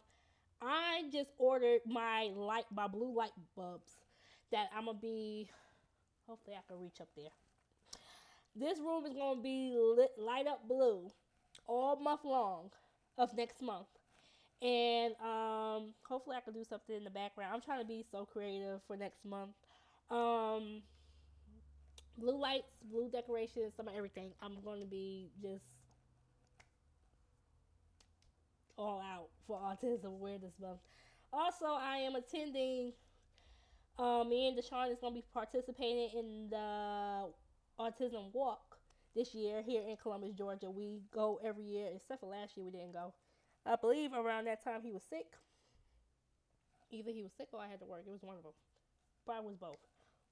I 0.60 1.04
just 1.12 1.30
ordered 1.38 1.80
my 1.86 2.30
light, 2.34 2.64
my 2.74 2.86
blue 2.86 3.14
light 3.14 3.32
bulbs 3.56 3.92
that 4.52 4.68
I'm 4.76 4.84
going 4.84 4.98
to 4.98 5.02
be, 5.02 5.48
hopefully 6.26 6.56
I 6.56 6.60
can 6.68 6.80
reach 6.80 7.00
up 7.00 7.08
there. 7.16 7.30
This 8.56 8.78
room 8.78 9.04
is 9.06 9.12
going 9.14 9.38
to 9.38 9.42
be 9.42 9.74
lit, 9.76 10.12
light 10.16 10.46
up 10.46 10.68
blue 10.68 11.10
all 11.66 11.96
month 11.96 12.20
long 12.24 12.70
of 13.18 13.34
next 13.36 13.60
month. 13.62 13.86
And 14.62 15.14
um, 15.20 15.94
hopefully 16.08 16.36
I 16.36 16.40
can 16.40 16.54
do 16.54 16.64
something 16.64 16.96
in 16.96 17.04
the 17.04 17.10
background. 17.10 17.52
I'm 17.52 17.60
trying 17.60 17.80
to 17.80 17.86
be 17.86 18.04
so 18.10 18.24
creative 18.24 18.80
for 18.86 18.96
next 18.96 19.24
month. 19.24 19.50
Um, 20.10 20.82
blue 22.16 22.40
lights, 22.40 22.68
blue 22.90 23.10
decorations, 23.10 23.74
some 23.76 23.88
of 23.88 23.94
everything. 23.94 24.30
I'm 24.40 24.56
going 24.64 24.80
to 24.80 24.86
be 24.86 25.30
just 25.42 25.64
all 28.76 29.00
out 29.00 29.28
for 29.46 29.58
Autism 29.58 30.06
Awareness 30.06 30.54
Month. 30.60 30.80
Also, 31.32 31.66
I 31.66 31.98
am 31.98 32.14
attending. 32.14 32.92
Um, 33.98 34.28
me 34.28 34.48
and 34.48 34.58
Deshaun 34.58 34.90
is 34.90 34.98
going 34.98 35.12
to 35.12 35.20
be 35.20 35.24
participating 35.32 36.10
in 36.18 36.48
the 36.50 37.28
autism 37.78 38.32
walk 38.32 38.78
this 39.14 39.34
year 39.34 39.62
here 39.62 39.82
in 39.88 39.96
Columbus, 39.96 40.32
Georgia. 40.32 40.70
We 40.70 41.02
go 41.12 41.40
every 41.44 41.64
year, 41.64 41.88
except 41.94 42.20
for 42.20 42.26
last 42.28 42.56
year 42.56 42.64
we 42.64 42.72
didn't 42.72 42.92
go. 42.92 43.14
I 43.66 43.76
believe 43.76 44.12
around 44.12 44.46
that 44.46 44.62
time 44.62 44.80
he 44.82 44.92
was 44.92 45.02
sick. 45.02 45.26
Either 46.90 47.10
he 47.10 47.22
was 47.22 47.32
sick 47.36 47.48
or 47.52 47.60
I 47.60 47.68
had 47.68 47.80
to 47.80 47.86
work. 47.86 48.02
It 48.06 48.12
was 48.12 48.22
one 48.22 48.36
of 48.36 48.42
them. 48.42 48.52
Probably 49.24 49.46
was 49.46 49.56
both. 49.56 49.78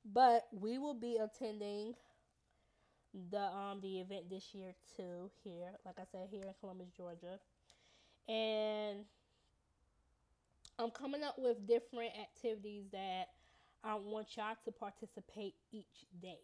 But 0.04 0.46
we 0.52 0.78
will 0.78 0.94
be 0.94 1.16
attending 1.16 1.94
the 3.30 3.42
um 3.42 3.80
the 3.82 4.00
event 4.00 4.30
this 4.30 4.54
year 4.54 4.74
too 4.96 5.30
here, 5.44 5.72
like 5.84 5.96
I 5.98 6.04
said, 6.10 6.28
here 6.30 6.42
in 6.42 6.54
Columbus, 6.60 6.88
Georgia. 6.96 7.38
And 8.28 9.04
I'm 10.78 10.90
coming 10.90 11.22
up 11.22 11.36
with 11.38 11.66
different 11.66 12.12
activities 12.20 12.84
that 12.92 13.28
I 13.84 13.94
want 13.94 14.36
y'all 14.36 14.56
to 14.64 14.72
participate 14.72 15.54
each 15.72 16.06
day 16.20 16.38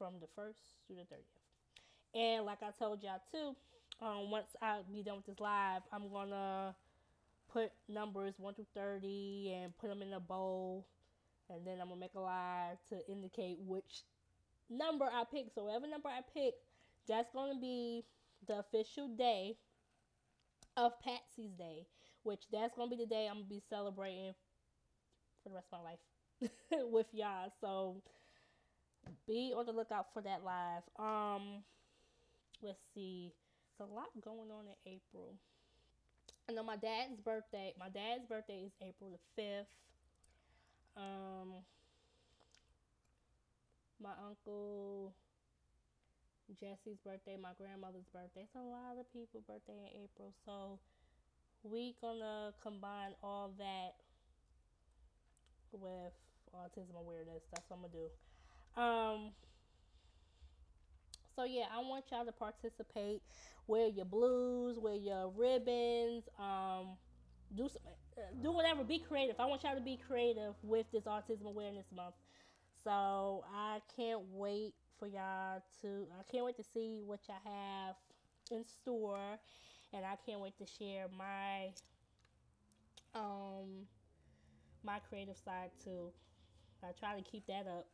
from 0.00 0.14
the 0.18 0.26
first 0.34 0.58
to 0.88 0.94
the 0.94 1.02
30th. 1.02 2.14
And 2.14 2.46
like 2.46 2.62
I 2.62 2.70
told 2.78 3.02
y'all 3.02 3.20
too, 3.30 3.54
um, 4.04 4.30
once 4.30 4.46
I 4.62 4.78
be 4.90 5.02
done 5.02 5.16
with 5.16 5.26
this 5.26 5.40
live, 5.40 5.82
I'm 5.92 6.10
gonna 6.10 6.74
put 7.52 7.70
numbers 7.86 8.34
1 8.38 8.54
through 8.54 8.66
30 8.74 9.52
and 9.54 9.76
put 9.76 9.90
them 9.90 10.00
in 10.00 10.14
a 10.14 10.20
bowl. 10.20 10.86
And 11.50 11.66
then 11.66 11.80
I'm 11.82 11.88
gonna 11.88 12.00
make 12.00 12.14
a 12.14 12.20
live 12.20 12.78
to 12.88 13.12
indicate 13.12 13.58
which 13.60 14.04
number 14.70 15.04
I 15.04 15.24
pick. 15.30 15.48
So 15.54 15.64
whatever 15.64 15.86
number 15.86 16.08
I 16.08 16.22
pick, 16.32 16.54
that's 17.06 17.28
gonna 17.34 17.60
be 17.60 18.04
the 18.46 18.60
official 18.60 19.08
day 19.08 19.58
of 20.78 20.98
Patsy's 21.00 21.52
Day, 21.58 21.84
which 22.22 22.44
that's 22.50 22.74
gonna 22.74 22.90
be 22.90 22.96
the 22.96 23.06
day 23.06 23.26
I'm 23.28 23.34
gonna 23.34 23.44
be 23.50 23.62
celebrating 23.68 24.32
for 25.42 25.50
the 25.50 25.56
rest 25.56 25.66
of 25.72 25.80
my 25.80 25.90
life 25.90 26.50
with 26.90 27.06
y'all. 27.12 27.52
So 27.60 27.96
be 29.26 29.52
on 29.56 29.66
the 29.66 29.72
lookout 29.72 30.06
for 30.12 30.22
that 30.22 30.42
live. 30.44 30.82
Um, 30.98 31.62
let's 32.62 32.80
see, 32.94 33.32
there's 33.78 33.90
a 33.90 33.94
lot 33.94 34.08
going 34.22 34.50
on 34.50 34.66
in 34.66 34.92
April. 34.92 35.34
I 36.48 36.52
know 36.52 36.62
my 36.62 36.76
dad's 36.76 37.20
birthday. 37.24 37.72
My 37.78 37.88
dad's 37.88 38.26
birthday 38.28 38.64
is 38.66 38.72
April 38.82 39.10
the 39.10 39.18
fifth. 39.36 39.70
Um, 40.96 41.62
my 44.02 44.10
uncle 44.26 45.14
Jesse's 46.58 46.98
birthday, 47.04 47.36
my 47.40 47.54
grandmother's 47.54 48.08
birthday. 48.12 48.42
It's 48.42 48.56
a 48.56 48.58
lot 48.58 48.98
of 48.98 49.06
people' 49.12 49.44
birthday 49.46 49.78
in 49.78 50.02
April. 50.02 50.34
So 50.44 50.80
we 51.62 51.94
gonna 52.00 52.52
combine 52.62 53.14
all 53.22 53.52
that 53.58 53.94
with 55.70 56.12
autism 56.50 56.98
awareness. 56.98 57.42
That's 57.52 57.68
what 57.68 57.76
I'm 57.76 57.82
gonna 57.82 57.92
do. 57.92 58.10
Um 58.76 59.32
so 61.40 61.44
yeah, 61.44 61.64
I 61.74 61.78
want 61.78 62.04
y'all 62.10 62.26
to 62.26 62.32
participate. 62.32 63.22
Wear 63.66 63.88
your 63.88 64.04
blues, 64.04 64.78
wear 64.78 64.94
your 64.94 65.30
ribbons, 65.30 66.24
um, 66.38 66.88
do 67.56 67.68
some, 67.68 67.80
uh, 68.18 68.20
do 68.42 68.52
whatever. 68.52 68.84
Be 68.84 68.98
creative. 68.98 69.36
I 69.38 69.46
want 69.46 69.62
y'all 69.62 69.74
to 69.74 69.80
be 69.80 69.98
creative 70.06 70.54
with 70.62 70.86
this 70.92 71.04
Autism 71.04 71.46
Awareness 71.46 71.86
Month. 71.96 72.14
So 72.84 73.44
I 73.54 73.80
can't 73.96 74.20
wait 74.32 74.74
for 74.98 75.06
y'all 75.06 75.62
to. 75.82 76.06
I 76.18 76.30
can't 76.30 76.44
wait 76.44 76.56
to 76.56 76.64
see 76.64 77.00
what 77.06 77.20
y'all 77.28 77.38
have 77.44 77.94
in 78.50 78.64
store, 78.66 79.38
and 79.94 80.04
I 80.04 80.16
can't 80.26 80.40
wait 80.40 80.58
to 80.58 80.66
share 80.66 81.06
my 81.16 81.70
um 83.14 83.86
my 84.84 84.98
creative 85.08 85.36
side 85.36 85.70
too. 85.82 86.12
I 86.82 86.88
try 86.98 87.16
to 87.16 87.22
keep 87.22 87.46
that 87.46 87.66
up 87.66 87.86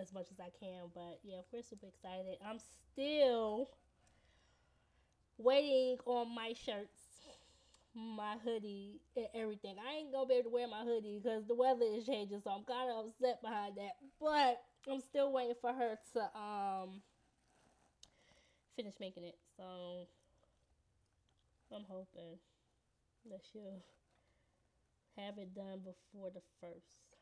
as 0.00 0.12
much 0.12 0.26
as 0.30 0.40
I 0.40 0.50
can, 0.58 0.90
but 0.94 1.20
yeah, 1.22 1.40
we're 1.52 1.62
super 1.62 1.86
excited. 1.86 2.38
I'm 2.44 2.58
still 2.92 3.70
waiting 5.38 5.98
on 6.06 6.34
my 6.34 6.52
shirts, 6.52 7.00
my 7.94 8.36
hoodie, 8.44 9.00
and 9.16 9.26
everything. 9.34 9.76
I 9.78 9.94
ain't 9.94 10.12
gonna 10.12 10.26
be 10.26 10.34
able 10.34 10.50
to 10.50 10.54
wear 10.54 10.68
my 10.68 10.82
hoodie 10.82 11.20
because 11.22 11.46
the 11.46 11.54
weather 11.54 11.84
is 11.84 12.06
changing, 12.06 12.40
so 12.42 12.50
I'm 12.50 12.64
kind 12.64 12.90
of 12.90 13.06
upset 13.06 13.42
behind 13.42 13.76
that. 13.76 13.92
But 14.20 14.62
I'm 14.90 15.00
still 15.00 15.32
waiting 15.32 15.56
for 15.60 15.72
her 15.72 15.98
to 16.14 16.38
um 16.38 17.00
finish 18.76 18.94
making 19.00 19.24
it. 19.24 19.38
So 19.56 20.06
I'm 21.74 21.84
hoping 21.88 22.38
that 23.30 23.40
she'll 23.52 23.82
have 25.16 25.38
it 25.38 25.54
done 25.54 25.78
before 25.78 26.30
the 26.30 26.42
first. 26.60 27.16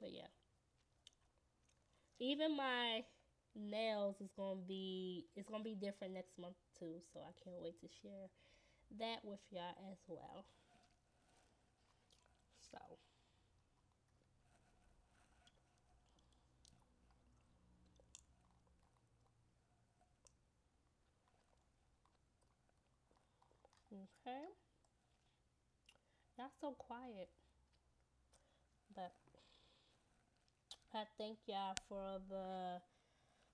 But 0.00 0.10
yeah. 0.12 0.39
Even 2.20 2.56
my 2.56 3.02
nails 3.56 4.20
is 4.20 4.30
gonna 4.36 4.60
be 4.68 5.26
it's 5.34 5.48
gonna 5.48 5.64
be 5.64 5.74
different 5.74 6.14
next 6.14 6.38
month 6.38 6.54
too, 6.78 7.00
so 7.12 7.20
I 7.20 7.32
can't 7.42 7.60
wait 7.60 7.80
to 7.80 7.88
share 8.02 8.28
that 8.98 9.24
with 9.24 9.40
y'all 9.52 9.76
as 9.92 9.98
well. 10.08 10.46
So 12.70 12.78
Okay. 23.92 24.46
Not 26.36 26.50
so 26.60 26.72
quiet. 26.72 27.28
But 28.94 29.12
I 30.90 31.06
thank 31.18 31.38
y'all 31.46 31.78
for 31.88 32.18
the 32.28 32.82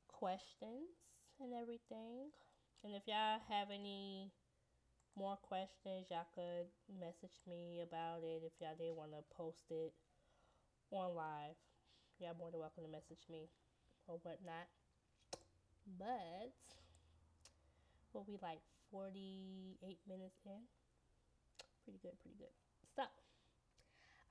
questions 0.09 0.89
and 1.37 1.53
everything. 1.53 2.33
And 2.81 2.97
if 2.97 3.03
y'all 3.05 3.45
have 3.53 3.69
any 3.69 4.33
more 5.19 5.37
questions, 5.45 6.09
y'all 6.09 6.25
could 6.33 6.73
message 6.89 7.37
me 7.47 7.85
about 7.85 8.25
it 8.25 8.41
if 8.41 8.57
y'all 8.57 8.73
did 8.81 8.97
want 8.97 9.13
to 9.13 9.21
post 9.37 9.69
it 9.69 9.93
on 10.91 11.15
live. 11.15 11.61
Y'all 12.21 12.33
more 12.41 12.49
than 12.51 12.61
welcome 12.61 12.85
to 12.85 12.91
message 12.91 13.29
me 13.29 13.53
or 14.09 14.17
whatnot. 14.23 14.73
But 16.01 16.57
we'll 18.15 18.25
be 18.25 18.41
like 18.41 18.65
48 18.91 19.77
minutes 20.09 20.41
in. 20.47 20.65
Pretty 21.85 22.01
good, 22.01 22.17
pretty 22.25 22.41
good. 22.41 22.55
So, 22.97 23.05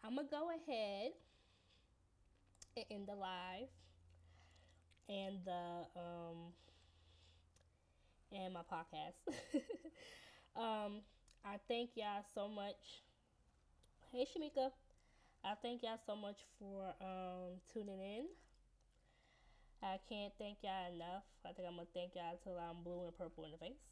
I'm 0.04 0.16
going 0.16 0.26
to 0.26 0.32
go 0.34 0.50
ahead 0.50 1.14
end 2.78 3.08
the 3.08 3.16
live 3.16 3.70
and 5.08 5.38
the, 5.46 5.86
um, 5.96 6.54
and 8.32 8.54
my 8.54 8.62
podcast. 8.62 9.16
um, 10.56 11.02
I 11.46 11.58
thank 11.68 11.92
y'all 11.96 12.26
so 12.34 12.48
much. 12.48 13.04
Hey, 14.12 14.26
Shamika. 14.26 14.72
I 15.44 15.54
thank 15.62 15.84
y'all 15.84 16.00
so 16.06 16.16
much 16.16 16.38
for 16.60 16.94
um, 17.02 17.60
tuning 17.72 18.00
in. 18.02 18.26
I 19.84 20.00
can't 20.10 20.34
thank 20.40 20.58
y'all 20.64 20.94
enough. 20.94 21.24
I 21.46 21.54
think 21.54 21.68
I'm 21.68 21.76
gonna 21.76 21.88
thank 21.94 22.16
y'all 22.16 22.34
until 22.34 22.60
I'm 22.60 22.84
blue 22.84 23.06
and 23.06 23.16
purple 23.18 23.46
in 23.46 23.52
the 23.52 23.58
face 23.58 23.86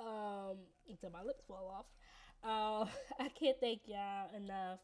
um, 0.00 0.56
until 0.88 1.10
my 1.10 1.22
lips 1.22 1.44
fall 1.46 1.68
off. 1.68 1.86
Uh, 2.42 2.90
I 3.20 3.28
can't 3.28 3.56
thank 3.60 3.82
y'all 3.86 4.34
enough 4.36 4.80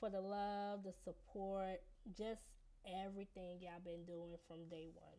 for 0.00 0.10
the 0.10 0.20
love, 0.20 0.84
the 0.84 0.92
support, 1.04 1.80
just 2.16 2.42
everything 2.86 3.58
y'all 3.60 3.82
been 3.84 4.04
doing 4.04 4.36
from 4.48 4.68
day 4.70 4.88
one. 4.94 5.18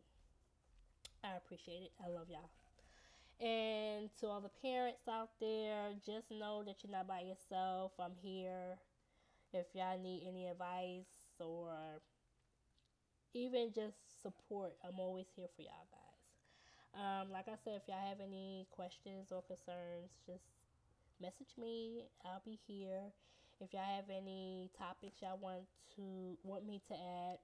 I 1.24 1.38
appreciate 1.38 1.84
it. 1.84 1.92
I 2.04 2.10
love 2.10 2.28
y'all. 2.30 2.50
And 3.40 4.10
to 4.20 4.28
all 4.28 4.42
the 4.42 4.54
parents 4.62 5.08
out 5.10 5.32
there, 5.40 5.92
just 6.06 6.32
know 6.32 6.64
that 6.66 6.84
you're 6.84 6.92
not 6.92 7.08
by 7.08 7.22
yourself. 7.22 7.92
I'm 8.00 8.16
here. 8.22 8.78
If 9.54 9.68
y'all 9.74 10.02
need 10.02 10.24
any 10.28 10.48
advice 10.48 11.38
or 11.40 12.02
even 13.34 13.72
just 13.74 14.22
support, 14.22 14.76
I'm 14.84 15.00
always 15.00 15.26
here 15.36 15.48
for 15.56 15.62
y'all 15.62 15.88
guys. 15.92 16.04
Um, 16.96 17.32
like 17.32 17.48
I 17.48 17.58
said, 17.64 17.82
if 17.82 17.88
y'all 17.88 18.08
have 18.08 18.20
any 18.20 18.68
questions 18.72 19.32
or 19.32 19.42
concerns, 19.42 20.12
just 20.26 20.44
message 21.22 21.58
me. 21.58 22.06
I'll 22.26 22.42
be 22.46 22.60
here. 22.68 23.12
If 23.60 23.74
y'all 23.74 23.96
have 23.96 24.10
any 24.10 24.70
topics 24.78 25.22
y'all 25.22 25.40
want 25.42 25.64
to 25.96 26.38
want 26.44 26.66
me 26.66 26.82
to 26.88 26.94
add 26.94 27.38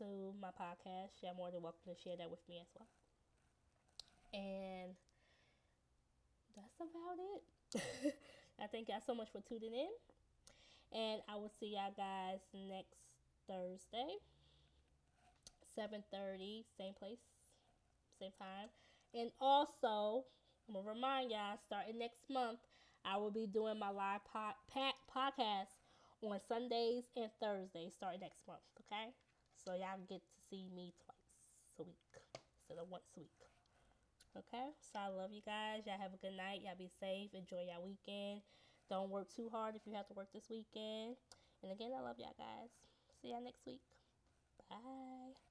to 0.00 0.32
my 0.40 0.48
podcast, 0.48 1.20
y'all 1.20 1.36
more 1.36 1.50
than 1.50 1.60
welcome 1.60 1.84
to 1.84 2.02
share 2.02 2.16
that 2.16 2.30
with 2.30 2.40
me 2.48 2.56
as 2.56 2.68
well. 2.72 2.88
And 4.32 4.96
that's 6.56 6.80
about 6.80 7.20
it. 7.20 8.14
I 8.62 8.66
thank 8.66 8.88
y'all 8.88 9.04
so 9.04 9.14
much 9.14 9.28
for 9.30 9.42
tuning 9.44 9.74
in. 9.74 9.92
And 10.98 11.20
I 11.28 11.36
will 11.36 11.52
see 11.60 11.76
y'all 11.76 11.92
guys 11.94 12.40
next 12.54 12.96
Thursday. 13.46 14.16
7:30, 15.76 16.64
same 16.78 16.94
place, 16.94 17.20
same 18.18 18.32
time. 18.38 18.72
And 19.12 19.30
also, 19.38 20.24
I'm 20.66 20.74
gonna 20.74 20.88
remind 20.88 21.30
y'all, 21.30 21.60
starting 21.66 21.98
next 21.98 22.24
month, 22.30 22.58
I 23.04 23.18
will 23.18 23.30
be 23.30 23.46
doing 23.46 23.78
my 23.78 23.90
live 23.90 24.24
pod, 24.24 24.54
podcast 24.72 25.76
on 26.22 26.40
Sundays 26.48 27.04
and 27.16 27.30
Thursdays 27.38 27.92
starting 27.92 28.20
next 28.20 28.40
month. 28.48 28.64
Okay, 28.80 29.12
so 29.70 29.78
y'all 29.78 30.02
get 30.08 30.18
to 30.18 30.38
see 30.50 30.66
me 30.74 30.90
twice 31.06 31.78
a 31.78 31.82
week 31.86 32.10
instead 32.58 32.82
of 32.82 32.90
once 32.90 33.06
a 33.14 33.20
week. 33.20 33.38
Okay, 34.34 34.74
so 34.82 34.98
I 34.98 35.06
love 35.06 35.30
you 35.30 35.42
guys. 35.46 35.86
Y'all 35.86 36.00
have 36.00 36.10
a 36.10 36.18
good 36.18 36.34
night. 36.34 36.62
Y'all 36.66 36.78
be 36.78 36.90
safe. 36.90 37.30
Enjoy 37.34 37.62
your 37.62 37.78
weekend. 37.78 38.42
Don't 38.88 39.10
work 39.10 39.30
too 39.30 39.48
hard 39.48 39.76
if 39.76 39.82
you 39.86 39.94
have 39.94 40.08
to 40.08 40.14
work 40.14 40.34
this 40.34 40.50
weekend. 40.50 41.14
And 41.62 41.70
again, 41.70 41.90
I 41.94 42.02
love 42.02 42.18
y'all 42.18 42.34
guys. 42.34 42.82
See 43.22 43.30
y'all 43.30 43.44
next 43.44 43.62
week. 43.64 43.82
Bye. 44.68 45.49